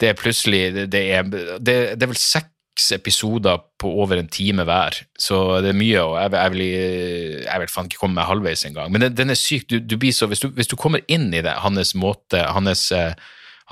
Det 0.00 0.10
er 0.10 0.18
plutselig 0.18 0.90
Det 0.92 1.02
er, 1.16 1.22
det, 1.58 1.74
det 1.96 2.04
er 2.04 2.12
vel 2.12 2.20
seks 2.20 2.90
episoder 2.92 3.62
på 3.80 3.88
over 4.02 4.20
en 4.20 4.28
time 4.28 4.66
hver, 4.68 4.98
så 5.18 5.62
det 5.64 5.70
er 5.70 5.78
mye, 5.78 6.02
og 6.04 6.18
jeg, 6.20 6.32
jeg 6.36 6.52
vil, 6.52 6.64
jeg 7.46 7.60
vil 7.62 7.70
faen 7.72 7.88
ikke 7.88 8.00
komme 8.02 8.18
meg 8.18 8.28
halvveis 8.28 8.66
engang. 8.68 8.92
Men 8.92 9.06
den, 9.06 9.16
den, 9.16 9.32
er 9.32 9.40
syk. 9.40 9.64
Du, 9.70 9.78
du 9.80 9.96
blir 9.96 10.12
så, 10.12 10.28
hvis 10.28 10.44
du, 10.44 10.50
hvis 10.52 10.68
du, 10.68 10.76
kommer 10.76 11.00
inn 11.08 11.30
i 11.32 11.40
det, 11.40 11.54
hans 11.64 11.94
måte, 11.96 12.44
hans, 12.52 12.90
uh, 12.92 13.16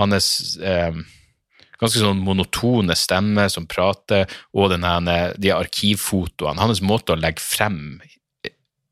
hans 0.00 0.30
um, 0.56 1.04
ganske 1.84 2.02
sånn 2.02 2.22
monotone 2.24 2.96
stemme 2.98 3.46
som 3.52 3.68
prater, 3.70 4.26
og 4.56 4.72
denne, 4.72 5.18
de 5.38 5.52
arkivfotoene. 5.54 6.62
Hans 6.62 6.82
måte 6.84 7.14
å 7.14 7.20
legge 7.20 7.44
frem 7.44 8.00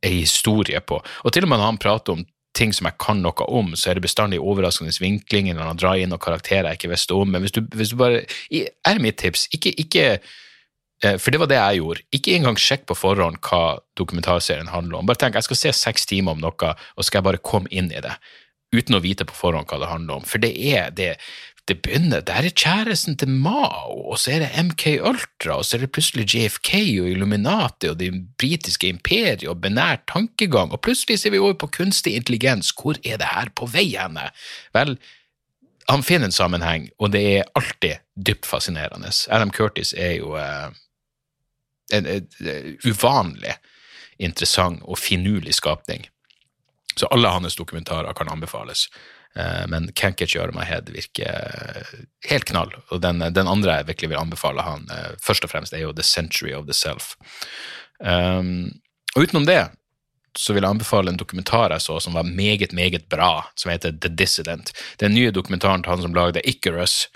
ei 0.03 0.21
historie 0.21 0.81
på. 0.83 0.99
Og 1.23 1.35
til 1.35 1.47
og 1.47 1.53
med 1.53 1.61
når 1.61 1.71
han 1.71 1.83
prater 1.83 2.17
om 2.17 2.25
ting 2.57 2.73
som 2.77 2.89
jeg 2.89 2.99
kan 3.01 3.23
noe 3.25 3.49
om, 3.49 3.73
så 3.79 3.91
er 3.91 3.97
det 3.97 4.05
bestandig 4.05 4.41
overraskende 4.43 4.93
vinklinger 5.01 5.57
når 5.57 5.71
han 5.71 5.81
drar 5.81 6.01
inn 6.01 6.13
noen 6.13 6.23
karakterer 6.23 6.69
jeg 6.71 6.83
ikke 6.83 6.93
visste 6.93 7.17
om. 7.17 7.33
Men 7.33 7.45
hvis 7.45 7.55
du, 7.57 7.63
hvis 7.73 7.93
du 7.93 7.99
bare 8.01 8.25
Er 8.53 9.01
mitt 9.01 9.19
tips, 9.23 9.47
ikke, 9.57 9.73
ikke 9.81 10.05
eh, 10.19 11.17
for 11.17 11.33
det 11.33 11.41
var 11.41 11.49
det 11.49 11.61
jeg 11.61 11.81
gjorde. 11.81 12.05
Ikke 12.13 12.37
engang 12.37 12.61
sjekk 12.61 12.85
på 12.91 12.99
forhånd 12.99 13.41
hva 13.47 13.81
dokumentarserien 13.99 14.73
handler 14.73 15.01
om. 15.01 15.09
Bare 15.09 15.23
tenk, 15.23 15.39
jeg 15.39 15.49
skal 15.49 15.61
se 15.63 15.73
seks 15.81 16.07
timer 16.11 16.37
om 16.37 16.43
noe, 16.43 16.75
og 16.97 17.07
skal 17.07 17.23
jeg 17.23 17.29
bare 17.31 17.43
komme 17.43 17.73
inn 17.73 17.91
i 17.93 18.05
det. 18.05 18.15
Uten 18.73 18.97
å 18.97 19.03
vite 19.05 19.25
på 19.29 19.37
forhånd 19.37 19.69
hva 19.69 19.81
det 19.81 19.91
handler 19.91 20.21
om. 20.21 20.29
For 20.29 20.43
det 20.43 20.53
er 20.53 20.93
det 20.97 21.15
det 21.69 21.83
begynner 21.83 22.21
Der 22.21 22.43
er 22.43 22.51
kjæresten 22.51 23.17
til 23.17 23.29
Mao, 23.29 24.11
og 24.11 24.19
så 24.19 24.33
er 24.33 24.39
det 24.39 24.65
MK 24.65 24.87
Ultra, 25.07 25.57
og 25.57 25.65
så 25.65 25.77
er 25.77 25.81
det 25.81 25.93
plutselig 25.93 26.35
JFK 26.35 26.75
og 26.75 27.11
Illuminati 27.11 27.89
og 27.89 27.99
det 28.01 28.11
britiske 28.39 28.89
imperiet 28.89 29.47
og 29.49 29.61
benær 29.61 30.03
tankegang, 30.13 30.73
og 30.73 30.81
plutselig 30.81 31.19
ser 31.19 31.31
vi 31.31 31.39
over 31.39 31.53
på 31.53 31.67
kunstig 31.67 32.15
intelligens. 32.15 32.75
Hvor 32.83 32.95
er 33.05 33.17
det 33.17 33.31
her 33.31 33.49
på 33.57 33.67
vei 33.67 33.95
henne? 33.97 34.31
Vel, 34.75 34.99
han 35.89 36.03
finner 36.03 36.27
en 36.27 36.33
sammenheng, 36.33 36.91
og 36.99 37.13
det 37.13 37.23
er 37.39 37.51
alltid 37.55 38.03
dypt 38.27 38.47
fascinerende. 38.47 39.13
Adam 39.31 39.51
Curtis 39.51 39.95
er 39.97 40.13
jo 40.13 40.35
eh, 40.37 40.71
en, 41.93 42.07
en, 42.07 42.29
en 42.41 42.77
uvanlig 42.87 43.55
interessant 44.19 44.83
og 44.83 44.99
finurlig 44.99 45.55
skapning. 45.55 46.07
Så 46.97 47.09
alle 47.11 47.29
hans 47.29 47.57
dokumentarer 47.57 48.13
kan 48.13 48.29
anbefales. 48.29 48.89
Eh, 49.37 49.67
men 49.67 49.89
Can't 49.93 50.17
Get 50.17 50.35
You 50.35 50.43
Out 50.43 50.49
of 50.49 50.55
My 50.55 50.65
Head 50.65 50.91
virker 50.93 51.87
helt 52.29 52.45
knall. 52.45 52.75
Og 52.91 53.01
den, 53.03 53.19
den, 53.33 53.49
andre 53.49 53.79
jeg 53.79 53.89
virkelig 53.89 54.13
vil 54.13 54.21
anbefale 54.21 54.65
han, 54.67 54.89
eh, 54.93 55.13
først 55.23 55.45
og 55.45 55.53
fremst, 55.53 55.73
er 55.73 55.87
jo 55.87 55.93
The 55.93 56.05
Century 56.07 56.53
of 56.57 56.67
the 56.69 56.77
Self. 56.77 57.15
Um, 57.99 58.73
og 59.15 59.23
utenom 59.23 59.47
det 59.47 59.63
så 60.37 60.55
vil 60.55 60.65
jeg 60.65 60.73
anbefale 60.73 61.13
en 61.13 61.19
dokumentar 61.21 61.71
jeg 61.75 61.85
så 61.85 61.99
som 62.01 62.15
var 62.17 62.25
meget, 62.25 62.73
meget 62.73 63.05
bra, 63.13 63.45
som 63.55 63.71
heter 63.71 63.93
The 63.93 64.09
Dissident. 64.09 64.73
Den 65.01 65.15
nye 65.15 65.31
dokumentaren 65.31 65.85
til 65.85 65.93
han 65.93 66.03
som 66.03 66.15
lagde 66.17 66.41
Icarus, 66.49 67.09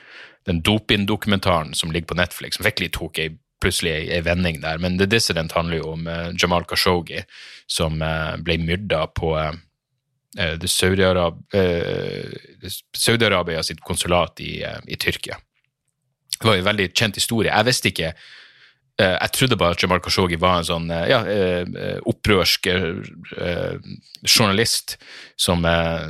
den 0.47 0.61
Dopin-dokumentaren 0.61 1.75
som 1.75 1.91
ligger 1.91 2.13
på 2.13 2.19
Netflix, 2.21 2.57
som 2.57 2.69
virkelig 2.69 2.93
tok 2.93 3.19
ei 3.19 3.31
plutselig 3.65 3.95
ei 4.13 4.21
vending 4.21 4.61
der. 4.61 4.79
Men 4.79 4.99
The 4.99 5.09
Dissident 5.09 5.57
handler 5.57 5.81
jo 5.81 5.95
om 5.95 6.05
Jamal 6.37 6.69
Khashoggi, 6.69 7.23
som 7.73 7.97
ble 8.45 8.59
myrda 8.61 9.07
på 9.17 9.33
uh, 10.39 10.57
Eh, 11.55 12.69
Saudi-Arabia 12.97 13.63
sitt 13.63 13.81
konsulat 13.81 14.41
i, 14.41 14.63
eh, 14.63 14.79
i, 14.87 14.97
Tyrkia. 14.97 15.37
Det 16.41 16.49
var 16.49 16.57
en 16.57 16.65
veldig 16.65 16.91
kjent 16.93 17.17
historie. 17.17 17.53
Jeg 17.53 17.65
visste 17.65 17.89
ikke 17.89 18.11
eh, 18.99 19.17
Jeg 19.21 19.33
trodde 19.33 19.57
bare 19.57 19.77
at 19.77 19.83
Jamal 19.83 20.01
Khashoggi 20.01 20.39
var 20.41 20.59
en 20.59 20.67
sånn 20.69 20.89
ja, 20.89 21.19
opprørsk 22.09 22.69
journalist 24.25 24.97
som, 25.37 25.65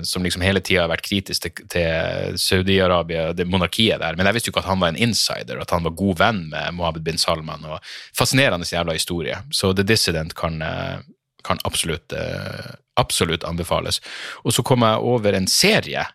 som, 0.06 0.22
liksom 0.22 0.44
hele 0.46 0.62
tida 0.62 0.84
har 0.84 0.92
vært 0.92 1.06
kritisk 1.06 1.48
til, 1.48 1.66
til 1.70 2.38
Saudi-Arabia, 2.38 3.32
det 3.34 3.46
monarkiet 3.46 4.00
der. 4.00 4.16
Men 4.16 4.30
jeg 4.30 4.38
visste 4.38 4.50
jo 4.50 4.54
ikke 4.54 4.64
at 4.64 4.70
han 4.70 4.82
var 4.82 4.94
en 4.94 5.02
insider, 5.08 5.58
at 5.60 5.74
han 5.74 5.86
var 5.86 5.98
god 5.98 6.22
venn 6.22 6.40
med 6.54 6.78
Mohammed 6.78 7.02
bin 7.06 7.18
Salman. 7.18 7.66
og 7.66 7.82
Fascinerende 8.16 8.66
jævla 8.70 8.94
historie. 8.94 9.42
Så 9.50 9.72
The 9.74 9.86
Dissident 9.86 10.34
kan, 10.38 10.62
kan 11.42 11.62
absolutt 11.66 12.14
absolutt 13.00 13.44
anbefales. 13.44 14.00
Og 14.44 14.56
så 14.56 14.64
kom 14.66 14.84
jeg 14.86 15.04
over 15.14 15.36
en 15.36 15.48
serie 15.50 16.06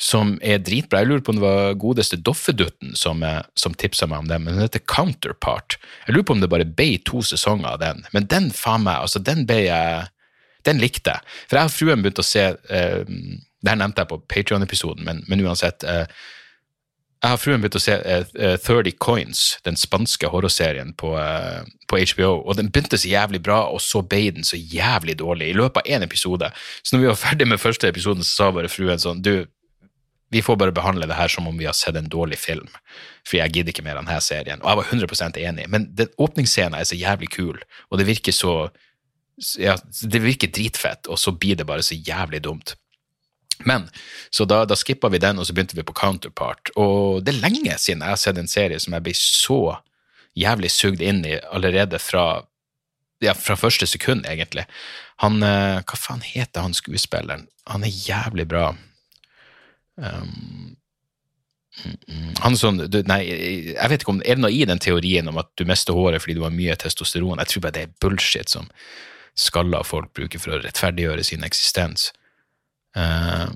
som 0.00 0.34
er 0.42 0.58
dritbra. 0.62 1.02
Jeg 1.02 1.10
lurer 1.10 1.22
på 1.22 1.34
om 1.34 1.38
det 1.38 1.44
var 1.44 1.76
godeste 1.78 2.18
Doffedutten 2.18 2.96
som, 2.98 3.22
eh, 3.22 3.42
som 3.54 3.74
tipsa 3.74 4.08
meg 4.10 4.24
om 4.24 4.28
den, 4.28 4.42
men 4.42 4.54
den 4.54 4.66
heter 4.66 4.82
Counterpart. 4.82 5.76
Jeg 6.06 6.14
lurer 6.14 6.26
på 6.26 6.34
om 6.34 6.40
det 6.40 6.50
bare 6.50 6.64
ble 6.66 6.98
to 7.06 7.22
sesonger 7.22 7.74
av 7.74 7.78
den, 7.78 8.04
men 8.12 8.26
den 8.26 8.50
faen 8.50 8.82
meg, 8.82 8.98
altså 8.98 9.22
den 9.22 9.46
ble 9.46 9.66
jeg 9.68 10.08
Den 10.64 10.78
likte 10.80 11.12
jeg. 11.12 11.20
For 11.46 11.58
jeg 11.58 11.68
og 11.68 11.72
fruen 11.76 12.00
begynte 12.00 12.22
å 12.22 12.24
se 12.24 12.40
eh, 12.40 13.04
Det 13.04 13.68
her 13.68 13.76
nevnte 13.76 14.00
jeg 14.00 14.08
på 14.08 14.16
Patrion-episoden, 14.32 15.04
men, 15.04 15.22
men, 15.28 15.42
uansett. 15.44 15.84
Eh, 15.84 16.06
jeg 17.24 17.32
har 17.32 17.40
fruen 17.40 17.62
begynt 17.62 17.78
å 17.78 17.80
se 17.80 17.94
uh, 17.96 18.26
uh, 18.36 18.56
30 18.60 18.98
Coins, 19.00 19.42
den 19.64 19.78
spanske 19.80 20.28
horrorserien 20.28 20.90
på, 21.00 21.14
uh, 21.16 21.64
på, 21.88 22.00
HBO, 22.12 22.42
og 22.42 22.58
den 22.58 22.68
begynte 22.68 23.00
så 23.00 23.08
jævlig 23.08 23.40
bra, 23.46 23.62
og 23.72 23.80
så 23.80 24.02
ble 24.04 24.26
den 24.36 24.44
så 24.44 24.58
jævlig 24.60 25.16
dårlig 25.22 25.48
i 25.48 25.56
løpet 25.56 25.80
av 25.80 25.96
én 25.96 26.04
episode. 26.04 26.50
Så 26.82 26.92
når 26.92 27.04
vi 27.04 27.10
var 27.10 27.20
ferdig 27.22 27.48
med 27.48 27.62
første 27.62 27.88
episoden, 27.88 28.26
så 28.26 28.36
sa 28.42 28.50
bare 28.52 28.72
fruen 28.72 29.00
sånn 29.00 29.24
Du, 29.24 29.46
vi 30.34 30.44
får 30.44 30.60
bare 30.60 30.76
behandle 30.76 31.08
det 31.08 31.16
her 31.16 31.32
som 31.32 31.48
om 31.48 31.56
vi 31.56 31.68
har 31.68 31.76
sett 31.78 31.96
en 31.96 32.12
dårlig 32.12 32.42
film, 32.42 32.68
for 33.24 33.40
jeg 33.40 33.56
gidder 33.56 33.72
ikke 33.72 33.86
mer 33.86 33.96
av 33.96 34.04
denne 34.04 34.20
serien. 34.24 34.60
Og 34.60 34.68
jeg 34.68 34.82
var 34.82 34.92
100% 34.92 35.42
enig, 35.46 35.68
men 35.72 35.88
den 35.96 36.12
åpningsscenen 36.20 36.76
er 36.76 36.88
så 36.88 36.98
jævlig 36.98 37.32
kul, 37.32 37.60
og 37.88 38.00
det 38.00 38.10
virker 38.10 38.36
så 38.36 38.56
ja, 39.58 39.72
Det 39.90 40.20
virker 40.22 40.52
dritfett, 40.54 41.08
og 41.10 41.18
så 41.18 41.32
blir 41.34 41.56
det 41.58 41.66
bare 41.66 41.82
så 41.82 41.96
jævlig 41.96 42.44
dumt. 42.44 42.76
Men, 43.68 43.88
så 44.30 44.46
da, 44.48 44.62
da 44.68 44.76
skippa 44.78 45.10
vi 45.12 45.20
den, 45.22 45.38
og 45.40 45.48
så 45.48 45.56
begynte 45.56 45.76
vi 45.78 45.86
på 45.86 45.96
Counterpart. 45.96 46.72
Og 46.80 47.24
det 47.24 47.34
er 47.34 47.42
lenge 47.46 47.78
siden 47.80 48.04
jeg 48.04 48.16
har 48.16 48.20
sett 48.20 48.40
en 48.40 48.50
serie 48.50 48.80
som 48.82 48.96
jeg 48.96 49.06
ble 49.06 49.14
så 49.18 49.60
jævlig 50.38 50.70
sugd 50.74 51.02
inn 51.04 51.22
i 51.26 51.38
allerede 51.54 52.00
fra, 52.02 52.44
ja, 53.24 53.34
fra 53.38 53.56
første 53.58 53.88
sekund, 53.88 54.26
egentlig. 54.28 54.66
Han 55.22 55.42
eh, 55.46 55.82
Hva 55.86 55.98
faen 55.98 56.24
heter 56.26 56.66
han 56.66 56.74
skuespilleren? 56.76 57.46
Han 57.70 57.86
er 57.86 57.92
jævlig 57.94 58.48
bra. 58.50 58.72
Um, 59.94 60.74
han 62.42 62.56
sånn, 62.58 62.84
du, 62.90 63.00
nei, 63.08 63.20
jeg 63.26 63.90
vet 63.90 64.02
ikke 64.02 64.12
om, 64.12 64.20
Er 64.22 64.38
det 64.38 64.44
noe 64.44 64.54
i 64.54 64.66
den 64.68 64.82
teorien 64.82 65.26
om 65.30 65.38
at 65.42 65.48
du 65.58 65.64
mister 65.66 65.96
håret 65.96 66.22
fordi 66.22 66.36
du 66.38 66.44
har 66.46 66.54
mye 66.54 66.76
testosteron? 66.78 67.40
Jeg 67.42 67.50
tror 67.50 67.64
bare 67.64 67.76
det 67.78 67.86
er 67.86 67.96
bullshit 68.02 68.52
som 68.52 68.68
skalla 69.34 69.80
folk 69.86 70.12
bruker 70.14 70.38
for 70.38 70.54
å 70.54 70.60
rettferdiggjøre 70.62 71.24
sin 71.26 71.46
eksistens. 71.46 72.12
Uh, 72.94 73.50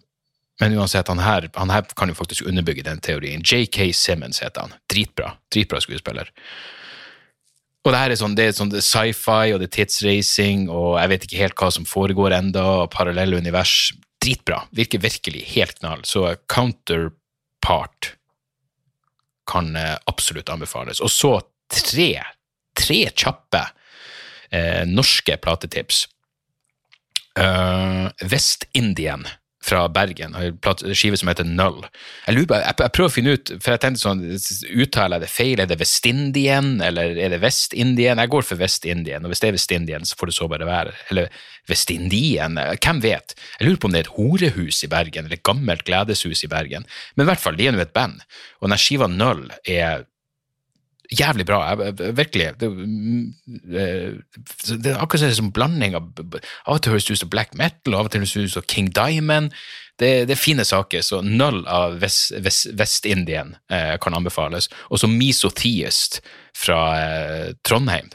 men 0.60 0.74
uansett, 0.74 1.08
han 1.08 1.22
her, 1.22 1.46
han 1.54 1.70
her, 1.70 1.86
kan 1.96 2.10
jo 2.10 2.16
faktisk 2.18 2.48
underbygge 2.50 2.82
den 2.86 2.98
teorien. 3.04 3.44
JK 3.46 3.92
Simmons 3.94 4.42
heter 4.42 4.66
han. 4.66 4.74
Dritbra. 4.90 5.36
Dritbra 5.54 5.80
skuespiller. 5.84 6.32
Og 7.86 7.94
det 7.94 8.00
her 8.02 8.12
er 8.12 8.18
sånn, 8.18 8.34
det 8.36 8.48
er 8.48 8.56
sånn 8.56 8.74
sci-fi 8.74 9.54
og 9.54 9.62
det 9.62 9.68
er 9.68 9.76
tidsreising, 9.78 10.66
og 10.68 10.98
jeg 10.98 11.12
vet 11.12 11.24
ikke 11.24 11.42
helt 11.44 11.60
hva 11.60 11.70
som 11.72 11.86
foregår 11.88 12.34
enda, 12.36 12.64
og 12.82 12.90
parallelle 12.92 13.38
univers. 13.38 13.94
Dritbra. 14.18 14.64
Virker 14.74 14.98
virkelig 14.98 15.44
helt 15.54 15.78
knall. 15.78 16.02
Så 16.02 16.26
Counterpart 16.50 18.16
kan 19.48 19.70
eh, 19.78 19.94
absolutt 20.10 20.50
anbefales. 20.52 21.00
Og 21.00 21.12
så 21.14 21.36
tre, 21.70 22.10
tre 22.76 22.98
kjappe 23.14 23.62
eh, 24.50 24.82
norske 24.90 25.38
platetips. 25.40 26.02
Uh, 27.38 28.08
Vest-Indien 28.26 29.26
fra 29.68 29.88
Bergen, 29.92 30.34
en 30.34 30.94
skive 30.96 31.18
som 31.18 31.28
heter 31.30 31.46
Null. 31.46 31.82
Jeg, 32.26 32.36
lurer, 32.36 32.62
jeg, 32.62 32.76
jeg, 32.78 32.92
prøver 32.94 33.10
å 33.10 33.12
finne 33.12 33.34
ut, 33.36 33.52
for 33.58 33.74
jeg 33.74 33.82
tenkte 33.82 34.02
sånn, 34.02 34.22
uttaler 34.84 35.18
jeg 35.18 35.24
det 35.24 35.30
feil? 35.32 35.62
Er 35.62 35.70
det 35.70 35.78
Vestindien, 35.80 36.70
eller 36.84 37.18
er 37.18 37.34
det 37.34 37.40
Vestindien? 37.42 38.22
Jeg 38.22 38.32
går 38.32 38.46
for 38.48 38.60
Vestindien, 38.60 39.24
og 39.24 39.32
hvis 39.32 39.42
det 39.42 39.50
er 39.50 39.56
Vestindien, 39.58 40.06
så 40.08 40.18
får 40.18 40.30
det 40.30 40.36
så 40.38 40.48
bare 40.50 40.68
være. 40.68 40.94
Eller 41.12 41.40
Vestindien, 41.68 42.60
hvem 42.78 43.02
vet? 43.04 43.34
Jeg 43.58 43.68
lurer 43.68 43.80
på 43.82 43.90
om 43.90 43.96
det 43.96 44.02
er 44.02 44.08
et 44.08 44.14
horehus 44.16 44.84
i 44.86 44.92
Bergen, 44.94 45.26
eller 45.26 45.40
et 45.40 45.48
gammelt 45.50 45.84
gledeshus 45.88 46.46
i 46.46 46.52
Bergen. 46.52 46.86
Men 47.16 47.26
i 47.26 47.32
hvert 47.32 47.42
fall, 47.42 47.58
de 47.58 47.68
er 47.68 47.76
nå 47.76 47.82
et 47.84 47.96
band, 47.96 48.22
og 48.62 48.70
den 48.70 48.80
skiva 48.80 49.10
Null 49.10 49.48
er 49.66 50.06
jævlig 51.10 51.46
bra. 51.46 51.74
virkelig. 52.12 52.52
Det, 52.60 52.68
det, 54.84 54.92
er 54.92 55.00
akkurat 55.00 55.36
som 55.36 55.48
en 55.48 55.52
blanding 55.52 55.96
av 55.96 56.08
Av 56.18 56.76
og 56.76 56.82
til 56.82 56.92
høres 56.92 57.08
det 57.08 57.16
ut 57.16 57.22
som 57.24 57.32
black 57.32 57.54
metal, 57.54 57.94
av 57.94 58.08
og 58.08 58.12
til 58.12 58.22
høres 58.22 58.34
det 58.36 58.48
ut 58.48 58.56
som 58.58 58.68
King 58.68 58.92
Diamond. 58.94 59.52
Det, 59.98 60.28
det, 60.28 60.36
er 60.36 60.38
fine 60.38 60.64
saker, 60.64 61.02
så 61.02 61.22
Null 61.26 61.64
av 61.66 61.98
Vest-Indien 61.98 63.56
Vest, 63.56 63.74
eh, 63.74 63.96
kan 63.98 64.14
anbefales. 64.14 64.70
Og 64.92 65.00
så 65.02 65.10
Misotheist 65.10 66.20
fra 66.54 66.80
eh, 67.00 67.48
Trondheim 67.66 68.12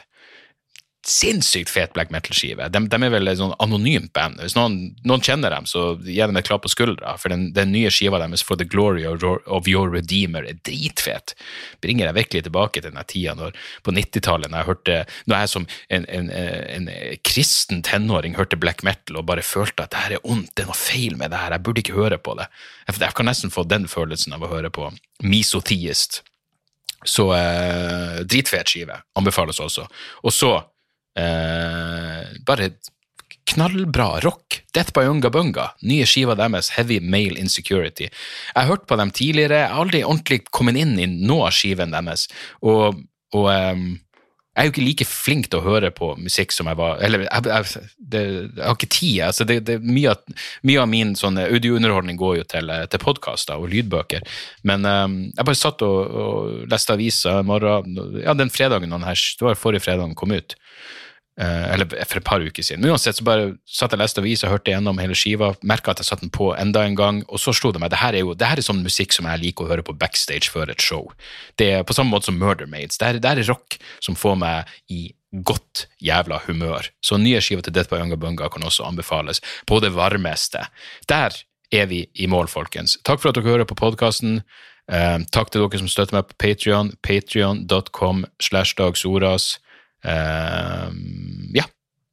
sinnssykt 1.08 1.70
fet 1.70 1.92
black 1.92 2.10
metal-skive. 2.10 2.68
De, 2.72 2.80
de, 2.88 2.98
er 3.04 3.12
vel 3.12 3.28
et 3.28 3.38
sånn 3.38 3.52
anonymt 3.62 4.12
band. 4.16 4.40
Hvis 4.40 4.56
noen, 4.56 4.94
noen, 5.04 5.22
kjenner 5.24 5.52
dem, 5.52 5.68
så 5.68 5.94
gi 6.00 6.18
dem 6.20 6.38
et 6.40 6.48
klapp 6.48 6.64
på 6.64 6.72
skuldra, 6.72 7.14
for 7.20 7.34
den, 7.34 7.50
den, 7.56 7.72
nye 7.74 7.92
skiva 7.92 8.20
deres, 8.22 8.44
For 8.44 8.60
the 8.60 8.66
Glory 8.68 9.04
of, 9.08 9.22
of 9.24 9.68
Your 9.70 9.92
Redeemer, 9.92 10.46
er 10.48 10.58
dritfet. 10.64 11.36
Bringer 11.84 12.08
deg 12.08 12.18
virkelig 12.18 12.44
tilbake 12.48 12.80
til 12.82 12.94
den 12.94 13.08
tida 13.10 13.36
når, 13.38 13.56
på 13.84 13.94
90-tallet, 13.94 14.50
når 14.50 14.62
jeg 14.62 14.70
hørte 14.70 14.98
når 15.28 15.38
jeg 15.38 15.52
som 15.54 15.66
en, 15.92 16.06
en, 16.08 16.30
en, 16.32 16.90
kristen 17.24 17.82
tenåring 17.84 18.36
hørte 18.38 18.58
black 18.60 18.84
metal 18.86 19.20
og 19.20 19.28
bare 19.28 19.44
følte 19.44 19.84
at 19.84 19.92
det 19.92 20.04
her 20.04 20.16
er 20.18 20.28
ondt, 20.28 20.52
det 20.54 20.64
er 20.64 20.70
noe 20.70 20.78
feil 20.78 21.18
med 21.20 21.32
det 21.32 21.40
her, 21.40 21.56
jeg 21.56 21.66
burde 21.66 21.84
ikke 21.84 21.98
høre 21.98 22.20
på 22.20 22.36
det. 22.38 22.48
Jeg, 22.88 23.00
jeg 23.02 23.16
kan 23.18 23.28
nesten 23.28 23.52
få 23.54 23.66
den 23.68 23.88
følelsen 23.90 24.36
av 24.36 24.44
å 24.44 24.52
høre 24.52 24.72
på 24.74 24.88
Misotheist. 25.24 26.22
Så 27.04 27.28
eh, 27.36 28.22
dritfet 28.24 28.70
skive. 28.70 28.96
Anbefales 29.18 29.60
også. 29.60 29.84
Og 30.24 30.32
så 30.32 30.54
Eh, 31.14 32.20
bare 32.46 32.70
knallbra 33.44 34.20
rock. 34.20 34.62
Death 34.74 34.92
by 34.92 35.06
Unga 35.06 35.30
Bunga, 35.30 35.68
nye 35.82 36.06
skiva 36.08 36.34
deres, 36.38 36.72
Heavy 36.74 36.98
Male 37.00 37.38
Insecurity. 37.40 38.08
Jeg 38.08 38.56
har 38.56 38.70
hørt 38.70 38.86
på 38.90 38.98
dem 38.98 39.12
tidligere, 39.14 39.64
jeg 39.64 39.72
har 39.72 39.82
aldri 39.84 40.04
ordentlig 40.04 40.40
kommet 40.50 40.80
inn 40.80 40.96
i 40.98 41.10
noe 41.10 41.50
av 41.50 41.54
skiven 41.54 41.94
deres. 41.94 42.26
Og, 42.66 43.04
og 43.36 43.50
um, 43.52 43.92
jeg 44.54 44.62
er 44.62 44.68
jo 44.68 44.72
ikke 44.72 44.86
like 44.86 45.06
flink 45.10 45.46
til 45.50 45.58
å 45.58 45.66
høre 45.66 45.90
på 45.94 46.12
musikk 46.22 46.52
som 46.54 46.68
jeg 46.70 46.78
var 46.78 47.00
Eller 47.02 47.24
jeg, 47.24 47.46
jeg, 47.50 47.86
det, 47.98 48.20
jeg 48.22 48.62
har 48.62 48.76
ikke 48.76 48.90
tid. 48.94 49.16
Altså 49.26 49.46
det, 49.50 49.56
det, 49.66 49.80
mye, 49.82 50.12
av, 50.14 50.44
mye, 50.62 50.82
av 50.84 50.90
min 50.92 51.14
sånn 51.18 51.40
audiounderholdning 51.42 52.18
går 52.20 52.36
jo 52.38 52.44
til, 52.54 52.70
til 52.90 53.02
podkaster 53.02 53.58
og 53.58 53.72
lydbøker. 53.72 54.22
Men 54.70 54.86
um, 54.86 55.16
jeg 55.32 55.48
bare 55.50 55.58
satt 55.58 55.82
og, 55.86 55.98
og 56.06 56.70
leste 56.70 56.94
aviser 56.94 57.42
morgen, 57.46 57.98
ja, 58.22 58.36
den 58.38 58.52
fredagen 58.54 58.94
den 58.94 59.06
her, 59.06 59.18
det 59.18 59.48
var 59.48 59.58
forrige 59.58 59.88
fredag 59.88 60.06
den 60.06 60.18
kom 60.18 60.34
ut. 60.34 60.54
Uh, 61.34 61.72
eller 61.74 61.88
for 61.90 62.20
et 62.20 62.26
par 62.26 62.42
uker 62.44 62.62
siden. 62.62 62.78
Men 62.84 62.92
uansett 62.94 63.18
så 63.18 63.24
bare 63.26 63.48
satt 63.66 63.90
jeg 63.90 63.98
leste 63.98 64.22
avis 64.22 64.44
og 64.46 64.52
hørte 64.52 64.70
gjennom 64.70 65.00
hele 65.02 65.16
skiva. 65.18 65.48
Merka 65.66 65.90
at 65.90 65.98
jeg 65.98 66.06
satte 66.06 66.22
den 66.22 66.30
på 66.34 66.52
enda 66.54 66.84
en 66.86 66.94
gang, 66.94 67.24
og 67.26 67.42
så 67.42 67.50
slo 67.56 67.72
det 67.74 67.82
meg 67.82 67.90
det 67.90 67.98
her 67.98 68.14
er 68.14 68.22
jo 68.22 68.36
det 68.38 68.46
her 68.46 68.62
er 68.62 68.66
sånn 68.66 68.84
musikk 68.86 69.16
som 69.16 69.26
jeg 69.26 69.42
liker 69.42 69.66
å 69.66 69.72
høre 69.72 69.82
på 69.86 69.96
backstage 69.98 70.52
før 70.54 70.70
et 70.70 70.84
show. 70.84 71.10
Det 71.58 71.72
er 71.72 71.82
På 71.82 71.96
samme 71.96 72.14
måte 72.14 72.30
som 72.30 72.38
Murder 72.38 72.70
Maids. 72.70 73.00
Det 73.02 73.18
det 73.18 73.32
er 73.32 73.42
rock 73.50 73.78
som 73.98 74.14
får 74.14 74.38
meg 74.38 74.70
i 74.88 75.08
godt 75.34 75.88
jævla 75.98 76.38
humør. 76.46 76.86
Så 77.02 77.18
nye 77.18 77.40
skiver 77.42 77.66
til 77.66 77.74
Death 77.74 77.90
by 77.90 77.98
Unga 78.04 78.16
Bunga 78.16 78.48
kan 78.48 78.62
også 78.62 78.86
anbefales 78.86 79.42
på 79.66 79.80
det 79.82 79.90
varmeste. 79.94 80.62
Der 81.10 81.34
er 81.72 81.86
vi 81.86 82.06
i 82.14 82.26
mål, 82.30 82.46
folkens. 82.48 82.98
Takk 83.04 83.20
for 83.20 83.30
at 83.30 83.38
dere 83.38 83.50
hører 83.50 83.66
på 83.68 83.78
podkasten. 83.78 84.42
Eh, 84.92 85.18
takk 85.32 85.50
til 85.50 85.64
dere 85.64 85.80
som 85.80 85.90
støtter 85.90 86.18
meg 86.18 86.28
på 86.30 86.38
Patrion. 86.38 86.92
Patrion.com 87.02 88.24
slash 88.40 88.76
dagsordas. 88.78 89.58
Uh, 90.04 90.92
ja, 91.56 91.64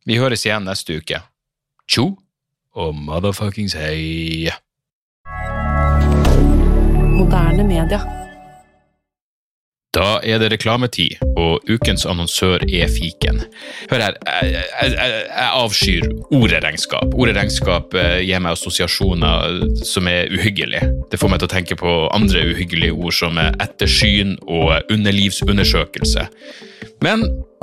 vi 0.08 0.20
høres 0.22 0.46
igjen 0.48 0.68
neste 0.68 1.02
uke. 1.02 1.20
Tjo 1.92 2.14
og 2.80 2.96
motherfuckings 2.96 3.76
hei. 3.76 4.48
Moderne 7.12 7.68
media. 7.68 8.00
Da 9.92 10.22
er 10.24 10.40
det 10.40 10.54
reklametid, 10.54 11.20
og 11.36 11.68
ukens 11.68 12.06
annonsør 12.08 12.64
er 12.64 12.88
fiken. 12.88 13.42
Hør 13.92 14.00
her, 14.06 14.16
jeg, 14.24 14.62
jeg, 14.80 14.94
jeg 15.28 15.50
avskyr 15.52 16.08
ordet 16.32 16.62
regnskap. 16.64 17.12
Ordet 17.12 17.36
regnskap 17.36 17.98
eh, 18.00 18.22
gir 18.24 18.40
meg 18.40 18.56
assosiasjoner 18.56 19.84
som 19.84 20.08
er 20.08 20.32
uhyggelige. 20.32 20.88
Det 21.12 21.20
får 21.20 21.34
meg 21.34 21.44
til 21.44 21.50
å 21.50 21.54
tenke 21.58 21.80
på 21.82 21.96
andre 22.16 22.46
uhyggelige 22.54 22.96
ord 22.96 23.18
som 23.20 23.42
ettersyn 23.42 24.38
og 24.48 24.94
underlivsundersøkelse. 24.96 26.24
Men 27.04 27.28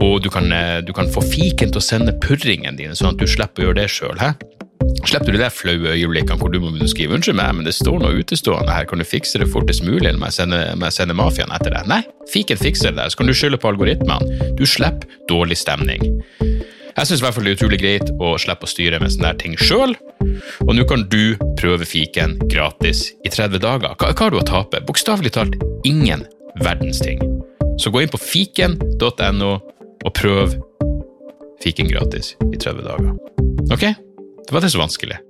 Og 0.00 0.22
du 0.22 0.30
kan, 0.32 0.52
eh, 0.52 0.80
du 0.84 0.92
kan 0.92 1.08
få 1.08 1.22
fiken 1.24 1.72
til 1.72 1.80
å 1.80 1.84
sende 1.84 2.16
purringen 2.20 2.76
dine, 2.76 2.96
sånn 2.96 3.14
at 3.14 3.20
du 3.20 3.26
slipper 3.26 3.62
å 3.62 3.68
gjøre 3.68 3.80
det 3.82 3.90
sjøl. 3.92 4.18
Slipper 5.06 5.32
du 5.32 5.38
de 5.38 5.48
flaue 5.52 5.92
øyeblikkene 5.94 6.38
hvor 6.40 6.52
du 6.52 6.58
må 6.60 6.72
skrive 6.88 7.14
'unnskyld 7.14 7.36
meg, 7.36 7.54
men 7.54 7.64
det 7.64 7.74
står 7.74 8.00
noe 8.00 8.16
utestående 8.20 8.72
her, 8.72 8.84
kan 8.84 8.98
du 8.98 9.04
fikse 9.04 9.38
det 9.38 9.48
fortest 9.48 9.84
mulig', 9.84 10.08
eller 10.08 10.18
må 10.18 10.28
jeg 10.28 10.40
sende, 10.40 10.90
sende 10.90 11.14
mafiaen 11.14 11.52
etter 11.52 11.70
deg? 11.70 11.86
Nei, 11.86 12.02
fiken 12.32 12.56
fikser 12.56 12.90
det 12.90 12.96
der, 12.96 13.08
så 13.08 13.16
kan 13.16 13.26
du 13.26 13.32
skylde 13.32 13.60
på 13.60 13.72
algoritmene. 13.72 14.56
Du 14.56 14.64
slipper 14.66 15.06
dårlig 15.28 15.56
stemning. 15.56 16.00
Jeg 16.96 17.06
syns 17.06 17.20
det 17.20 17.28
er 17.28 17.54
utrolig 17.54 17.78
greit 17.80 18.10
å 18.20 18.36
slippe 18.36 18.66
å 18.66 18.68
styre 18.68 19.00
med 19.00 19.12
sånne 19.12 19.38
ting 19.38 19.56
sjøl, 19.56 19.94
og 20.66 20.74
nå 20.74 20.84
kan 20.88 21.08
du 21.08 21.36
prøve 21.56 21.86
fiken 21.86 22.36
gratis 22.50 23.12
i 23.24 23.30
30 23.30 23.58
dager. 23.58 23.94
Hva, 23.96 24.12
hva 24.12 24.26
har 24.26 24.30
du 24.30 24.40
å 24.40 24.44
tape? 24.44 24.84
Bokstavelig 24.84 25.32
talt 25.32 25.56
ingen 25.84 26.26
verdens 26.60 27.00
ting. 27.00 27.39
Så 27.80 27.90
gå 27.90 28.02
inn 28.04 28.12
på 28.12 28.20
fiken.no 28.20 29.50
og 30.04 30.12
prøv 30.16 30.52
fiken 31.64 31.88
gratis 31.88 32.34
i 32.50 32.60
30 32.60 32.84
dager. 32.84 33.14
Ok? 33.72 33.84
Det 33.88 34.52
var 34.52 34.60
ikke 34.60 34.74
så 34.74 34.82
vanskelig. 34.82 35.20